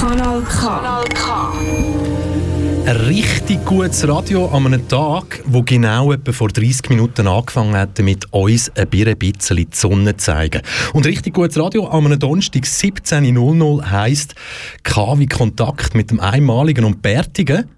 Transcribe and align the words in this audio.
Kanal 0.00 1.04
K. 1.14 1.52
Ein 2.86 2.96
richtig 2.96 3.64
gutes 3.64 4.06
Radio 4.08 4.46
an 4.46 4.66
einem 4.66 4.88
Tag, 4.88 5.42
wo 5.46 5.62
genau 5.62 6.12
etwa 6.12 6.32
vor 6.32 6.48
30 6.48 6.88
Minuten 6.90 7.26
angefangen 7.26 7.76
hat, 7.76 7.98
mit 7.98 8.32
uns 8.32 8.70
ein 8.76 8.88
bisschen 8.88 9.56
die 9.56 9.68
Sonne 9.72 10.16
zu 10.16 10.24
zeigen. 10.24 10.62
Und 10.94 11.06
richtig 11.06 11.34
gutes 11.34 11.58
Radio 11.58 11.86
an 11.88 12.06
einem 12.06 12.18
Donnerstag 12.18 12.62
17.00 12.62 13.90
heisst 13.90 14.34
KW 14.82 15.26
Kontakt 15.26 15.94
mit 15.94 16.10
dem 16.10 16.20
einmaligen 16.20 16.84
und 16.84 17.02
bärtigen 17.02 17.68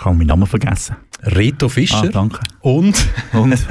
ich 0.00 0.04
habe 0.06 0.16
meinen 0.16 0.28
Namen 0.28 0.46
vergessen. 0.46 0.96
Reto 1.22 1.68
Fischer. 1.68 2.04
Ah, 2.04 2.08
danke. 2.08 2.40
Und, 2.60 2.96
Und, 3.32 3.58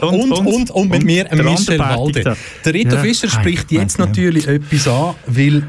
und, 0.00 0.32
und, 0.32 0.32
und, 0.32 0.70
und, 0.70 0.90
mit 0.90 1.04
mir 1.04 1.26
Michel 1.32 1.78
Walde. 1.78 2.36
Der 2.64 2.74
Reto. 2.74 2.96
Fischer 2.98 3.28
spricht 3.28 3.70
ich 3.72 3.78
jetzt 3.78 3.98
natürlich 3.98 4.46
etwas 4.48 4.88
an, 4.88 5.14
weil 5.26 5.62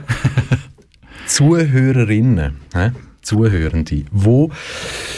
Zuhörerinnen? 1.28 2.56
Zuhörende, 3.22 4.06
wo 4.12 4.52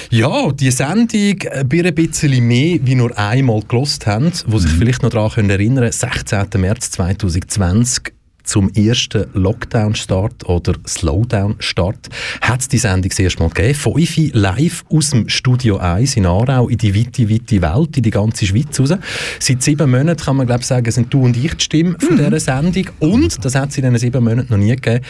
ja, 0.09 0.51
die 0.51 0.71
Sendung 0.71 1.37
ein 1.51 1.67
bisschen 1.93 2.47
mehr 2.47 2.79
wie 2.81 2.95
nur 2.95 3.15
einmal 3.15 3.61
gelost 3.67 4.07
haben, 4.07 4.31
wo 4.47 4.57
sich 4.57 4.71
vielleicht 4.71 5.03
noch 5.03 5.11
daran 5.11 5.29
können 5.29 5.51
erinnern 5.51 5.91
16. 5.91 6.47
März 6.57 6.89
2020 6.91 8.13
zum 8.49 8.73
ersten 8.73 9.27
Lockdown-Start 9.33 10.49
oder 10.49 10.73
Slowdown-Start 10.87 12.09
hat 12.41 12.61
es 12.61 12.67
die 12.67 12.79
Sendung 12.79 13.09
das 13.09 13.19
erste 13.19 13.43
Mal 13.43 13.49
gegeben. 13.49 13.75
Fünf 13.75 14.33
live 14.33 14.83
aus 14.89 15.11
dem 15.11 15.29
Studio 15.29 15.77
1 15.77 16.17
in 16.17 16.25
Aarau 16.25 16.67
in 16.67 16.79
die 16.79 16.95
weite, 16.95 17.29
weite 17.29 17.61
Welt, 17.61 17.97
in 17.97 18.03
die 18.03 18.09
ganze 18.09 18.47
Schweiz 18.47 18.79
raus. 18.79 18.95
Seit 19.39 19.61
sieben 19.61 19.91
Monaten 19.91 20.19
kann 20.19 20.35
man 20.35 20.47
glaube 20.47 20.63
sagen, 20.63 20.89
sind 20.91 21.13
du 21.13 21.25
und 21.25 21.37
ich 21.37 21.53
die 21.53 21.63
Stimme 21.63 21.95
von 21.99 22.17
dieser 22.17 22.39
Sendung. 22.39 22.87
Und, 22.97 23.45
das 23.45 23.53
hat 23.53 23.69
es 23.69 23.77
in 23.77 23.83
diesen 23.83 23.99
sieben 23.99 24.23
Monaten 24.23 24.47
noch 24.49 24.57
nie 24.57 24.75
gegeben, 24.75 25.05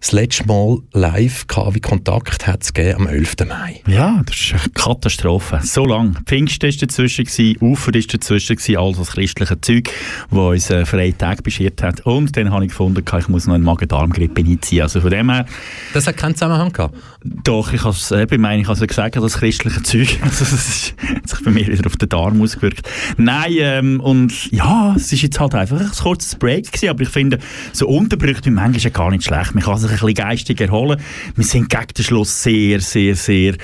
das 0.00 0.10
letzte 0.10 0.46
Mal 0.46 0.78
live 0.92 1.46
KW 1.46 1.78
Kontakt 1.78 2.48
hat 2.48 2.64
es 2.64 2.72
gegeben 2.72 3.02
am 3.02 3.06
11. 3.06 3.36
Mai. 3.46 3.80
Ja, 3.86 4.22
das 4.26 4.34
ist 4.34 4.54
eine 4.54 4.72
Katastrophe. 4.74 5.60
So 5.62 5.84
lang. 5.84 6.18
Pfingsten 6.26 6.68
war 6.68 6.76
dazwischen, 6.76 7.26
gewesen, 7.26 7.56
Ufer 7.60 7.94
war 7.94 8.00
dazwischen, 8.00 8.56
gewesen, 8.56 8.76
all 8.76 8.92
das 8.92 9.12
christliche 9.12 9.60
Zeug, 9.60 9.90
das 10.30 10.38
uns 10.38 10.70
äh, 10.70 10.84
freie 10.84 11.16
Tag 11.16 11.44
beschert 11.44 11.80
hat. 11.84 12.00
Und 12.00 12.36
dann 12.36 12.50
habe 12.50 12.66
ich 12.66 12.71
gefunden, 12.72 13.04
ich 13.18 13.28
muss 13.28 13.46
noch 13.46 13.54
einen 13.54 13.64
Magen-Darm-Grippe 13.64 14.40
einziehen. 14.42 14.82
Also 14.82 15.00
von 15.00 15.10
dem 15.10 15.30
her, 15.30 15.46
Das 15.94 16.06
hat 16.06 16.16
keinen 16.16 16.34
Zusammenhang 16.34 16.72
gehabt. 16.72 16.96
doch, 17.22 17.72
ich 17.72 17.84
habe 17.84 17.94
es 17.94 18.10
eben, 18.10 18.40
meine 18.40 18.62
ich, 18.62 18.68
gesagt, 18.68 19.16
das 19.16 19.38
christliche 19.38 19.82
Zeug, 19.82 20.18
also 20.22 20.44
das 20.44 20.68
ist, 20.68 20.94
hat 21.16 21.28
sich 21.28 21.44
bei 21.44 21.50
mir 21.50 21.66
wieder 21.66 21.86
auf 21.86 21.96
den 21.96 22.08
Darm 22.08 22.40
ausgewirkt. 22.42 22.88
Nein, 23.16 23.52
ähm, 23.58 24.00
und 24.00 24.50
ja, 24.50 24.94
es 24.96 25.12
ist 25.12 25.22
jetzt 25.22 25.38
halt 25.38 25.54
einfach 25.54 25.80
ein 25.80 25.90
kurzes 25.90 26.34
Break 26.34 26.72
gewesen, 26.72 26.88
aber 26.88 27.02
ich 27.02 27.08
finde, 27.10 27.38
so 27.72 27.86
Unterbrüche 27.88 28.42
sind 28.42 28.54
manchmal 28.54 28.90
gar 28.90 29.10
nicht 29.10 29.24
schlecht. 29.24 29.54
Man 29.54 29.62
kann 29.62 29.78
sich 29.78 29.90
ein 29.90 29.98
bisschen 29.98 30.14
geistig 30.14 30.60
erholen. 30.60 31.00
Wir 31.36 31.44
sind 31.44 31.68
gegen 31.68 31.86
den 31.96 32.04
Schluss 32.04 32.42
sehr, 32.42 32.80
sehr, 32.80 33.14
sehr 33.14 33.54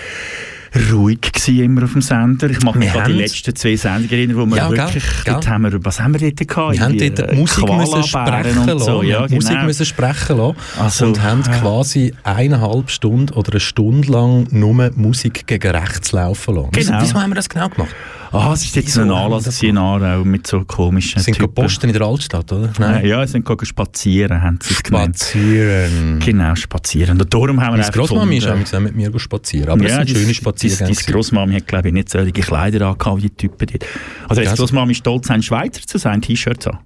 ruhig 0.92 1.20
gewesen 1.20 1.62
immer 1.62 1.84
auf 1.84 1.92
dem 1.92 2.02
Sender. 2.02 2.50
Ich 2.50 2.62
mache 2.62 2.78
mich 2.78 2.92
an 2.92 3.06
die 3.10 3.18
letzten 3.18 3.54
zwei 3.54 3.76
Sendungen 3.76 4.10
erinnern, 4.10 4.36
wo 4.36 4.46
wir 4.46 4.56
Ja, 4.56 4.68
gell, 4.68 4.78
wirklich, 4.78 5.04
gell. 5.24 5.34
dort 5.34 5.48
haben 5.48 5.62
wir, 5.64 5.84
was 5.84 6.00
haben 6.00 6.18
wir 6.18 6.30
dort 6.30 6.48
gehabt? 6.48 6.72
Wir 6.74 6.80
haben 6.80 6.98
dort 6.98 7.30
die 7.32 7.36
Musik 7.36 7.68
müssen 7.72 8.02
sprechen 8.02 8.58
und 8.58 8.66
lassen. 8.66 8.78
so. 8.78 9.02
Ja, 9.02 9.26
die 9.26 9.34
Musik 9.36 9.50
genau. 9.50 9.64
müssen 9.64 9.86
sprechen 9.86 10.36
lassen 10.36 10.56
Also, 10.78 11.06
und 11.06 11.22
haben 11.22 11.42
ja. 11.46 11.58
quasi 11.58 12.12
eineinhalb 12.24 12.90
Stunden 12.90 13.32
oder 13.34 13.52
eine 13.52 13.60
Stunde 13.60 14.10
lang 14.10 14.46
nur 14.50 14.90
Musik 14.94 15.46
gegen 15.46 15.70
rechts 15.70 16.12
laufen 16.12 16.54
lassen. 16.56 16.70
Genau. 16.72 16.98
wieso 17.00 17.14
haben 17.20 17.30
wir 17.30 17.36
das 17.36 17.48
genau 17.48 17.68
gemacht? 17.68 17.94
Ah, 18.30 18.52
es 18.52 18.64
ist 18.64 18.76
jetzt 18.76 18.98
ein 18.98 19.10
Anlass 19.10 19.44
das 19.44 19.62
in 19.62 19.78
Aarau 19.78 20.24
mit 20.24 20.46
so 20.46 20.62
komischen 20.64 21.22
sind 21.22 21.34
Typen. 21.34 21.54
gepostet 21.54 21.84
in 21.84 21.92
der 21.92 22.02
Altstadt, 22.02 22.52
oder? 22.52 22.70
Nein. 22.78 23.06
Ja, 23.06 23.26
sie 23.26 23.32
sind 23.32 23.46
gegangen 23.46 23.64
spazieren, 23.66 24.42
haben 24.42 24.58
sie 24.62 24.74
genannt. 24.82 25.16
Spazieren. 25.18 26.18
Genau, 26.24 26.54
spazieren. 26.54 27.20
Und 27.20 27.32
darum 27.32 27.48
haben 27.48 27.58
wir 27.58 27.70
Meine 27.70 27.86
einfach 27.86 27.92
Großmami 27.94 28.36
ist 28.36 28.46
gefunden- 28.46 28.74
auch 28.76 28.80
mit 28.80 28.96
mir 28.96 29.18
spazieren. 29.18 29.70
Aber 29.70 29.82
ja, 29.82 30.00
es 30.02 30.08
sind 30.08 30.18
schöne 30.18 30.34
Spaziergänge. 30.34 30.92
Deine 30.92 31.12
Grossmami 31.12 31.54
hat, 31.54 31.66
glaube 31.66 31.88
ich, 31.88 31.94
nicht 31.94 32.10
solche 32.10 32.32
Kleider 32.32 32.86
angehabt 32.88 33.18
wie 33.22 33.28
die 33.28 33.34
Typen 33.36 33.66
dort. 33.66 33.84
Also, 34.28 34.42
Das- 34.42 34.56
Grossmami 34.56 34.94
stolz, 34.94 35.30
ein 35.30 35.42
Schweizer 35.42 35.80
zu 35.86 35.98
sein, 35.98 36.20
T-Shirts 36.20 36.66
an. 36.66 36.78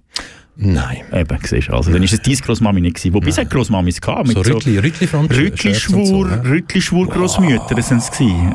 Nein. 0.57 0.99
Eben, 1.13 1.39
siehst 1.43 1.69
du. 1.69 1.73
Also, 1.73 1.93
dann 1.93 2.03
ist 2.03 2.13
es 2.13 2.21
deine 2.21 2.37
Grossmami 2.37 2.81
nicht 2.81 2.97
gewesen. 2.97 3.15
Wobei 3.15 3.29
es 3.29 3.39
hat 3.39 3.49
Grossmamis 3.49 4.01
gehabt. 4.01 4.29
So 4.29 4.39
mit 4.39 4.47
so 4.47 4.53
Rütli, 4.55 4.79
Rütli 4.79 5.07
Franz. 5.07 5.33
Rütli-Schwur, 5.33 6.45
Rütli-Schwur 6.45 7.09
Grossmütter 7.09 7.81
sind 7.81 7.99
es 7.99 8.11
gewesen. 8.11 8.55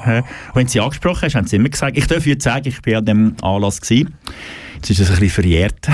Wenn 0.54 0.68
sie 0.68 0.80
angesprochen 0.80 1.24
hast, 1.24 1.36
haben 1.36 1.48
sie 1.48 1.56
immer 1.56 1.70
gesagt, 1.70 1.98
ich 1.98 2.06
darf 2.06 2.26
jetzt 2.26 2.44
sagen, 2.44 2.68
ich 2.68 2.82
bin 2.82 2.96
an 2.96 3.06
dem 3.06 3.36
Anlass 3.42 3.82
gewesen. 3.82 4.14
Jetzt 4.78 4.92
ist 4.92 5.00
es 5.00 5.10
ein 5.10 5.16
bisschen 5.16 5.30
verjährt. 5.30 5.76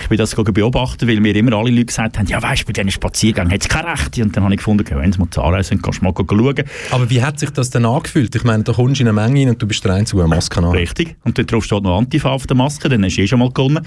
Ich 0.00 0.08
bin 0.08 0.16
das 0.16 0.34
beobachten, 0.34 1.06
weil 1.06 1.20
mir 1.20 1.36
immer 1.36 1.54
alle 1.54 1.70
Leute 1.70 1.86
gesagt 1.86 2.18
haben, 2.18 2.26
ja 2.26 2.42
weisst, 2.42 2.64
bei 2.66 2.72
diesen 2.72 2.90
Spaziergängen 2.90 3.52
hat 3.52 3.60
es 3.60 3.68
keine 3.68 3.88
Rechte. 3.88 4.22
Und 4.22 4.34
dann 4.34 4.44
habe 4.44 4.54
ich 4.54 4.58
gefunden, 4.58 4.84
okay, 4.86 4.98
wenn 4.98 5.12
sie 5.12 5.18
mal 5.18 5.28
zu 5.28 5.42
Aarau 5.42 5.60
sind, 5.60 5.82
kannst 5.82 6.00
du 6.00 6.04
mal 6.04 6.14
schauen. 6.16 6.64
Aber 6.90 7.10
wie 7.10 7.22
hat 7.22 7.38
sich 7.38 7.50
das 7.50 7.68
denn 7.70 7.84
angefühlt? 7.84 8.34
Ich 8.34 8.44
meine, 8.44 8.62
da 8.62 8.72
kommst 8.72 9.00
du 9.00 9.02
in 9.02 9.08
eine 9.08 9.12
Menge 9.20 9.40
rein 9.40 9.50
und 9.50 9.60
du 9.60 9.66
bist 9.66 9.84
der 9.84 9.92
Einzige, 9.92 10.18
der 10.18 10.26
eine 10.26 10.34
Maske 10.34 10.62
hat. 10.62 10.74
Richtig. 10.74 11.16
Und 11.24 11.36
dort 11.36 11.52
drauf 11.52 11.64
steht 11.64 11.82
noch 11.82 11.98
Antifa 11.98 12.30
auf 12.30 12.46
der 12.46 12.56
Maske, 12.56 12.88
dann 12.88 13.04
hast 13.04 13.16
du 13.16 13.22
eh 13.22 13.26
schon 13.26 13.38
mal 13.38 13.50
gewonnen. 13.50 13.84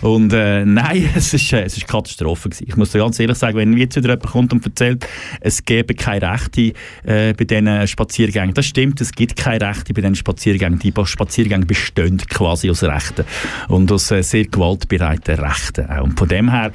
Und 0.00 0.32
äh, 0.32 0.64
nein, 0.64 1.10
es 1.14 1.34
ist, 1.34 1.52
äh, 1.52 1.64
es 1.64 1.76
ist 1.76 1.86
Katastrophe 1.86 2.48
gewesen. 2.48 2.64
Ich 2.66 2.76
muss 2.76 2.92
dir 2.92 3.00
ganz 3.00 3.18
ehrlich 3.20 3.36
sagen, 3.36 3.58
wenn 3.58 3.76
jetzt 3.76 3.96
wieder 3.96 4.08
jemand 4.08 4.26
kommt 4.26 4.52
und 4.52 4.64
erzählt, 4.64 5.06
es 5.40 5.64
gäbe 5.64 5.94
keine 5.94 6.32
Rechte 6.32 6.72
äh, 7.04 7.34
bei 7.34 7.44
diesen 7.44 7.86
Spaziergängen, 7.86 8.54
das 8.54 8.66
stimmt, 8.66 9.00
es 9.00 9.12
gibt 9.12 9.36
keine 9.36 9.68
Rechte 9.68 9.92
bei 9.92 10.00
diesen 10.00 10.14
Spaziergängen. 10.14 10.78
Die 10.78 10.92
Spaziergänge 11.04 11.66
bestehen 11.66 12.18
quasi 12.28 12.70
aus 12.70 12.82
Rechten 12.82 13.24
und 13.68 13.77
aus 13.86 14.10
äh, 14.10 14.22
sehr 14.22 14.44
gewaltbereiten 14.44 15.38
Rechten. 15.38 15.88
Auch. 15.88 16.04
Und 16.04 16.18
von 16.18 16.28
dem 16.28 16.50
her, 16.50 16.72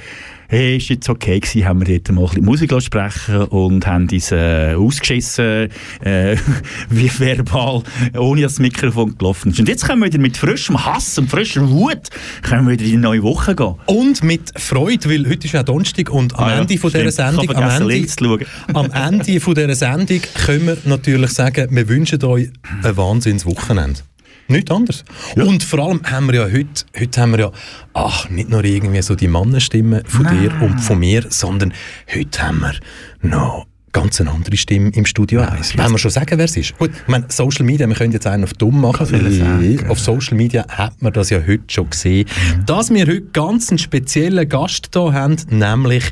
Hey, 0.54 0.78
ist 0.78 0.90
jetzt 0.90 1.10
okay 1.10 1.40
gewesen, 1.40 1.66
haben 1.66 1.84
wir 1.84 1.98
dort 2.00 2.16
mal 2.16 2.22
ein 2.22 2.28
bisschen 2.28 2.46
Musik 2.46 2.82
sprechen 2.84 3.46
und 3.46 3.88
haben 3.88 4.08
uns 4.08 4.32
äh, 4.32 4.76
ausgeschissen, 4.78 5.70
äh, 6.04 6.38
wie 6.92 7.10
verbal, 7.10 7.82
ohne 8.16 8.44
das 8.44 8.60
Mikrofon 8.60 9.18
gelaufen 9.18 9.52
ist. 9.52 9.60
Und 9.60 9.68
jetzt 9.68 9.84
können 9.88 10.02
wir 10.02 10.06
wieder 10.06 10.20
mit 10.20 10.38
frischem 10.38 10.86
Hass 10.86 11.18
und 11.18 11.28
frischer 11.28 11.68
Wut 11.68 12.10
können 12.44 12.68
wir 12.68 12.74
wieder 12.74 12.84
in 12.84 12.92
die 12.92 12.98
neue 12.98 13.24
Woche 13.24 13.56
gehen. 13.56 13.74
Und 13.88 14.24
mit 14.24 14.52
Freude, 14.56 15.10
weil 15.10 15.28
heute 15.28 15.48
ist 15.48 15.54
ja 15.54 15.64
Donnerstag 15.64 16.12
und 16.12 16.36
am 16.36 16.44
Ah 16.44 16.52
ja, 16.52 16.62
Ende 16.62 16.78
von 16.78 16.92
dieser 16.92 17.12
Sendung, 17.12 17.50
am 17.50 17.82
Ende, 17.82 18.46
am 18.76 18.92
Ende 18.92 19.40
von 19.40 19.56
dieser 19.56 19.74
Sendung 19.74 20.22
können 20.36 20.68
wir 20.68 20.78
natürlich 20.86 21.32
sagen, 21.32 21.68
wir 21.72 21.90
wünschen 21.90 22.24
euch 22.24 22.52
ein 22.84 22.96
Wahnsinnswochenende. 22.96 24.02
Nicht 24.48 24.72
anders. 24.72 25.04
Und 25.36 25.64
vor 25.64 25.80
allem 25.80 26.02
haben 26.04 26.28
wir 26.28 26.36
ja 26.36 26.44
heute, 26.44 26.86
heute 27.00 27.22
haben 27.22 27.32
wir 27.32 27.40
ja, 27.40 27.52
ach, 27.94 28.30
nicht 28.30 28.50
nur 28.50 28.64
irgendwie 28.64 29.02
so 29.02 29.16
die 29.16 29.28
Mannenstimme 29.28 30.04
von 30.06 30.28
dir 30.28 30.52
und 30.62 30.80
von 30.80 31.00
mir, 31.00 31.26
sondern 31.30 31.74
heute 32.14 32.42
haben 32.42 32.60
wir 32.60 32.74
noch 33.22 33.66
ganz 33.94 34.20
eine 34.20 34.32
andere 34.32 34.58
Stimme 34.58 34.90
im 34.90 35.06
Studio 35.06 35.42
1. 35.42 35.78
Wollen 35.78 35.92
wir 35.92 35.98
schon 36.00 36.12
sagen, 36.12 36.38
wer 36.38 36.46
es 36.46 36.58
ist? 36.58 36.78
Gut, 36.78 36.92
ich 36.92 37.08
meine, 37.08 37.26
Social 37.30 37.64
Media, 37.64 37.88
wir 37.88 37.96
können 37.96 38.12
jetzt 38.12 38.28
einen 38.28 38.44
auf 38.44 38.54
dumm 38.54 38.82
machen. 38.82 39.06
Sagen. 39.06 39.86
Auf 39.88 40.00
Social 40.00 40.36
Media 40.36 40.66
hat 40.68 41.02
man 41.02 41.14
das 41.14 41.30
ja 41.30 41.40
heute 41.46 41.64
schon 41.68 41.90
gesehen, 41.90 42.28
dass 42.66 42.90
wir 42.90 43.06
heute 43.06 43.22
ganz 43.22 43.70
einen 43.70 43.78
speziellen 43.78 44.50
Gast 44.50 44.90
hier 44.94 45.14
haben, 45.14 45.38
nämlich 45.50 46.04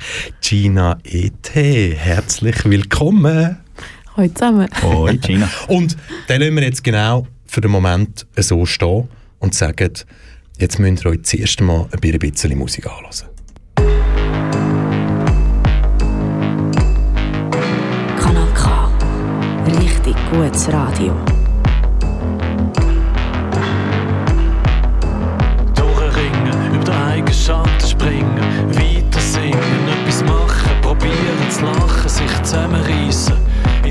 Gina 0.41 0.99
E.T. 1.03 1.95
Herzlich 1.97 2.63
willkommen. 2.63 3.57
Hallo 4.15 4.27
zusammen. 4.29 4.67
Hoi, 4.83 5.17
Gina. 5.17 5.49
Und 5.67 5.97
dann 6.27 6.41
lassen 6.41 6.55
wir 6.55 6.63
jetzt 6.63 6.83
genau 6.83 7.25
für 7.51 7.59
den 7.59 7.69
Moment 7.71 8.25
so 8.37 8.65
stehen 8.65 9.09
und 9.39 9.53
sagen, 9.53 9.91
jetzt 10.57 10.79
müsst 10.79 11.03
ihr 11.03 11.11
euch 11.11 11.21
das 11.21 11.33
erste 11.33 11.65
Mal 11.65 11.85
ein 11.91 11.99
bisschen 11.99 12.57
Musik 12.57 12.87
anhören. 12.87 13.27
Kanal 18.17 18.47
K. 18.53 18.89
Richtig 19.67 20.15
gutes 20.31 20.71
Radio. 20.71 21.13
Durchringen, 25.75 26.73
über 26.73 26.85
den 26.85 26.93
eigenen 26.93 27.33
Schatten 27.33 27.85
springen, 27.85 28.37
weiter 28.69 29.19
singen, 29.19 29.57
etwas 29.99 30.23
machen, 30.23 30.81
probieren 30.81 31.49
zu 31.49 31.65
lachen, 31.65 32.07
sich 32.07 32.43
zusammenreißen, 32.43 33.35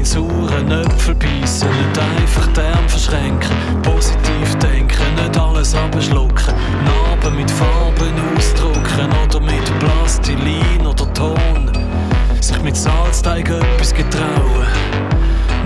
in 0.01 0.07
sauren 0.07 0.71
Äpfel 0.71 1.15
beißen, 1.15 1.69
nicht 1.69 1.99
einfach 1.99 2.47
die 2.55 2.89
verschränken, 2.89 3.51
positiv 3.83 4.55
denken, 4.59 5.15
nicht 5.15 5.39
alles 5.39 5.75
abschlucken, 5.75 6.55
Narben 6.87 7.37
mit 7.37 7.51
Farben 7.51 8.15
ausdrucken 8.35 9.11
oder 9.23 9.41
mit 9.41 9.79
Plastilin 9.79 10.87
oder 10.87 11.13
Ton, 11.13 11.71
sich 12.41 12.63
mit 12.63 12.77
Salzteig 12.77 13.51
etwas 13.51 13.93
getrauen. 13.93 14.67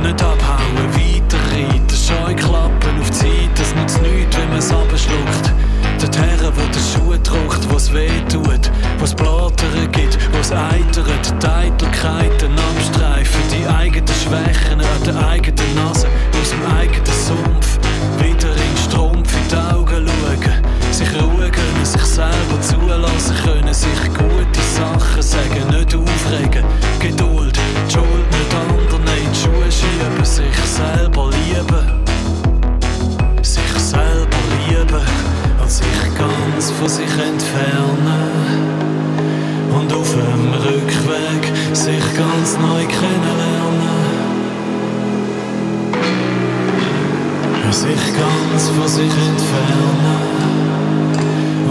Nicht 0.03 0.21
abhauen, 0.21 0.89
weiterreiten, 0.95 1.97
Scheuklappen 1.97 3.04
nützt 3.75 4.01
nichts, 4.03 4.37
wenn 4.37 4.49
man 4.49 4.59
es 4.59 4.71
abschluckt. 4.71 5.53
Dorthin, 6.01 6.39
wo 6.43 6.63
der 6.73 6.81
Schuh 6.81 7.17
druckt, 7.23 7.71
wo 7.71 7.77
es 7.77 7.93
weh 7.93 8.09
tut, 8.29 8.71
wo 8.99 9.05
es 9.05 9.15
Blattern 9.15 9.91
gibt, 9.93 10.19
wo 10.33 10.39
es 10.39 10.53
eitert, 10.53 11.43
die 11.43 11.47
Eitelkeiten 11.47 12.53
am 12.53 12.81
Streifen, 12.93 13.41
die 13.51 13.67
eigenen 13.67 14.07
Schwächen 14.09 14.81
an 14.81 15.03
der 15.05 15.29
eigenen 15.29 15.75
Nase, 15.75 16.09
aus 16.41 16.51
dem 16.51 16.67
eigenen 16.77 17.07
Sumpf, 17.07 17.79
wieder 18.19 18.51
in 18.51 18.77
Strumpf 18.89 19.33
in 19.35 19.49
die 19.49 19.57
Augen 19.57 19.84
von 36.85 36.91
sich 36.91 37.19
entfernen 37.19 38.69
und 39.73 39.91
auf 39.91 40.11
dem 40.11 40.53
Rückweg 40.53 41.43
sich 41.73 42.05
ganz 42.15 42.59
neu 42.59 42.85
kennenlernen. 42.85 44.05
Sich 47.71 48.05
ganz 48.21 48.69
von 48.69 48.87
sich 48.87 49.15
entfernen 49.31 50.21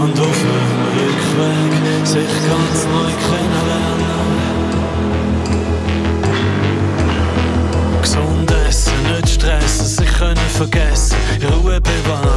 und 0.02 0.18
auf 0.18 0.38
dem 0.50 0.82
Rückweg 0.98 1.72
sich 2.04 2.34
ganz 2.50 2.78
neu 2.92 3.12
kennenlernen. 3.28 4.24
Gesund 8.02 8.50
essen, 8.68 8.98
nicht 9.14 9.28
stressen, 9.28 9.86
sich 9.86 10.12
können 10.18 10.48
vergessen, 10.56 11.16
Ruhe 11.52 11.80
bewahren, 11.80 12.33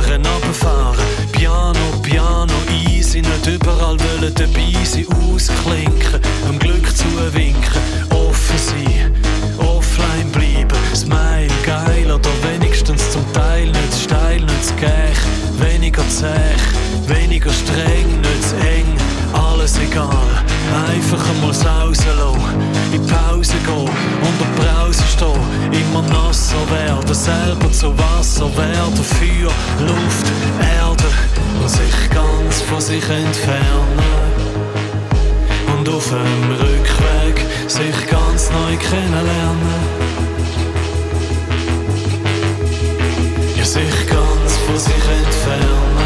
nasser 26.47 26.71
werden, 26.71 27.13
selber 27.13 27.71
zu 27.71 27.97
Wasser 27.97 28.49
werden, 28.57 29.03
Feuer, 29.03 29.51
Luft, 29.79 30.27
Erde 30.59 31.03
und 31.61 31.69
sich 31.69 32.09
ganz 32.09 32.61
von 32.61 32.79
sich 32.79 33.03
entfernen 33.09 33.99
und 35.77 35.89
auf 35.89 36.09
dem 36.09 36.51
Rückweg 36.51 37.45
sich 37.67 38.07
ganz 38.09 38.49
neu 38.49 38.77
kennenlernen. 38.77 40.07
Ja, 43.57 43.65
sich 43.65 44.07
ganz 44.07 44.57
von 44.65 44.77
sich 44.77 44.93
entfernen 44.93 45.96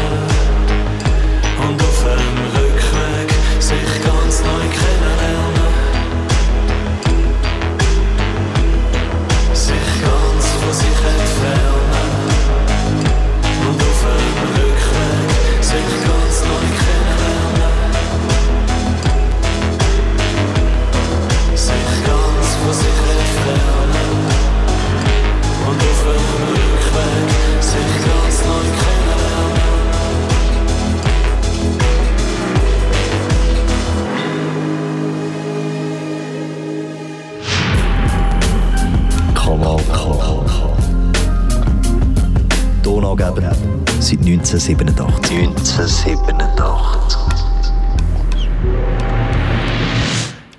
1987. 44.52 45.32
1987. 45.32 47.18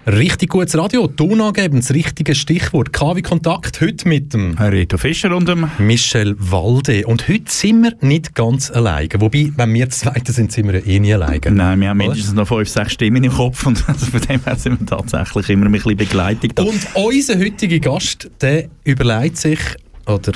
Richtig 0.07 0.49
gutes 0.49 0.75
Radio, 0.75 1.05
Ton 1.05 1.39
angeben, 1.39 1.79
das 1.79 1.93
richtige 1.93 2.33
Stichwort. 2.33 2.91
KW 2.91 3.21
Kontakt 3.21 3.81
heute 3.81 4.07
mit 4.09 4.33
dem 4.33 4.57
Reto 4.57 4.97
Fischer 4.97 5.35
und 5.35 5.47
dem 5.47 5.69
Michel 5.77 6.35
Walde. 6.39 7.05
Und 7.05 7.27
heute 7.29 7.43
sind 7.45 7.83
wir 7.83 7.93
nicht 8.01 8.33
ganz 8.33 8.71
alleine. 8.71 9.09
Wobei, 9.19 9.51
wenn 9.55 9.71
wir 9.75 9.87
Zweite 9.91 10.31
sind, 10.31 10.51
sind 10.51 10.71
wir 10.71 10.79
ja 10.79 10.85
eh 10.87 10.99
nie 10.99 11.13
alleine. 11.13 11.51
Nein, 11.51 11.79
wir 11.79 11.89
haben 11.89 12.01
Oder? 12.01 12.07
mindestens 12.09 12.33
noch 12.33 12.47
fünf, 12.47 12.69
sechs 12.69 12.93
Stimmen 12.93 13.23
im 13.23 13.31
Kopf 13.31 13.63
und 13.67 13.83
also 13.87 14.07
von 14.07 14.21
dem 14.21 14.43
her 14.43 14.55
sind 14.55 14.79
wir 14.79 14.87
tatsächlich 14.87 15.51
immer 15.51 15.67
ein 15.67 15.71
bisschen 15.71 15.97
begleitet. 15.97 16.59
Und 16.59 16.81
unser 16.95 17.37
heutiger 17.37 17.77
Gast, 17.77 18.27
der 18.41 18.69
überlegt 18.85 19.37
sich, 19.37 19.59
oder 20.07 20.33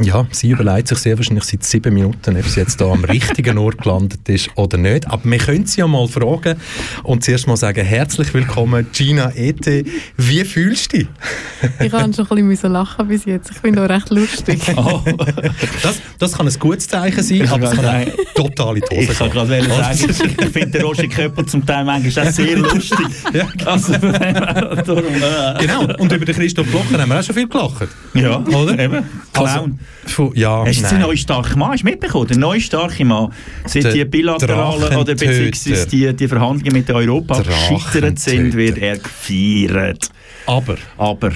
ja, 0.00 0.26
sie 0.30 0.50
überlegt 0.50 0.88
sich 0.88 0.98
sehr 0.98 1.16
wahrscheinlich 1.16 1.44
seit 1.44 1.64
sieben 1.64 1.94
Minuten, 1.94 2.36
ob 2.36 2.44
sie 2.46 2.60
jetzt 2.60 2.80
da 2.80 2.86
am 2.90 3.04
richtigen 3.04 3.58
Ort 3.58 3.78
gelandet 3.82 4.28
ist 4.28 4.50
oder 4.56 4.76
nicht. 4.78 5.06
Aber 5.08 5.24
wir 5.24 5.38
können 5.38 5.66
sie 5.66 5.80
ja 5.80 5.86
mal 5.86 6.06
fragen 6.08 6.56
und 7.02 7.24
zuerst 7.24 7.46
mal 7.46 7.56
sagen, 7.56 7.84
herzlich 7.84 8.32
willkommen, 8.34 8.86
Gina 8.92 9.32
Ete. 9.34 9.84
Wie 10.16 10.44
fühlst 10.44 10.92
du 10.92 10.98
dich? 10.98 11.08
Ich 11.80 11.92
habe 11.92 12.12
schon 12.12 12.26
ein 12.30 12.48
bisschen 12.48 12.72
lachen 12.72 13.08
bis 13.08 13.24
jetzt. 13.24 13.50
Ich 13.50 13.56
finde 13.58 13.84
auch 13.84 13.88
recht 13.88 14.10
lustig. 14.10 14.60
Oh, 14.78 15.02
Das, 15.82 16.00
das 16.18 16.32
kann 16.36 16.46
ein 16.46 16.58
gutes 16.58 16.86
Zeichen 16.86 17.22
sein, 17.22 17.48
aber 17.48 17.70
es 17.72 17.76
kann 17.76 17.84
auch 17.86 18.34
total 18.34 18.76
in 18.76 18.82
die 18.90 18.96
Hose 18.96 19.12
ich 19.12 19.18
kann 19.18 19.30
gerade 19.30 19.62
sagen, 19.62 20.10
ich 20.40 20.48
finde 20.50 20.66
den 20.70 20.82
Roger 20.82 21.08
Köppel 21.08 21.46
zum 21.46 21.66
Teil 21.66 21.84
manchmal 21.84 22.28
auch 22.28 22.32
sehr 22.32 22.56
lustig. 22.58 22.98
Ja. 23.32 23.46
Also, 23.66 23.92
dem 23.92 24.14
her, 24.14 24.82
darum, 24.86 25.04
äh, 25.04 25.58
Genau, 25.60 25.82
und 25.98 26.12
über 26.12 26.24
den 26.24 26.34
Christoph 26.34 26.66
Blocher 26.68 27.00
haben 27.00 27.10
wir 27.10 27.18
auch 27.18 27.22
schon 27.22 27.34
viel 27.34 27.48
gelacht. 27.48 27.88
ja, 28.14 28.38
Oder? 28.38 28.78
Eben. 28.78 29.04
Clown. 29.32 29.48
Also, 29.48 29.70
von, 30.06 30.32
ja, 30.34 30.64
Hast 30.66 30.82
du 30.82 30.88
den 30.88 31.00
neuen 31.00 31.16
starken 31.18 31.58
Mann? 31.58 31.72
Hast 31.72 31.82
du 31.82 31.86
mitbekommen? 31.86 32.28
Der 32.28 32.38
neue 32.38 32.60
starke 32.60 33.04
Mann. 33.04 33.32
Seit 33.66 33.84
Der 33.84 33.92
die 33.92 34.04
bilateralen 34.06 34.96
oder 34.96 35.14
beziehungsweise 35.14 35.86
die, 35.86 36.14
die 36.16 36.28
Verhandlungen 36.28 36.72
mit 36.72 36.90
Europa 36.90 37.42
gescheitert 37.42 38.18
sind, 38.18 38.54
wird 38.54 38.78
er 38.78 38.96
gefeiert. 38.98 40.10
Aber 40.46 40.76
Aber 40.96 41.32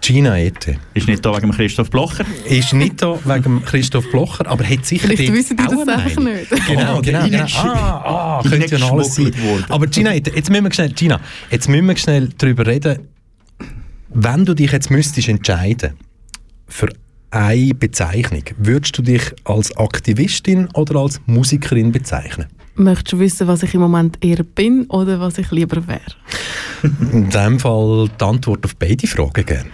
Gina 0.00 0.38
Ete 0.38 0.76
ist 0.94 1.08
nicht 1.08 1.24
da 1.24 1.36
wegen 1.36 1.50
Christoph 1.52 1.90
Blocher. 1.90 2.24
ist 2.44 2.72
nicht 2.74 3.02
da 3.02 3.18
wegen 3.24 3.64
Christoph 3.64 4.08
Blocher, 4.10 4.46
aber 4.46 4.64
hat 4.68 4.84
sicher 4.86 5.08
Vielleicht 5.08 5.28
dort 5.28 5.38
wissen 5.38 5.56
die 5.56 5.64
das 5.64 5.88
einfach 5.88 6.22
nicht. 6.22 6.50
Genau, 6.68 6.98
Oh, 6.98 7.00
genau. 7.02 7.24
genau. 7.24 7.44
Ah, 7.56 8.40
ah, 8.40 8.42
könnte 8.48 8.66
ja 8.76 8.78
noch 8.78 8.92
alles 8.92 9.14
sein. 9.16 9.32
worden. 9.42 9.64
Aber 9.68 9.86
Gina, 9.88 10.12
jetzt 10.14 10.30
jetzt 10.34 10.50
müssen 10.50 10.64
wir 10.64 10.72
schnell, 10.72 10.90
Gina, 10.90 11.20
jetzt 11.50 11.68
müssen 11.68 11.86
wir 11.88 11.96
schnell 11.96 12.28
darüber 12.38 12.66
reden, 12.66 13.00
wenn 14.10 14.44
du 14.44 14.54
dich 14.54 14.70
jetzt 14.70 14.90
müsstest 14.90 15.28
entscheiden 15.28 15.94
für 16.68 16.88
eine 17.32 17.74
Bezeichnung, 17.74 18.44
würdest 18.58 18.96
du 18.98 19.02
dich 19.02 19.22
als 19.44 19.76
Aktivistin 19.76 20.68
oder 20.74 21.00
als 21.00 21.20
Musikerin 21.26 21.90
bezeichnen? 21.90 22.46
Möchtest 22.74 23.12
du 23.12 23.18
wissen, 23.18 23.48
was 23.48 23.62
ich 23.62 23.74
im 23.74 23.80
Moment 23.80 24.22
eher 24.24 24.42
bin 24.42 24.86
oder 24.86 25.20
was 25.20 25.38
ich 25.38 25.50
lieber 25.50 25.86
wäre? 25.86 26.00
In 27.12 27.28
dem 27.30 27.58
Fall 27.58 28.08
die 28.20 28.24
Antwort 28.24 28.64
auf 28.64 28.76
beide 28.76 29.06
Fragen 29.06 29.44
gerne. 29.44 29.70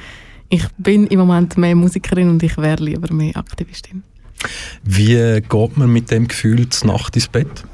Ich 0.51 0.67
bin 0.79 1.07
im 1.09 1.19
Moment 1.19 1.59
mehr 1.59 1.75
Musikerin 1.75 2.31
und 2.31 2.43
ich 2.43 2.57
wäre 2.57 2.83
lieber 2.83 3.13
mehr 3.13 3.37
Aktivistin. 3.37 4.03
Wie 4.83 5.41
geht 5.41 5.77
man 5.77 5.93
mit 5.93 6.11
dem 6.11 6.27
Gefühl 6.27 6.69
zur 6.71 6.93
Nacht 6.93 7.17
ins 7.17 7.29
Bett? 7.29 7.65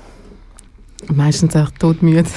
Meistens 1.12 1.56
auch 1.56 1.70
todmüde. 1.78 2.28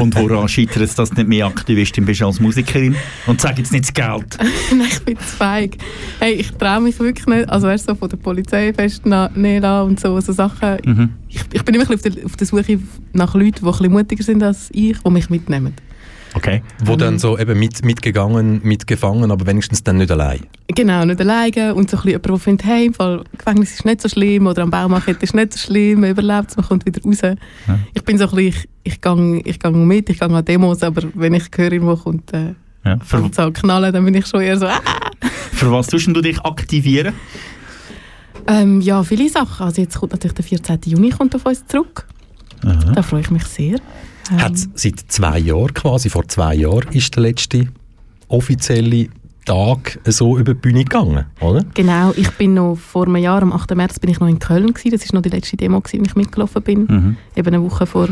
Und 0.00 0.14
woran 0.16 0.48
scheitert 0.48 0.82
es, 0.82 0.94
dass 0.94 1.10
du 1.10 1.16
nicht 1.16 1.28
mehr 1.28 1.46
Aktivistin 1.46 2.04
bist 2.04 2.22
als 2.22 2.40
Musikerin? 2.40 2.94
Und 3.26 3.40
sag 3.40 3.58
jetzt 3.58 3.72
nicht 3.72 3.84
das 3.84 3.94
Geld. 3.94 4.38
Nein, 4.70 4.88
ich 4.90 5.02
bin 5.02 5.16
zu 5.18 5.24
feig. 5.24 5.76
Hey, 6.18 6.34
ich 6.34 6.50
traue 6.52 6.80
mich 6.80 6.98
wirklich 6.98 7.26
nicht. 7.26 7.48
Also 7.48 7.66
weißt 7.66 7.88
du, 7.88 7.92
so 7.92 7.98
von 7.98 8.08
der 8.08 8.16
Polizei 8.16 8.72
festnehmen 8.72 9.64
und 9.64 10.00
so, 10.00 10.18
so 10.20 10.32
Sachen. 10.32 10.78
Mhm. 10.84 11.10
Ich, 11.28 11.42
ich 11.52 11.64
bin 11.64 11.74
immer 11.74 11.90
auf 11.90 12.02
der, 12.02 12.12
auf 12.24 12.36
der 12.36 12.46
Suche 12.46 12.78
nach 13.12 13.34
Leuten, 13.34 13.60
die 13.60 13.66
ein 13.66 13.72
bisschen 13.72 13.92
mutiger 13.92 14.24
sind 14.24 14.42
als 14.42 14.68
ich, 14.72 14.98
die 14.98 15.10
mich 15.10 15.30
mitnehmen. 15.30 15.74
Okay. 16.34 16.62
Wo 16.84 16.96
dann 16.96 17.18
so 17.18 17.38
eben 17.38 17.58
mit, 17.58 17.84
mitgegangen, 17.84 18.60
mitgefangen, 18.64 19.30
aber 19.30 19.46
wenigstens 19.46 19.82
dann 19.82 19.98
nicht 19.98 20.10
allein. 20.10 20.40
Genau, 20.68 21.04
nicht 21.04 21.20
alleine 21.20 21.74
und 21.74 21.90
so 21.90 21.96
ein 21.98 22.02
bisschen 22.02 22.10
jemand, 22.10 22.26
der 22.26 22.38
findet, 22.38 22.66
hey, 22.66 22.86
im 22.86 22.94
Fall, 22.94 23.24
Gefängnis 23.36 23.74
ist 23.74 23.84
nicht 23.84 24.00
so 24.00 24.08
schlimm 24.08 24.46
oder 24.46 24.62
am 24.62 24.70
Baumarkt 24.70 25.22
ist 25.22 25.34
nicht 25.34 25.52
so 25.52 25.58
schlimm, 25.58 26.00
man 26.00 26.10
überlebt 26.10 26.50
es, 26.50 26.56
man 26.56 26.66
kommt 26.66 26.86
wieder 26.86 27.02
raus. 27.02 27.36
Ich 27.92 28.02
bin 28.04 28.16
so 28.18 28.24
ein 28.24 28.30
bisschen, 28.30 28.68
ich, 28.84 28.94
ich 28.94 29.00
gehe 29.00 29.40
ich 29.44 29.58
gang 29.58 29.86
mit, 29.86 30.08
ich 30.08 30.18
gehe 30.18 30.28
an 30.30 30.44
Demos, 30.44 30.82
aber 30.82 31.02
wenn 31.14 31.34
ich 31.34 31.44
höre, 31.54 31.72
irgendwo 31.72 31.96
kommt 31.96 32.32
äh, 32.32 32.54
Ja. 32.84 32.98
Für, 33.04 33.18
Anzahl 33.18 33.52
knallen, 33.52 33.92
dann 33.92 34.04
bin 34.04 34.14
ich 34.14 34.26
schon 34.26 34.40
eher 34.40 34.58
so, 34.58 34.66
ah! 34.66 34.80
für 35.52 35.70
was 35.70 35.86
tust 35.88 36.06
du 36.08 36.20
dich 36.20 36.40
aktivieren? 36.40 37.14
ähm, 38.46 38.80
Ja, 38.80 39.02
viele 39.02 39.28
Sachen. 39.28 39.66
Also 39.66 39.82
jetzt 39.82 39.98
kommt 39.98 40.12
natürlich 40.12 40.34
der 40.34 40.44
14. 40.44 40.78
Juni 40.86 41.10
kommt 41.10 41.34
auf 41.34 41.44
uns 41.46 41.66
zurück. 41.66 42.06
Da 42.94 43.02
freue 43.02 43.20
ich 43.20 43.30
mich 43.30 43.44
sehr. 43.44 43.78
Ähm, 44.30 44.40
Hat 44.40 44.52
seit 44.74 45.00
zwei 45.08 45.38
Jahren 45.38 45.74
quasi, 45.74 46.08
vor 46.08 46.28
zwei 46.28 46.54
Jahren 46.54 46.88
ist 46.92 47.14
der 47.14 47.22
letzte 47.22 47.68
offizielle 48.28 49.08
Tag 49.44 49.98
so 50.04 50.38
über 50.38 50.54
die 50.54 50.60
Bühne 50.60 50.84
gegangen, 50.84 51.26
oder? 51.40 51.64
Genau, 51.74 52.12
ich 52.16 52.30
bin 52.32 52.54
noch 52.54 52.76
vor 52.76 53.06
einem 53.06 53.16
Jahr, 53.16 53.42
am 53.42 53.52
8. 53.52 53.74
März, 53.74 53.98
bin 53.98 54.10
ich 54.10 54.20
noch 54.20 54.28
in 54.28 54.38
Köln 54.38 54.72
gewesen. 54.72 54.92
Das 54.92 55.12
war 55.12 55.18
noch 55.18 55.22
die 55.22 55.30
letzte 55.30 55.56
Demo, 55.56 55.80
gewesen, 55.80 56.00
wo 56.00 56.04
ich 56.04 56.16
mitgelaufen 56.16 56.62
bin. 56.62 56.86
Mhm. 56.88 57.16
Eben 57.34 57.48
eine 57.48 57.62
Woche 57.62 57.86
vor, 57.86 58.08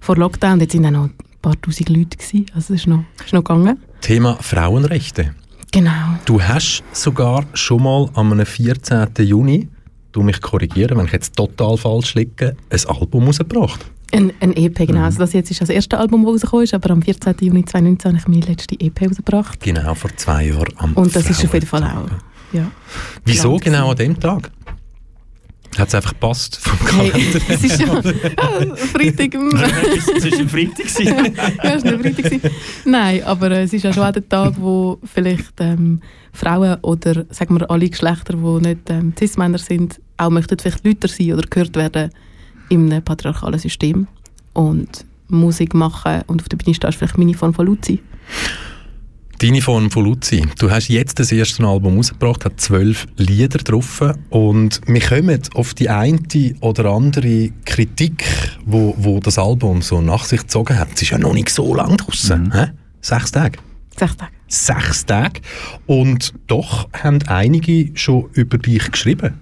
vor 0.00 0.16
Lockdown. 0.16 0.58
Dort 0.58 0.74
waren 0.74 0.86
auch 0.86 0.90
noch 0.90 1.04
ein 1.04 1.14
paar 1.40 1.60
tausend 1.60 1.88
Leute. 1.88 2.16
Gewesen. 2.16 2.46
Also 2.54 2.74
es 2.74 2.80
ist 2.80 2.86
noch, 2.88 3.04
ist 3.24 3.32
noch 3.32 3.44
gegangen. 3.44 3.78
Thema 4.00 4.36
Frauenrechte. 4.40 5.34
Genau. 5.70 6.18
Du 6.24 6.42
hast 6.42 6.82
sogar 6.92 7.44
schon 7.54 7.82
mal 7.82 8.08
am 8.14 8.44
14. 8.44 9.08
Juni 9.20 9.68
du 10.14 10.22
mich 10.22 10.40
korrigieren, 10.40 10.96
wenn 10.98 11.06
ich 11.06 11.12
jetzt 11.12 11.36
total 11.36 11.76
falsch 11.76 12.14
liege, 12.14 12.56
ein 12.70 12.80
Album 12.86 13.26
rausgebracht. 13.26 13.84
Ein, 14.14 14.32
ein 14.38 14.56
EP, 14.56 14.86
genau. 14.86 15.02
Also 15.02 15.18
das 15.18 15.32
jetzt 15.32 15.50
ist 15.50 15.60
das 15.60 15.68
erste 15.68 15.98
Album, 15.98 16.24
das 16.24 16.34
rausgekommen 16.34 16.64
ist, 16.64 16.74
aber 16.74 16.90
am 16.90 17.02
14. 17.02 17.34
Juni 17.40 17.64
2019 17.64 18.10
habe 18.10 18.18
ich 18.18 18.28
meine 18.28 18.46
letzte 18.46 18.78
EP 18.78 19.02
rausgebracht. 19.02 19.60
Genau, 19.60 19.92
vor 19.94 20.16
zwei 20.16 20.46
Jahren 20.46 20.72
am 20.76 20.92
Und 20.92 21.16
das 21.16 21.28
ist 21.28 21.44
auf 21.44 21.52
jeden 21.52 21.66
Fall 21.66 21.82
auch, 21.82 22.08
ja. 22.52 22.70
Wieso 23.24 23.50
lang 23.50 23.60
genau 23.60 23.90
an 23.90 23.96
dem 23.96 24.20
Tag? 24.20 24.52
Hat 25.76 25.88
es 25.88 25.94
einfach 25.96 26.12
gepasst 26.12 26.56
vom 26.58 26.78
Hey, 26.86 27.10
Kalender? 27.10 27.40
es 27.48 27.64
ist 27.64 27.80
ja 27.80 27.88
ah, 27.88 28.76
Freitag. 28.76 29.34
ähm, 29.34 29.50
Es 29.52 30.06
war 30.06 30.38
ein 30.38 30.48
Freitag. 30.48 31.00
ja, 31.64 31.74
es 31.74 31.84
war 31.84 31.96
nicht 31.96 32.20
Freitag. 32.20 32.52
Nein, 32.84 33.24
aber 33.24 33.50
äh, 33.50 33.62
es 33.64 33.72
ist 33.72 33.82
ja 33.82 33.92
schon 33.92 34.04
auch 34.04 34.12
der 34.12 34.28
Tag, 34.28 34.54
wo 34.58 35.00
vielleicht 35.02 35.54
ähm, 35.58 36.00
Frauen 36.32 36.76
oder 36.82 37.26
sagen 37.30 37.58
wir 37.58 37.68
alle 37.68 37.90
Geschlechter, 37.90 38.34
die 38.34 38.68
nicht 38.68 38.90
ähm, 38.90 39.12
Cis-Männer 39.18 39.58
sind, 39.58 40.00
auch 40.16 40.30
möchten 40.30 40.56
vielleicht 40.56 40.86
Leute 40.86 41.08
sein 41.08 41.32
oder 41.32 41.48
gehört 41.48 41.74
werden 41.74 42.12
in 42.68 42.92
einem 42.92 43.02
patriarchalen 43.02 43.58
System. 43.58 44.06
Und 44.52 45.04
Musik 45.28 45.74
machen 45.74 46.22
und 46.26 46.40
auf 46.40 46.48
der 46.48 46.56
Bühne 46.56 46.74
stehen, 46.74 46.90
ist 46.90 46.96
vielleicht 46.96 47.18
meine 47.18 47.34
Form 47.34 47.54
von 47.54 47.66
Luzi. 47.66 48.00
Deine 49.38 49.60
Form 49.60 49.90
von 49.90 50.04
Luzi. 50.04 50.46
Du 50.58 50.70
hast 50.70 50.88
jetzt 50.88 51.18
das 51.18 51.32
erste 51.32 51.66
Album 51.66 51.96
rausgebracht, 51.96 52.44
hat 52.44 52.60
zwölf 52.60 53.06
Lieder 53.16 53.58
drauf 53.58 54.02
und 54.30 54.80
wir 54.86 55.00
kommen 55.00 55.40
auf 55.54 55.74
die 55.74 55.88
eine 55.88 56.20
oder 56.60 56.86
andere 56.86 57.50
Kritik, 57.64 58.24
wo, 58.64 58.94
wo 58.96 59.18
das 59.18 59.38
Album 59.38 59.82
so 59.82 60.00
nach 60.00 60.24
sich 60.24 60.42
gezogen 60.42 60.78
hat. 60.78 60.88
Es 60.94 61.02
ist 61.02 61.10
ja 61.10 61.18
noch 61.18 61.34
nicht 61.34 61.50
so 61.50 61.74
lang 61.74 61.96
draußen. 61.96 62.52
hä? 62.52 62.70
Sechs 63.00 63.32
Tage. 63.32 63.58
Sechs 63.98 64.16
Tage. 64.16 64.32
Sechs 64.46 65.04
Tage. 65.04 65.40
Und 65.86 66.32
doch 66.46 66.88
haben 66.92 67.18
einige 67.26 67.90
schon 67.94 68.30
über 68.32 68.56
dich 68.56 68.90
geschrieben. 68.90 69.40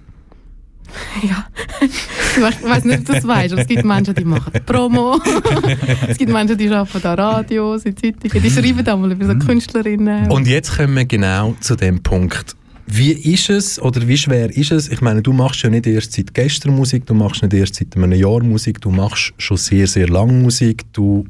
Ja. 1.23 1.47
Ich 1.81 2.41
weiß 2.41 2.85
nicht, 2.85 2.99
ob 2.99 3.05
du 3.05 3.13
das 3.13 3.27
weißt, 3.27 3.53
aber 3.53 3.61
es 3.61 3.67
gibt 3.67 3.85
Menschen, 3.85 4.15
die 4.15 4.25
machen 4.25 4.51
Promo. 4.65 5.19
es 6.07 6.17
gibt 6.17 6.31
Menschen, 6.31 6.57
die 6.57 6.69
arbeiten 6.69 7.07
an 7.07 7.19
Radios, 7.19 7.83
in 7.83 7.95
Zeitungen, 7.95 8.41
die 8.41 8.49
schreiben 8.49 8.83
da 8.83 8.95
mal 8.95 9.11
über 9.11 9.25
so 9.25 9.35
Künstlerinnen. 9.35 10.29
Und 10.31 10.47
jetzt 10.47 10.77
kommen 10.77 10.95
wir 10.95 11.05
genau 11.05 11.55
zu 11.59 11.75
dem 11.75 12.01
Punkt. 12.01 12.55
Wie 12.85 13.11
ist 13.11 13.49
es 13.49 13.81
oder 13.81 14.07
wie 14.07 14.17
schwer 14.17 14.55
ist 14.55 14.71
es? 14.71 14.89
Ich 14.89 15.01
meine, 15.01 15.21
du 15.21 15.31
machst 15.31 15.63
ja 15.63 15.69
nicht 15.69 15.87
erst 15.87 16.13
seit 16.13 16.33
gestern 16.33 16.75
Musik, 16.75 17.05
du 17.05 17.13
machst 17.13 17.41
nicht 17.41 17.53
erst 17.53 17.75
seit 17.75 17.95
einem 17.95 18.11
Jahr 18.11 18.43
Musik, 18.43 18.81
du 18.81 18.91
machst 18.91 19.33
schon 19.37 19.57
sehr, 19.57 19.87
sehr 19.87 20.09
lange 20.09 20.33
Musik, 20.33 20.83
du 20.91 21.25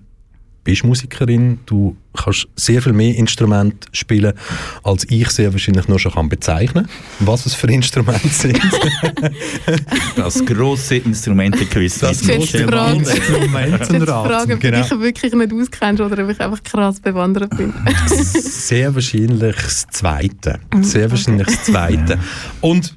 bist 0.63 0.83
Musikerin, 0.83 1.59
du 1.65 1.95
kannst 2.13 2.47
sehr 2.55 2.81
viel 2.81 2.93
mehr 2.93 3.15
Instrumente 3.15 3.87
spielen, 3.91 4.33
als 4.83 5.05
ich 5.09 5.29
sehr 5.29 5.51
wahrscheinlich 5.51 5.87
nur 5.87 5.99
schon 5.99 6.11
kann 6.13 6.29
bezeichnen 6.29 6.87
was 7.19 7.45
es 7.45 7.53
für 7.55 7.67
Instrumente 7.71 8.27
sind. 8.29 8.59
Das 10.15 10.45
grosse 10.45 10.97
Instrumentenquiz. 10.97 11.99
Das 11.99 12.21
Frage. 12.21 12.97
Instrumentenraten. 12.99 14.53
Ob 14.53 14.59
Genau. 14.59 14.77
du 14.77 14.83
dich 14.83 14.99
wirklich 14.99 15.33
nicht 15.33 15.53
auskennst 15.53 16.01
oder 16.01 16.23
ob 16.23 16.29
ich 16.29 16.39
einfach 16.39 16.61
krass 16.63 16.99
bewandert 16.99 17.55
bin. 17.57 17.73
Sehr 18.07 18.93
wahrscheinlich 18.93 19.55
das 19.55 19.87
Zweite. 19.91 20.59
Sehr 20.81 21.09
wahrscheinlich 21.09 21.47
das 21.47 21.63
Zweite. 21.63 22.19
Und 22.61 22.95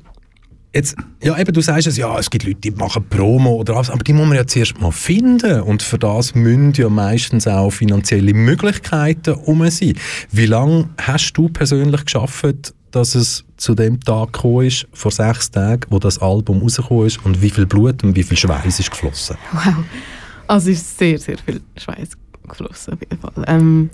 jetzt, 0.74 0.96
ja 1.22 1.38
eben, 1.38 1.52
du 1.52 1.60
sagst 1.60 1.86
es, 1.86 1.96
ja, 1.96 2.18
es 2.18 2.30
gibt 2.30 2.44
Leute, 2.44 2.60
die 2.60 2.70
machen 2.70 3.04
Promo 3.08 3.54
oder 3.54 3.76
alles, 3.76 3.90
aber 3.90 4.04
die 4.04 4.12
muss 4.12 4.26
man 4.26 4.36
ja 4.36 4.46
zuerst 4.46 4.80
mal 4.80 4.92
finden 4.92 5.60
und 5.62 5.82
für 5.82 5.98
das 5.98 6.34
müssen 6.34 6.72
ja 6.74 6.88
meistens 6.88 7.46
auch 7.46 7.70
finanzielle 7.70 8.34
Möglichkeiten 8.34 9.34
um 9.34 9.68
sein. 9.70 9.94
Wie 10.30 10.46
lange 10.46 10.88
hast 10.98 11.32
du 11.32 11.48
persönlich 11.48 12.04
geschafft, 12.04 12.74
dass 12.90 13.14
es 13.14 13.44
zu 13.56 13.74
dem 13.74 14.00
Tag 14.00 14.32
gekommen 14.32 14.66
ist, 14.66 14.86
vor 14.92 15.10
sechs 15.10 15.50
Tagen, 15.50 15.82
wo 15.90 15.98
das 15.98 16.18
Album 16.18 16.60
rausgekommen 16.60 17.06
ist 17.06 17.24
und 17.24 17.40
wie 17.42 17.50
viel 17.50 17.66
Blut 17.66 18.02
und 18.04 18.14
wie 18.16 18.22
viel 18.22 18.36
Schweiß 18.36 18.78
ist 18.78 18.90
geflossen? 18.90 19.36
Wow. 19.52 19.74
Also 20.46 20.70
ist 20.70 20.96
sehr, 20.96 21.18
sehr 21.18 21.38
viel 21.38 21.60
Schweiß 21.76 22.10
geflossen 22.48 22.94
auf 22.94 23.00
jeden 23.00 23.20
Fall. 23.20 23.44
Ähm, 23.48 23.90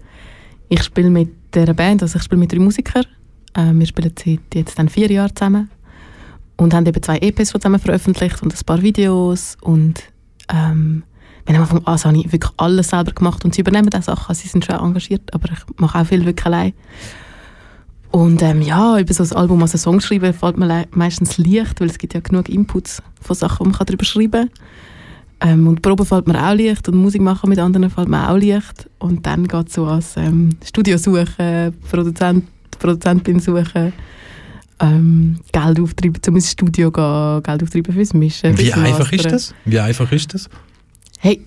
ich 0.68 0.82
spiele 0.82 1.10
mit 1.10 1.30
dieser 1.54 1.74
Band, 1.74 2.02
also 2.02 2.16
ich 2.16 2.22
spiele 2.22 2.38
mit 2.38 2.52
drei 2.52 2.58
Musikern. 2.58 3.06
Ähm, 3.54 3.78
wir 3.78 3.86
spielen 3.86 4.12
seit 4.16 4.40
jetzt 4.54 4.78
dann 4.78 4.88
vier 4.88 5.10
Jahren 5.10 5.34
zusammen 5.34 5.70
und 6.56 6.74
haben 6.74 6.86
eben 6.86 7.02
zwei 7.02 7.18
EPs 7.18 7.50
zusammen 7.50 7.80
veröffentlicht 7.80 8.42
und 8.42 8.54
ein 8.54 8.66
paar 8.66 8.82
Videos 8.82 9.56
und 9.60 10.02
ähm, 10.48 11.02
wir 11.46 11.56
haben 11.56 11.62
am 11.62 11.76
Anfang 11.76 11.86
also 11.86 12.08
habe 12.08 12.18
ich 12.18 12.32
wirklich 12.32 12.52
alles 12.56 12.90
selber 12.90 13.12
gemacht 13.12 13.44
und 13.44 13.54
sie 13.54 13.62
übernehmen 13.62 13.92
auch 13.94 14.02
Sachen, 14.02 14.28
also 14.28 14.40
sie 14.40 14.48
sind 14.48 14.64
schon 14.64 14.76
engagiert, 14.76 15.32
aber 15.34 15.50
ich 15.52 15.58
mache 15.78 15.98
auch 15.98 16.06
viel 16.06 16.24
wirklich 16.24 16.46
allein. 16.46 16.72
Und 18.12 18.42
ähm, 18.42 18.60
ja, 18.60 18.98
über 18.98 19.14
so 19.14 19.22
ein 19.22 19.32
Album 19.40 19.62
als 19.62 19.74
ein 19.74 19.78
Song 19.78 20.00
schreiben 20.00 20.34
fällt 20.34 20.58
mir 20.58 20.86
meistens 20.90 21.38
leicht, 21.38 21.80
weil 21.80 21.88
es 21.88 21.96
gibt 21.96 22.12
ja 22.12 22.20
genug 22.20 22.48
Inputs 22.50 23.02
von 23.20 23.34
Sachen, 23.34 23.64
die 23.64 23.70
man 23.70 23.86
darüber 23.86 24.04
schreiben 24.04 24.50
kann. 24.50 24.50
Ähm, 25.42 25.66
und 25.66 25.82
Proben 25.82 26.06
fällt 26.06 26.28
mir 26.28 26.38
auch 26.38 26.54
leicht 26.54 26.88
und 26.88 26.96
Musik 26.96 27.22
machen 27.22 27.48
mit 27.48 27.58
anderen 27.58 27.90
fällt 27.90 28.08
mir 28.08 28.28
auch 28.28 28.36
leicht. 28.36 28.88
Und 28.98 29.26
dann 29.26 29.48
geht 29.48 29.68
es 29.68 29.74
so 29.74 29.86
als 29.86 30.16
ähm, 30.16 30.50
Studio 30.64 30.98
suchen, 30.98 31.74
Produzent, 31.90 32.44
Produzentin 32.78 33.40
suchen, 33.40 33.92
ähm, 34.82 35.38
Geld 35.52 35.80
auftreiben, 35.80 36.20
um 36.28 36.34
ins 36.34 36.50
Studio 36.50 36.90
zu 36.90 36.92
gehen, 36.92 37.42
Geld 37.42 37.62
auftreiben 37.62 37.94
fürs 37.94 38.12
Mischen. 38.12 38.58
Wie 38.58 38.72
einfach 38.72 39.12
ist 39.12 39.24
das? 39.24 39.54
Wie 39.64 39.78
einfach 39.78 40.10
ist 40.12 40.34
das? 40.34 40.50
Hey, 41.18 41.40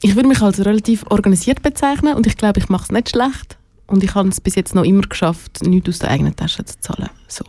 ich 0.00 0.16
würde 0.16 0.28
mich 0.28 0.40
als 0.40 0.64
relativ 0.64 1.04
organisiert 1.10 1.62
bezeichnen 1.62 2.14
und 2.14 2.26
ich 2.26 2.36
glaube, 2.36 2.58
ich 2.58 2.68
mache 2.68 2.84
es 2.84 2.90
nicht 2.90 3.10
schlecht. 3.10 3.58
Und 3.86 4.04
ich 4.04 4.14
habe 4.14 4.28
es 4.28 4.40
bis 4.40 4.54
jetzt 4.54 4.74
noch 4.74 4.84
immer 4.84 5.02
geschafft, 5.02 5.62
nichts 5.62 5.88
aus 5.88 5.98
der 6.00 6.10
eigenen 6.10 6.36
Tasche 6.36 6.64
zu 6.64 6.78
zahlen. 6.80 7.08
So. 7.26 7.44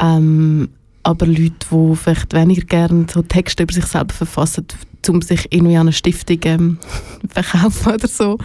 Ähm, 0.00 0.70
aber 1.04 1.26
Leute, 1.26 1.52
die 1.70 1.96
vielleicht 1.96 2.32
weniger 2.32 2.64
gerne 2.64 3.06
so 3.12 3.22
Texte 3.22 3.62
über 3.62 3.72
sich 3.72 3.86
selber 3.86 4.12
verfassen, 4.12 4.66
um 5.08 5.22
sich 5.22 5.46
irgendwie 5.52 5.76
an 5.76 5.82
eine 5.82 5.92
Stiftung 5.92 6.40
ähm, 6.44 6.78
verkaufen 7.28 7.94
oder 7.94 8.08
so, 8.08 8.38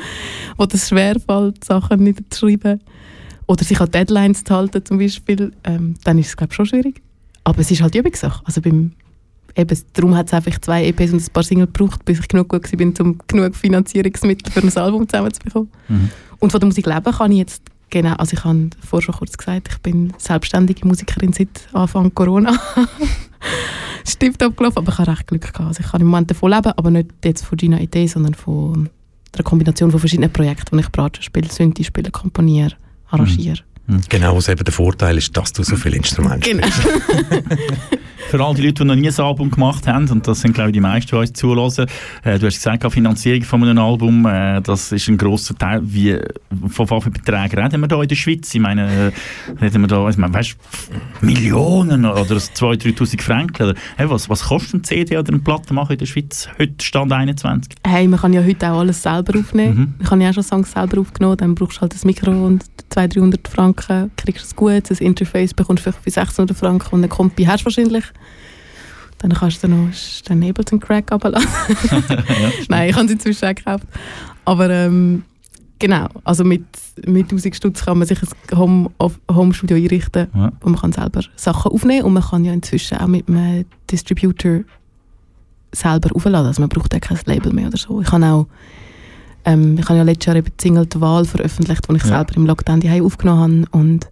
wo 0.58 0.66
das 0.66 0.90
schwerfällt, 0.90 1.64
Sachen 1.64 2.04
niederzuschreiben 2.04 2.82
oder 3.50 3.64
sich 3.64 3.82
an 3.82 3.90
Deadlines 3.90 4.44
zu 4.44 4.56
halten 4.56 4.86
zum 4.86 5.00
Beispiel, 5.00 5.52
ähm, 5.64 5.96
dann 6.04 6.20
ist 6.20 6.28
es 6.28 6.38
glaube 6.38 6.54
schon 6.54 6.68
schwierig. 6.68 7.02
Aber 7.44 7.60
es 7.60 7.72
ist 7.72 7.82
halt 7.82 7.96
Übungssache. 7.96 8.46
Also 8.46 8.62
beim 8.62 8.92
eben, 9.56 9.80
darum 9.94 10.16
hat 10.16 10.28
es 10.28 10.34
einfach 10.34 10.62
zwei 10.62 10.86
EPs 10.86 11.14
und 11.14 11.24
ein 11.24 11.34
paar 11.34 11.42
Singles 11.42 11.74
gebraucht, 11.74 12.06
bis 12.06 12.20
ich 12.20 12.28
genug 12.28 12.50
gut 12.50 12.72
war, 12.72 13.06
um 13.06 13.18
genug 13.28 13.56
Finanzierungsmittel 13.56 14.52
für 14.52 14.62
ein 14.62 14.78
Album 14.78 15.10
zusammenzubekommen. 15.10 15.70
Und 16.38 16.52
von 16.52 16.60
der 16.60 16.68
Musik 16.68 16.86
leben 16.86 17.12
kann 17.12 17.32
ich 17.32 17.40
jetzt 17.40 17.64
genau, 17.90 18.14
also 18.14 18.38
ich 18.38 18.44
habe 18.44 18.70
vorher 18.88 19.06
schon 19.06 19.16
kurz 19.16 19.36
gesagt, 19.36 19.70
ich 19.72 19.80
bin 19.80 20.14
selbstständige 20.20 20.88
Musikerin 20.88 21.34
seit 21.34 21.68
Anfang 21.74 22.14
Corona. 22.14 22.56
Stift 24.08 24.44
abgelaufen, 24.44 24.78
aber 24.78 24.92
ich 24.92 24.98
habe 25.00 25.12
recht 25.12 25.26
Glück 25.26 25.42
gehabt. 25.42 25.60
Also 25.60 25.82
ich 25.84 25.90
kann 25.90 26.02
im 26.02 26.08
Moment 26.08 26.30
davon 26.30 26.52
leben, 26.52 26.72
aber 26.76 26.92
nicht 26.92 27.10
jetzt 27.26 27.44
von 27.44 27.58
Gina 27.58 27.80
Idee, 27.80 28.06
sondern 28.06 28.36
von 28.36 28.90
der 29.36 29.44
Kombination 29.44 29.90
von 29.90 30.00
verschiedenen 30.00 30.32
Projekten, 30.32 30.78
wo 30.78 30.80
ich 30.80 30.92
Bratsche 30.92 31.24
spiele, 31.24 31.50
Synthi 31.50 31.84
spiele, 31.84 32.12
komponiere, 32.12 32.76
arrangiere. 33.10 33.60
Genau, 34.08 34.36
was 34.36 34.48
eben 34.50 34.64
der 34.64 34.74
Vorteil 34.74 35.18
ist, 35.18 35.36
dass 35.36 35.52
du 35.52 35.64
so 35.64 35.76
viele 35.76 35.96
Instrumente 35.98 36.48
Genau. 36.50 36.68
Für 38.28 38.44
all 38.44 38.54
die 38.54 38.62
Leute, 38.62 38.84
die 38.84 38.86
noch 38.86 38.96
nie 38.96 39.10
ein 39.10 39.20
Album 39.20 39.50
gemacht 39.50 39.88
haben, 39.88 40.10
und 40.10 40.28
das 40.28 40.42
sind, 40.42 40.54
glaube 40.54 40.70
ich, 40.70 40.74
die 40.74 40.80
meisten, 40.80 41.10
die 41.10 41.16
uns 41.16 41.34
zulassen, 41.34 41.88
äh, 42.24 42.38
du 42.38 42.46
hast 42.46 42.56
gesagt, 42.56 42.84
die 42.84 42.90
Finanzierung 42.90 43.42
von 43.44 43.64
einem 43.64 43.80
Album, 43.80 44.26
äh, 44.26 44.62
das 44.62 44.92
ist 44.92 45.08
ein 45.08 45.18
grosser 45.18 45.56
Teil. 45.56 45.82
Wie, 45.84 46.18
von 46.68 46.88
vielen 46.88 47.14
Beträgen 47.14 47.60
reden 47.60 47.82
wir 47.82 47.88
da 47.88 48.02
in 48.02 48.08
der 48.08 48.16
Schweiz? 48.16 48.54
Ich 48.54 48.60
meine, 48.60 49.12
äh, 49.12 49.12
reden 49.62 49.82
wir 49.82 49.88
da, 49.88 50.08
ich 50.10 50.18
meine, 50.18 50.34
weißt, 50.34 50.58
Millionen 51.22 52.06
oder 52.06 52.36
2'000, 52.36 52.96
3'000 52.96 53.22
Franken? 53.22 53.64
Oder, 53.64 53.76
hey, 53.98 54.10
was, 54.10 54.30
was 54.30 54.44
kostet 54.44 54.76
ein 54.76 54.84
CD 54.84 55.18
oder 55.18 55.30
eine 55.30 55.40
Platte 55.40 55.74
machen 55.74 55.94
in 55.94 56.00
der 56.00 56.06
Schweiz? 56.06 56.48
Heute 56.60 56.86
Stand 56.86 57.12
21. 57.12 57.74
Hey, 57.86 58.08
man 58.08 58.20
kann 58.20 58.34
ja 58.34 58.44
heute 58.44 58.72
auch 58.72 58.80
alles 58.80 59.02
selber 59.02 59.40
aufnehmen. 59.40 59.96
Ich 60.02 60.12
habe 60.12 60.22
ja 60.22 60.30
auch 60.30 60.34
schon 60.34 60.44
Songs 60.44 60.72
selber 60.72 61.00
aufgenommen. 61.02 61.38
Dann 61.38 61.56
brauchst 61.56 61.78
du 61.78 61.82
halt 61.82 61.94
das 61.94 62.06
Mikro 62.06 62.32
und 62.32 62.64
200, 62.90 63.16
300 63.16 63.48
Franken. 63.48 64.12
Kriegst 64.18 64.44
du 64.44 64.48
es 64.48 64.56
gut, 64.56 64.92
ein 64.92 65.06
Interface 65.06 65.54
bekommst 65.54 65.86
du 65.86 65.92
vielleicht 65.92 66.04
für 66.04 66.12
600 66.12 66.58
Franken 66.58 66.96
und 66.96 67.00
eine 67.02 67.08
Kompi 67.08 67.46
hast 67.46 67.62
du 67.62 67.66
wahrscheinlich. 67.66 68.04
Dann 69.20 69.34
kannst 69.34 69.62
du 69.64 69.68
noch 69.68 69.90
den 70.30 70.44
Ableton 70.50 70.80
Crack 70.80 71.12
abladen. 71.12 71.44
Nein, 72.70 72.90
ich 72.90 72.96
habe 72.96 73.08
sie 73.08 73.14
inzwischen 73.16 73.46
auch 73.50 73.56
gekauft. 73.56 73.84
Aber 74.46 74.70
ähm, 74.70 75.24
genau, 75.78 76.08
also 76.24 76.44
mit, 76.46 76.64
mit 77.06 77.24
1000 77.30 77.56
Stutz 77.56 77.84
kann 77.84 77.98
man 77.98 78.08
sich 78.08 78.20
ein 78.22 78.58
Home, 78.58 78.90
auf- 78.98 79.20
Home-Studio 79.30 79.76
einrichten, 79.76 80.28
Ja. 80.34 80.52
wo 80.62 80.70
man 80.70 80.80
kann 80.80 80.92
selber 80.94 81.22
Sachen 81.36 81.72
aufnehmen 81.72 82.04
und 82.06 82.14
man 82.14 82.24
kann 82.24 82.46
ja 82.46 82.54
inzwischen 82.54 82.98
auch 82.98 83.08
mit 83.08 83.28
einem 83.28 83.66
Distributor 83.92 84.62
selber 85.74 86.16
aufladen. 86.16 86.48
Also 86.48 86.62
man 86.62 86.70
braucht 86.70 86.94
ja 86.94 87.00
kein 87.00 87.20
Label 87.26 87.52
mehr 87.54 87.68
oder 87.68 87.78
so. 87.78 88.02
Ich 88.02 88.12
habe 88.12 88.26
auch 88.26 88.48
ähm, 89.46 89.78
ich 89.78 89.86
habe 89.86 89.98
ja 89.98 90.04
letztes 90.04 90.26
Jahr 90.28 90.36
eben 90.38 90.48
die 90.48 90.62
Single 90.62 90.86
«Die 90.86 91.00
Wahl» 91.00 91.26
veröffentlicht, 91.26 91.88
die 91.90 91.96
ich 91.96 92.04
Ja. 92.04 92.08
selber 92.10 92.36
im 92.36 92.46
Lockdown 92.46 92.80
die 92.82 93.02
aufgenommen 93.02 93.66
habe 93.72 93.78
und 93.84 94.08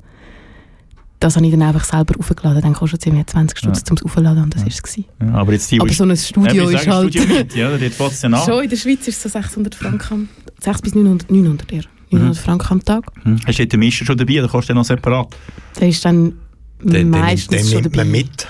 das 1.19 1.35
habe 1.35 1.45
ich 1.45 1.51
dann 1.51 1.61
einfach 1.63 1.83
selber 1.83 2.13
aufgeladen. 2.19 2.61
Dann 2.61 2.73
kostet 2.73 3.01
es 3.01 3.05
irgendwie 3.07 3.25
20 3.25 3.57
Stutz 3.57 3.79
Ja. 3.79 3.83
zum 3.95 3.97
Aufladen 4.05 4.43
und 4.43 4.55
das 4.55 4.63
ist 4.63 4.81
es. 4.85 4.97
Ja, 4.97 5.05
aber 5.33 5.53
jetzt 5.53 5.71
die, 5.71 5.79
Aber 5.81 5.89
so 5.91 6.03
ein 6.03 6.15
Studio 6.17 6.69
ich 6.69 6.75
ist 6.75 6.87
halt... 6.87 7.13
Studio 7.13 7.35
mit, 7.35 7.55
ja, 7.55 7.71
ja. 7.75 8.45
Schon 8.45 8.63
in 8.63 8.69
der 8.69 8.77
Schweiz 8.77 9.07
ist 9.07 9.17
es 9.17 9.23
so 9.23 9.29
600 9.29 9.73
Franken, 9.75 10.29
600 10.59 10.81
bis 10.83 10.95
900, 10.95 11.31
900 11.31 11.71
eher. 11.73 11.83
900 12.11 12.37
Franken 12.37 12.73
am 12.73 12.85
Tag. 12.85 13.03
Hm. 13.23 13.39
Hast 13.45 13.59
du 13.59 13.67
den 13.67 13.79
Mischer 13.79 14.05
schon 14.05 14.17
dabei, 14.17 14.39
oder 14.39 14.47
kostet 14.47 14.69
der 14.69 14.75
noch 14.75 14.85
separat? 14.85 15.35
Der 15.79 15.89
ist 15.89 16.05
dann 16.05 16.33
Den, 16.81 16.91
den, 16.91 17.09
meistens 17.09 17.47
den 17.57 17.65
schon 17.65 17.81
nimmt 17.81 17.95
dabei. 17.95 18.03
man 18.05 18.11
mit. 18.11 18.47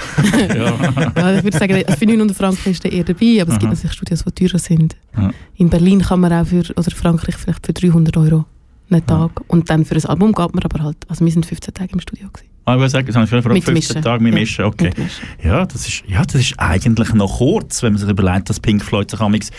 Ja, 1.17 1.37
ich 1.37 1.43
würde 1.43 1.57
sagen, 1.57 1.83
für 1.97 2.05
900 2.05 2.37
Franken 2.37 2.69
ist 2.71 2.83
der 2.83 2.91
eher 2.91 3.03
dabei, 3.05 3.41
aber 3.41 3.53
es 3.53 3.59
gibt 3.59 3.71
natürlich 3.71 3.93
Studios, 3.93 4.23
die 4.25 4.31
teurer 4.47 4.59
sind. 4.59 4.95
Ja. 5.15 5.31
In 5.55 5.69
Berlin 5.69 6.01
kann 6.01 6.19
man 6.19 6.33
auch 6.33 6.45
für, 6.45 6.59
oder 6.75 6.91
Frankreich 6.91 7.35
vielleicht 7.35 7.65
für 7.65 7.73
300 7.73 8.15
Euro 8.17 8.45
einen 8.89 9.05
Tag. 9.05 9.41
Und 9.47 9.69
dann 9.69 9.85
für 9.85 9.95
ein 9.95 10.05
Album 10.05 10.31
geht 10.33 10.53
man 10.53 10.63
aber 10.63 10.83
halt, 10.83 10.97
also 11.07 11.23
wir 11.25 11.31
sind 11.31 11.45
15 11.45 11.73
Tage 11.73 11.93
im 11.93 11.99
Studio 11.99 12.27
gewesen. 12.31 12.49
Ah, 12.65 12.73
ich 12.73 12.79
würde 12.79 12.89
sagen, 12.89 13.07
das 13.07 13.15
habe 13.15 13.23
ich 13.23 13.29
vorher 13.29 13.53
Mit 13.53 13.63
15 13.63 13.73
Mischen. 13.73 14.01
Tage 14.03 14.21
mit 14.21 14.33
Ja, 14.33 14.39
Mischen, 14.41 14.65
okay. 14.65 14.85
mit 14.87 14.97
Mischen. 14.97 15.23
Ja, 15.41 15.65
das 15.65 15.87
ist, 15.87 16.03
ja, 16.05 16.21
das 16.25 16.35
ist 16.35 16.55
eigentlich 16.57 17.13
noch 17.13 17.37
kurz, 17.37 17.81
wenn 17.81 17.93
man 17.93 18.01
sich 18.01 18.09
überlegt, 18.09 18.49
dass 18.49 18.59
Pink 18.59 18.83
Floyd 18.83 19.09
sich 19.09 19.21
amigs 19.21 19.51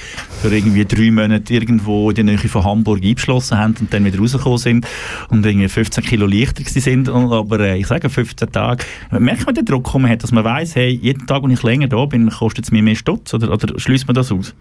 für 0.43 0.55
irgendwie 0.55 0.85
drei 0.85 1.11
Monate 1.11 1.55
irgendwo 1.55 2.11
in 2.11 2.17
der 2.17 2.25
Nähe 2.27 2.37
von 2.37 2.65
Hamburg 2.65 3.03
eingeschlossen 3.03 3.57
haben 3.57 3.75
und 3.81 3.95
dann 3.95 4.05
wieder 4.05 4.19
rausgekommen 4.19 4.59
sind 4.59 4.87
und 5.31 5.47
irgendwie 5.47 5.69
15 5.69 6.05
Kilo 6.05 6.27
leichter 6.27 6.63
sind. 6.67 7.09
Aber 7.09 7.61
äh, 7.61 7.79
ich 7.79 7.87
sage, 7.87 8.11
15 8.11 8.53
Tage, 8.53 8.85
merkt 9.19 9.47
man 9.47 9.55
den 9.55 9.65
Druck, 9.65 9.91
den 9.91 10.03
man 10.03 10.11
hat, 10.11 10.23
dass 10.23 10.31
man 10.33 10.45
weiss, 10.45 10.75
hey, 10.75 10.91
jeden 10.91 11.27
Tag, 11.27 11.43
wo 11.43 11.49
ich 11.49 11.63
länger 11.63 11.89
da 11.89 12.05
bin, 12.05 12.29
kostet 12.29 12.67
es 12.67 12.73
mir 12.73 12.83
mehr 12.83 12.95
Stutz? 12.95 13.33
Oder, 13.33 13.51
oder 13.51 13.79
schließt 13.79 14.07
man 14.07 14.17
das 14.17 14.31
aus? 14.31 14.55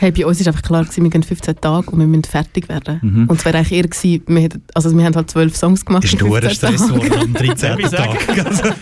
Hey, 0.00 0.12
bei 0.12 0.24
uns 0.24 0.38
war 0.40 0.46
einfach 0.48 0.62
klar, 0.62 0.84
gewesen, 0.84 1.02
wir 1.02 1.10
gehen 1.10 1.22
15 1.24 1.60
Tage 1.60 1.90
und 1.90 1.98
wir 1.98 2.06
müssen 2.06 2.22
fertig 2.24 2.68
werden. 2.68 3.00
Mhm. 3.02 3.26
Und 3.28 3.38
es 3.38 3.44
wäre 3.44 3.58
eigentlich 3.58 3.72
eher 3.72 3.82
gewesen, 3.88 4.22
wir, 4.28 4.40
hätten, 4.42 4.62
also 4.72 4.96
wir 4.96 5.04
haben 5.04 5.16
halt 5.16 5.28
12 5.30 5.56
Songs 5.56 5.84
gemacht. 5.84 6.04
Ist 6.04 6.14
in 6.14 6.20
nur 6.26 6.36
ein 6.36 6.42
15 6.44 6.56
Stress 6.76 6.86
Tagen. 6.88 7.00
geworden 7.00 7.20
am 7.20 7.32
13. 7.34 7.56
Darf 7.56 7.78
ich 7.80 7.86
sagen? 7.88 8.18
Tag. 8.26 8.46
Also, 8.46 8.62